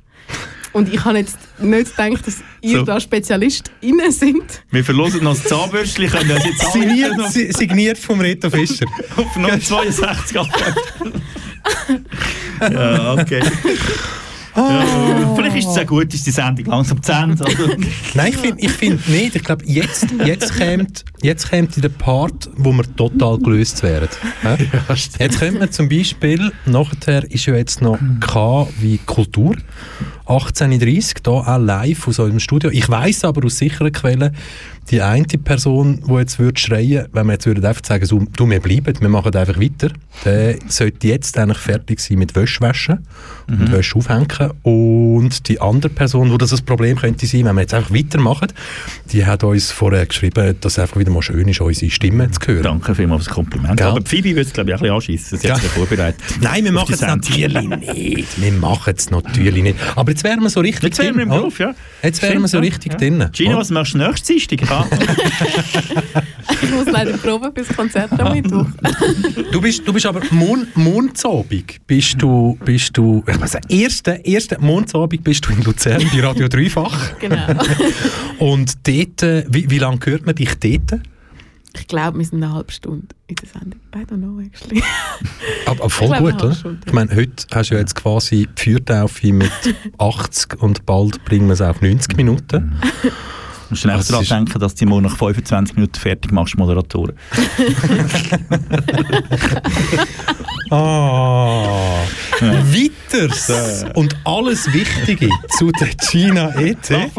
Und 0.73 0.93
ich 0.93 1.03
habe 1.05 1.19
jetzt 1.19 1.39
nicht 1.59 1.97
gedacht, 1.97 2.27
dass 2.27 2.36
ihr 2.61 2.78
So. 2.81 2.85
da 2.85 3.01
SpezialistInnen 3.01 4.12
sind. 4.12 4.62
Wir 4.70 4.85
verlosen 4.85 5.24
noch 5.24 5.35
das 5.35 5.45
Zahnbürstchen, 5.45 6.11
können 6.11 6.31
uns 6.31 6.45
jetzt 6.45 6.62
alle 6.62 6.73
Signiert, 6.73 7.16
noch 7.16 7.28
si- 7.28 7.53
signiert 7.53 7.99
vom 7.99 8.20
Reto 8.20 8.51
Fischer. 8.51 8.85
auf 9.16 9.27
062 9.35 10.36
ab. 10.39 10.47
ja, 12.70 13.15
okay. 13.15 13.43
Ja, 14.59 15.35
vielleicht 15.36 15.56
ist 15.56 15.68
es 15.68 15.78
auch 15.78 15.86
gut, 15.86 16.12
ist 16.12 16.26
die 16.26 16.30
Sendung 16.30 16.66
langsam 16.66 17.02
zu 17.02 17.12
Ende. 17.12 17.44
Nein, 18.14 18.28
ich 18.32 18.36
finde 18.36 18.62
ich 18.62 18.72
find 18.72 19.09
nicht. 19.09 19.36
Ich 19.36 19.44
glaube, 19.44 19.64
jetzt, 19.66 20.06
jetzt 20.24 20.59
kommt 20.59 21.05
jetzt 21.22 21.51
kommt 21.51 21.82
der 21.82 21.89
Part, 21.89 22.51
wo 22.56 22.72
wir 22.72 22.85
total 22.97 23.39
gelöst. 23.39 23.82
Hä? 23.82 24.06
jetzt 25.18 25.40
kommt 25.40 25.59
man 25.59 25.70
zum 25.70 25.89
Beispiel, 25.89 26.52
nachher 26.66 27.30
ist 27.30 27.47
ja 27.47 27.55
jetzt 27.55 27.82
noch 27.82 27.98
K 28.20 28.68
wie 28.80 28.98
Kultur. 28.98 29.56
18.30 30.28 31.22
da 31.22 31.30
auch 31.30 31.59
live 31.59 32.06
aus 32.06 32.18
eurem 32.18 32.38
Studio. 32.38 32.70
Ich 32.70 32.88
weiß 32.88 33.24
aber 33.24 33.44
aus 33.46 33.59
sicheren 33.59 33.92
Quellen, 33.92 34.36
die 34.90 35.02
eine 35.02 35.24
Person, 35.24 36.02
die 36.06 36.14
jetzt 36.14 36.38
würde 36.38 36.59
schreien, 36.59 37.06
wenn 37.12 37.26
wir 37.26 37.34
jetzt 37.34 37.46
würden 37.46 37.64
einfach 37.64 37.84
sagen, 37.84 38.06
so, 38.06 38.22
du, 38.36 38.48
wir 38.48 38.60
bleiben, 38.60 38.94
wir 39.00 39.09
machen 39.09 39.34
einfach 39.34 39.60
weiter, 39.60 39.90
der 40.24 40.56
sollte 40.68 41.09
jetzt 41.09 41.36
eigentlich 41.38 41.59
fertig 41.59 42.00
sein 42.00 42.18
mit 42.18 42.34
Wäsche 42.34 42.60
waschen 42.60 43.06
und 43.48 43.72
Wäsche 43.72 43.96
aufhängen. 43.96 44.52
Und 44.62 45.48
die 45.48 45.60
andere 45.60 45.92
Person, 45.92 46.30
wo 46.30 46.36
das 46.36 46.52
ein 46.52 46.64
Problem 46.64 46.96
könnte 46.96 47.26
sein, 47.26 47.44
wenn 47.44 47.55
wir 47.55 47.62
jetzt 47.62 47.74
einfach 47.74 47.94
weitermachen, 47.94 48.48
die 49.12 49.24
hat 49.24 49.44
uns 49.44 49.70
vorher 49.70 50.06
geschrieben, 50.06 50.56
dass 50.60 50.72
es 50.74 50.78
einfach 50.78 50.98
wieder 50.98 51.10
mal 51.10 51.22
schön 51.22 51.48
ist, 51.48 51.60
unsere 51.60 51.90
Stimme 51.90 52.30
zu 52.30 52.40
hören. 52.46 52.62
Danke 52.62 52.94
vielmals 52.94 53.24
für 53.24 53.28
das 53.28 53.34
Kompliment. 53.34 53.76
Gell? 53.78 53.86
Aber 53.86 54.02
Phoebe 54.05 54.30
würde 54.30 54.42
es, 54.42 54.52
glaube 54.52 54.70
ich, 54.70 54.76
ein 54.76 54.80
bisschen 54.80 54.94
anschiessen. 54.94 55.38
Sie 55.38 55.50
hat 55.50 55.60
sich 55.60 55.70
vorbereitet. 55.70 56.20
Nein, 56.40 56.64
wir 56.64 56.72
machen 56.72 56.94
es 56.94 57.00
natürlich 57.00 57.68
nicht. 57.68 58.40
Wir 58.40 58.52
machen 58.52 58.94
es 58.96 59.10
natürlich 59.10 59.62
nicht. 59.62 59.76
Aber 59.96 60.12
jetzt 60.19 60.24
wären 60.24 60.40
wir 60.43 60.51
so 60.51 60.61
richtig 60.61 60.85
Jetzt 60.85 60.99
wären 60.99 61.16
wir 61.16 61.23
im? 61.23 61.28
Beruf, 61.28 61.59
ja. 61.61 61.74
Jetzt 62.03 62.20
wären 62.23 62.40
wir 62.40 62.49
so 62.49 62.59
richtig 62.59 62.93
Ja. 62.93 62.99
drin. 62.99 63.28
Gina, 63.32 63.57
was 63.57 63.70
machst 63.70 63.95
du 63.95 63.99
nächstes 63.99 64.47
Dienstag? 64.49 64.86
Ich 66.61 66.70
muss 66.70 66.86
leider 66.86 67.16
proben 67.19 67.53
fürs 67.55 67.69
Konzert 67.77 68.11
am 68.19 68.32
Mittwoch. 68.32 68.66
Du 69.53 69.61
bist, 69.61 69.86
du 69.86 69.93
bist 69.93 70.07
aber 70.07 70.20
Mon 70.31 70.66
Mondsabend 70.74 71.77
bist 71.86 72.16
du, 72.20 72.59
bist 72.65 72.97
du, 72.97 73.23
ich 73.27 73.40
weiß 73.40 73.55
nicht, 73.55 73.73
erste, 73.82 74.20
erste 74.24 74.59
Mondsabend 74.61 75.23
bist 75.24 75.47
du 75.47 75.53
in 75.53 75.62
Luzern 75.62 76.03
bei 76.12 76.20
Radio 76.20 76.49
Dreifach. 76.49 77.19
Genau. 77.19 77.36
Und 78.39 78.74
dort, 78.86 79.23
äh, 79.23 79.45
wie, 79.49 79.70
wie 79.70 79.78
lange 79.78 80.01
hört 80.05 80.27
man 80.27 80.35
dich 80.35 80.55
dort? 80.59 81.01
Ich 81.80 81.86
glaube, 81.86 82.18
wir 82.18 82.24
sind 82.24 82.42
eine 82.42 82.52
halbe 82.52 82.72
Stunde 82.72 83.06
in 83.26 83.36
der 83.36 83.48
Sendung. 83.48 83.80
I 83.94 83.98
don't 83.98 84.18
know, 84.18 84.40
actually. 84.40 84.82
Aber, 85.66 85.80
aber 85.80 85.90
voll 85.90 86.18
gut, 86.18 86.34
oder? 86.42 86.55
Stunde, 86.55 86.80
ja. 86.80 86.86
Ich 86.86 86.92
meine, 86.92 87.14
heute 87.14 87.46
hast 87.55 87.70
du 87.70 87.74
ja 87.74 87.80
jetzt 87.80 87.94
quasi 87.94 88.48
die 88.59 88.62
Feuertaufe 88.62 89.32
mit 89.32 89.50
80 89.98 90.62
und 90.62 90.86
bald 90.86 91.24
bringen 91.24 91.46
wir 91.46 91.55
es 91.55 91.60
auf 91.60 91.80
90 91.80 92.16
Minuten. 92.16 92.76
Du 93.68 93.72
musst 93.74 93.82
schnell 93.82 93.96
Das 93.98 94.09
daran 94.09 94.24
denken, 94.24 94.59
dass 94.60 94.74
du 94.76 94.86
morgen 94.86 95.02
nach 95.05 95.18
25 95.18 95.76
Minuten 95.76 96.00
fertig 96.00 96.32
machst, 96.32 96.56
Moderatoren. 96.56 97.12
Ah, 100.70 102.05
weiters 102.40 103.85
und 103.95 104.15
alles 104.24 104.73
Wichtige 104.73 105.28
zu 105.57 105.70
der 105.73 105.89
China 106.01 106.53
ET. 106.59 106.90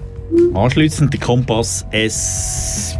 Anschliessend 0.53 1.11
der 1.14 1.19
Kompass 1.19 1.85
S. 1.91 2.98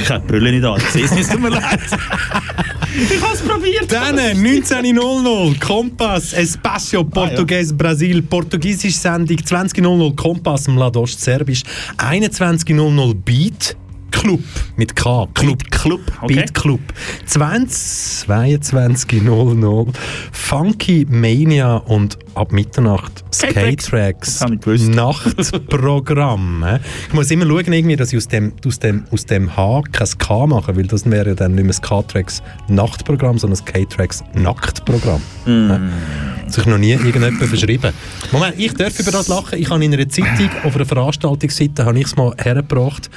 Ich 0.00 0.10
habe 0.10 0.24
die 0.26 0.32
Brille 0.32 0.52
nicht 0.52 0.64
an, 0.64 0.80
es 0.94 1.28
tut 1.28 1.40
mir 1.40 1.50
leid. 1.50 1.80
ich 3.10 3.22
habe 3.22 3.34
es 3.34 3.40
probiert. 3.40 3.90
Dann 3.90 4.18
19.00 4.18 5.58
Kompass, 5.60 6.32
Espacio, 6.32 7.04
Portugues, 7.04 7.76
Brasil, 7.76 8.22
Portugiesisch 8.22 8.96
Sendung, 8.96 9.36
20.00 9.36 10.16
Kompass, 10.16 10.68
Mladost, 10.68 11.20
Serbisch, 11.20 11.62
21.00 11.98 13.14
Beat 13.14 13.76
Club 14.10 14.40
mit 14.76 14.96
K, 14.96 15.26
Club, 15.34 15.70
Club, 15.70 16.00
okay. 16.22 16.34
Beat 16.34 16.54
Club, 16.54 16.80
20, 17.26 18.28
22.00 18.28 19.88
Funky 20.32 21.06
Mania 21.08 21.76
und 21.76 22.18
ab 22.34 22.52
Mitternacht 22.52 23.24
Skate-Tracks. 23.32 24.44
Nachtprogramm. 24.88 26.64
ich 27.08 27.14
muss 27.14 27.30
immer 27.30 27.46
schauen, 27.46 27.72
irgendwie, 27.72 27.96
dass 27.96 28.12
ich 28.12 28.16
aus 28.16 28.28
dem, 28.28 28.52
aus, 28.66 28.78
dem, 28.78 29.04
aus 29.10 29.26
dem 29.26 29.56
H 29.56 29.82
kein 29.92 30.08
K 30.18 30.46
mache, 30.46 30.76
weil 30.76 30.86
das 30.86 31.08
wäre 31.10 31.30
ja 31.30 31.34
dann 31.34 31.54
nicht 31.54 31.64
mehr 31.64 31.72
das 31.72 31.82
K-Tracks 31.82 32.42
Nachtprogramm, 32.68 33.38
sondern 33.38 33.58
das 33.58 33.64
K-Tracks 33.64 34.24
Nacktprogramm. 34.34 35.20
Mm. 35.46 35.90
Das 36.46 36.54
sich 36.54 36.66
noch 36.66 36.78
nie 36.78 36.92
irgendjemand 36.92 37.36
verschrieben. 37.36 37.92
Moment, 38.32 38.54
ich 38.58 38.72
darf 38.74 38.98
über 38.98 39.10
das 39.10 39.28
lachen. 39.28 39.58
Ich 39.58 39.68
habe 39.70 39.84
in 39.84 39.92
einer 39.92 40.08
Zeitung, 40.08 40.50
auf 40.64 40.74
einer 40.74 40.86
Veranstaltungsseite, 40.86 41.84
habe 41.84 41.98
ich 41.98 42.06
es 42.06 42.16
mal 42.16 42.34
hergebracht, 42.38 43.10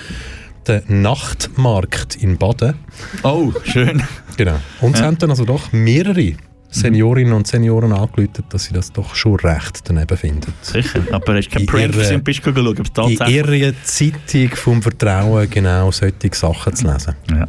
den 0.68 1.02
Nachtmarkt 1.02 2.16
in 2.16 2.38
Baden. 2.38 2.76
Oh, 3.24 3.52
schön. 3.64 4.04
Genau. 4.38 4.60
Und 4.82 4.96
es 4.96 5.02
haben 5.02 5.18
dann 5.18 5.30
also 5.30 5.46
doch 5.46 5.72
mehrere 5.72 6.34
Seniorinnen 6.70 7.34
und 7.34 7.48
Senioren 7.48 7.92
angerufen, 7.92 8.46
dass 8.50 8.66
sie 8.66 8.74
das 8.74 8.92
doch 8.94 9.14
schon 9.14 9.36
recht 9.36 9.82
daneben 9.84 10.18
finden. 10.18 10.54
Sicher. 10.62 11.02
Aber 11.12 11.36
hast 11.36 11.50
du 11.50 11.66
kein 11.66 11.92
In 11.92 11.94
ihrer- 11.94 12.16
und 12.16 12.24
bist 12.24 12.46
du 12.46 12.54
schauen, 12.54 12.68
ob 12.68 12.80
es 12.80 12.88
In 12.88 12.94
tatsächlich... 13.18 13.62
ihrer 13.62 13.74
Zeitung 13.84 14.50
vom 14.56 14.82
Vertrauen 14.82 15.50
genau 15.50 15.92
solche 15.92 16.16
Sachen 16.34 16.76
zu 16.76 16.88
lesen. 16.88 17.16
Ja. 17.30 17.48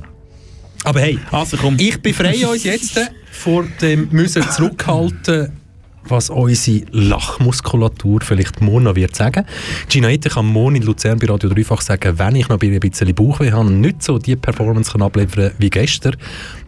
Aber 0.84 1.01
hey, 1.01 1.18
Also 1.30 1.56
ich 1.78 2.02
befreie 2.02 2.48
uns 2.48 2.64
jetzt 2.64 2.97
äh, 2.97 3.06
vor 3.30 3.64
dem 3.80 4.09
müssen 4.10 4.43
zurückhalten, 4.51 5.52
was 6.05 6.31
unsere 6.31 6.85
Lachmuskulatur 6.91 8.20
vielleicht 8.23 8.61
morgen 8.61 8.85
noch 8.85 8.97
wird 8.97 9.15
sagen. 9.15 9.45
Ginaete 9.89 10.29
kann 10.29 10.47
morgen 10.47 10.77
in 10.77 10.83
Luzern 10.83 11.19
bei 11.19 11.27
Radio 11.27 11.49
Dreifach 11.49 11.81
sagen, 11.81 12.19
wenn 12.19 12.37
ich 12.37 12.49
noch 12.49 12.61
ein 12.61 12.81
bisschen 12.81 13.15
Bauchweh 13.15 13.53
habe 13.53 13.66
und 13.66 13.81
nicht 13.81 14.03
so 14.03 14.19
die 14.19 14.37
Performance 14.37 14.93
kann 14.93 15.03
abliefern 15.03 15.53
wie 15.59 15.70
gestern, 15.70 16.16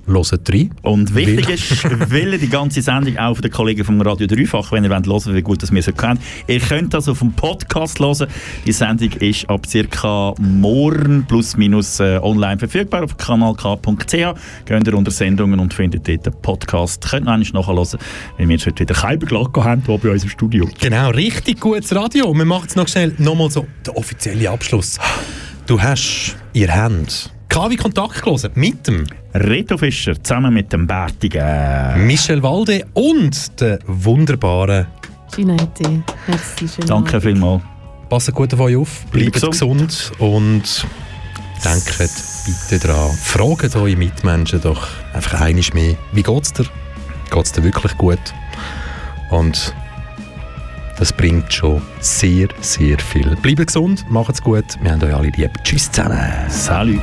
hört 0.07 0.53
rein. 0.53 0.71
Und 0.83 1.15
wichtig 1.15 1.47
Weil- 1.47 1.55
ist, 1.55 2.11
will 2.11 2.39
die 2.39 2.49
ganze 2.49 2.83
Sendung 2.83 3.17
auch 3.19 3.35
von 3.35 3.43
den 3.43 3.51
Kollegen 3.51 3.85
vom 3.85 4.01
Radio 4.01 4.27
Dreifach, 4.27 4.73
wenn 4.73 4.85
ihr 4.85 4.91
wollt 4.91 5.07
hören 5.07 5.35
wie 5.35 5.43
gut 5.43 5.63
das 5.63 5.73
wir 5.73 5.83
so 5.83 5.93
kennen. 5.93 6.19
Ihr 6.47 6.61
könnt 6.61 6.95
das 6.95 7.09
auf 7.09 7.19
dem 7.21 7.33
Podcast 7.33 7.99
hören. 8.01 8.29
Die 8.67 8.73
Sendung 8.73 9.11
ist 9.13 9.49
ab 9.49 9.67
circa 9.67 10.35
morgen 10.39 11.25
plus 11.27 11.57
minus 11.57 12.01
äh, 12.01 12.19
online 12.23 12.59
verfügbar 12.59 13.05
auf 13.05 13.17
kanalk.ch. 13.17 14.11
Geht 14.11 14.87
ihr 14.87 14.95
unter 14.95 15.11
Sendungen 15.11 15.61
und 15.61 15.75
findet 15.75 16.09
dort 16.09 16.27
den 16.27 16.33
Podcast. 16.43 17.09
Könnt 17.09 17.27
ihr 17.27 17.33
eigentlich 17.33 17.53
nachhören, 17.53 17.77
weil 18.39 18.49
wir 18.49 18.55
jetzt 18.57 18.67
heute 18.67 18.81
wieder 18.81 18.95
keine 18.95 19.19
Glocke 19.19 19.65
haben 19.65 19.83
hier 19.85 19.99
bei 19.99 20.11
uns 20.11 20.23
im 20.23 20.29
Studio. 20.31 20.69
Genau, 20.81 21.11
richtig 21.11 21.61
gutes 21.61 21.95
Radio. 21.95 22.33
Wir 22.37 22.45
machen 22.45 22.67
es 22.69 22.77
noch 22.77 22.89
schnell 22.89 23.15
nochmal 23.19 23.51
so 23.51 23.67
der 23.87 23.97
offizielle 23.97 24.51
Abschluss. 24.51 24.99
Du 25.67 25.81
hast, 25.81 26.37
ihr 26.53 26.75
habt 26.75 27.34
KW 27.55 27.77
Kontakt 27.77 28.21
gelesen 28.21 28.51
mit 28.57 28.85
dem 28.89 29.07
Reto 29.33 29.79
Fischer 29.79 30.21
zusammen 30.21 30.53
mit 30.53 30.73
dem 30.73 30.89
Bärtigen. 30.89 32.05
Michel 32.05 32.43
Walde 32.43 32.85
und 32.95 33.61
der 33.61 33.79
wunderbaren 33.87 34.89
Ginetti. 35.33 36.03
Schön. 36.59 36.87
Danke 36.89 37.21
vielmals. 37.21 37.63
Passt 38.09 38.35
gut 38.35 38.53
auf 38.55 38.59
euch 38.59 38.77
auf, 38.77 39.05
bleibt 39.13 39.35
Bleibt 39.35 39.53
gesund 39.53 40.11
und 40.19 40.85
denkt 41.65 41.97
bitte 42.45 42.89
dran. 42.89 43.13
Fragt 43.23 43.77
eure 43.77 43.95
Mitmenschen 43.95 44.61
doch 44.61 44.89
einfach 45.13 45.41
einiges 45.41 45.73
mehr. 45.73 45.95
Wie 46.11 46.25
geht's 46.25 46.53
dir? 46.53 46.67
Geht's 47.31 47.53
dir 47.53 47.63
wirklich 47.63 47.97
gut? 47.97 48.19
Und 49.31 49.73
das 50.99 51.13
bringt 51.13 51.53
schon 51.53 51.83
sehr, 52.01 52.49
sehr 52.61 52.99
viel. 52.99 53.37
Bleibt 53.37 53.67
gesund, 53.67 54.05
macht's 54.11 54.43
gut. 54.43 54.65
Wir 54.81 54.93
haben 54.93 55.03
euch 55.03 55.15
alle 55.15 55.29
lieb. 55.31 55.51
Tschüss 55.63 55.91
zusammen. 55.91 56.21
Salut. 56.49 57.01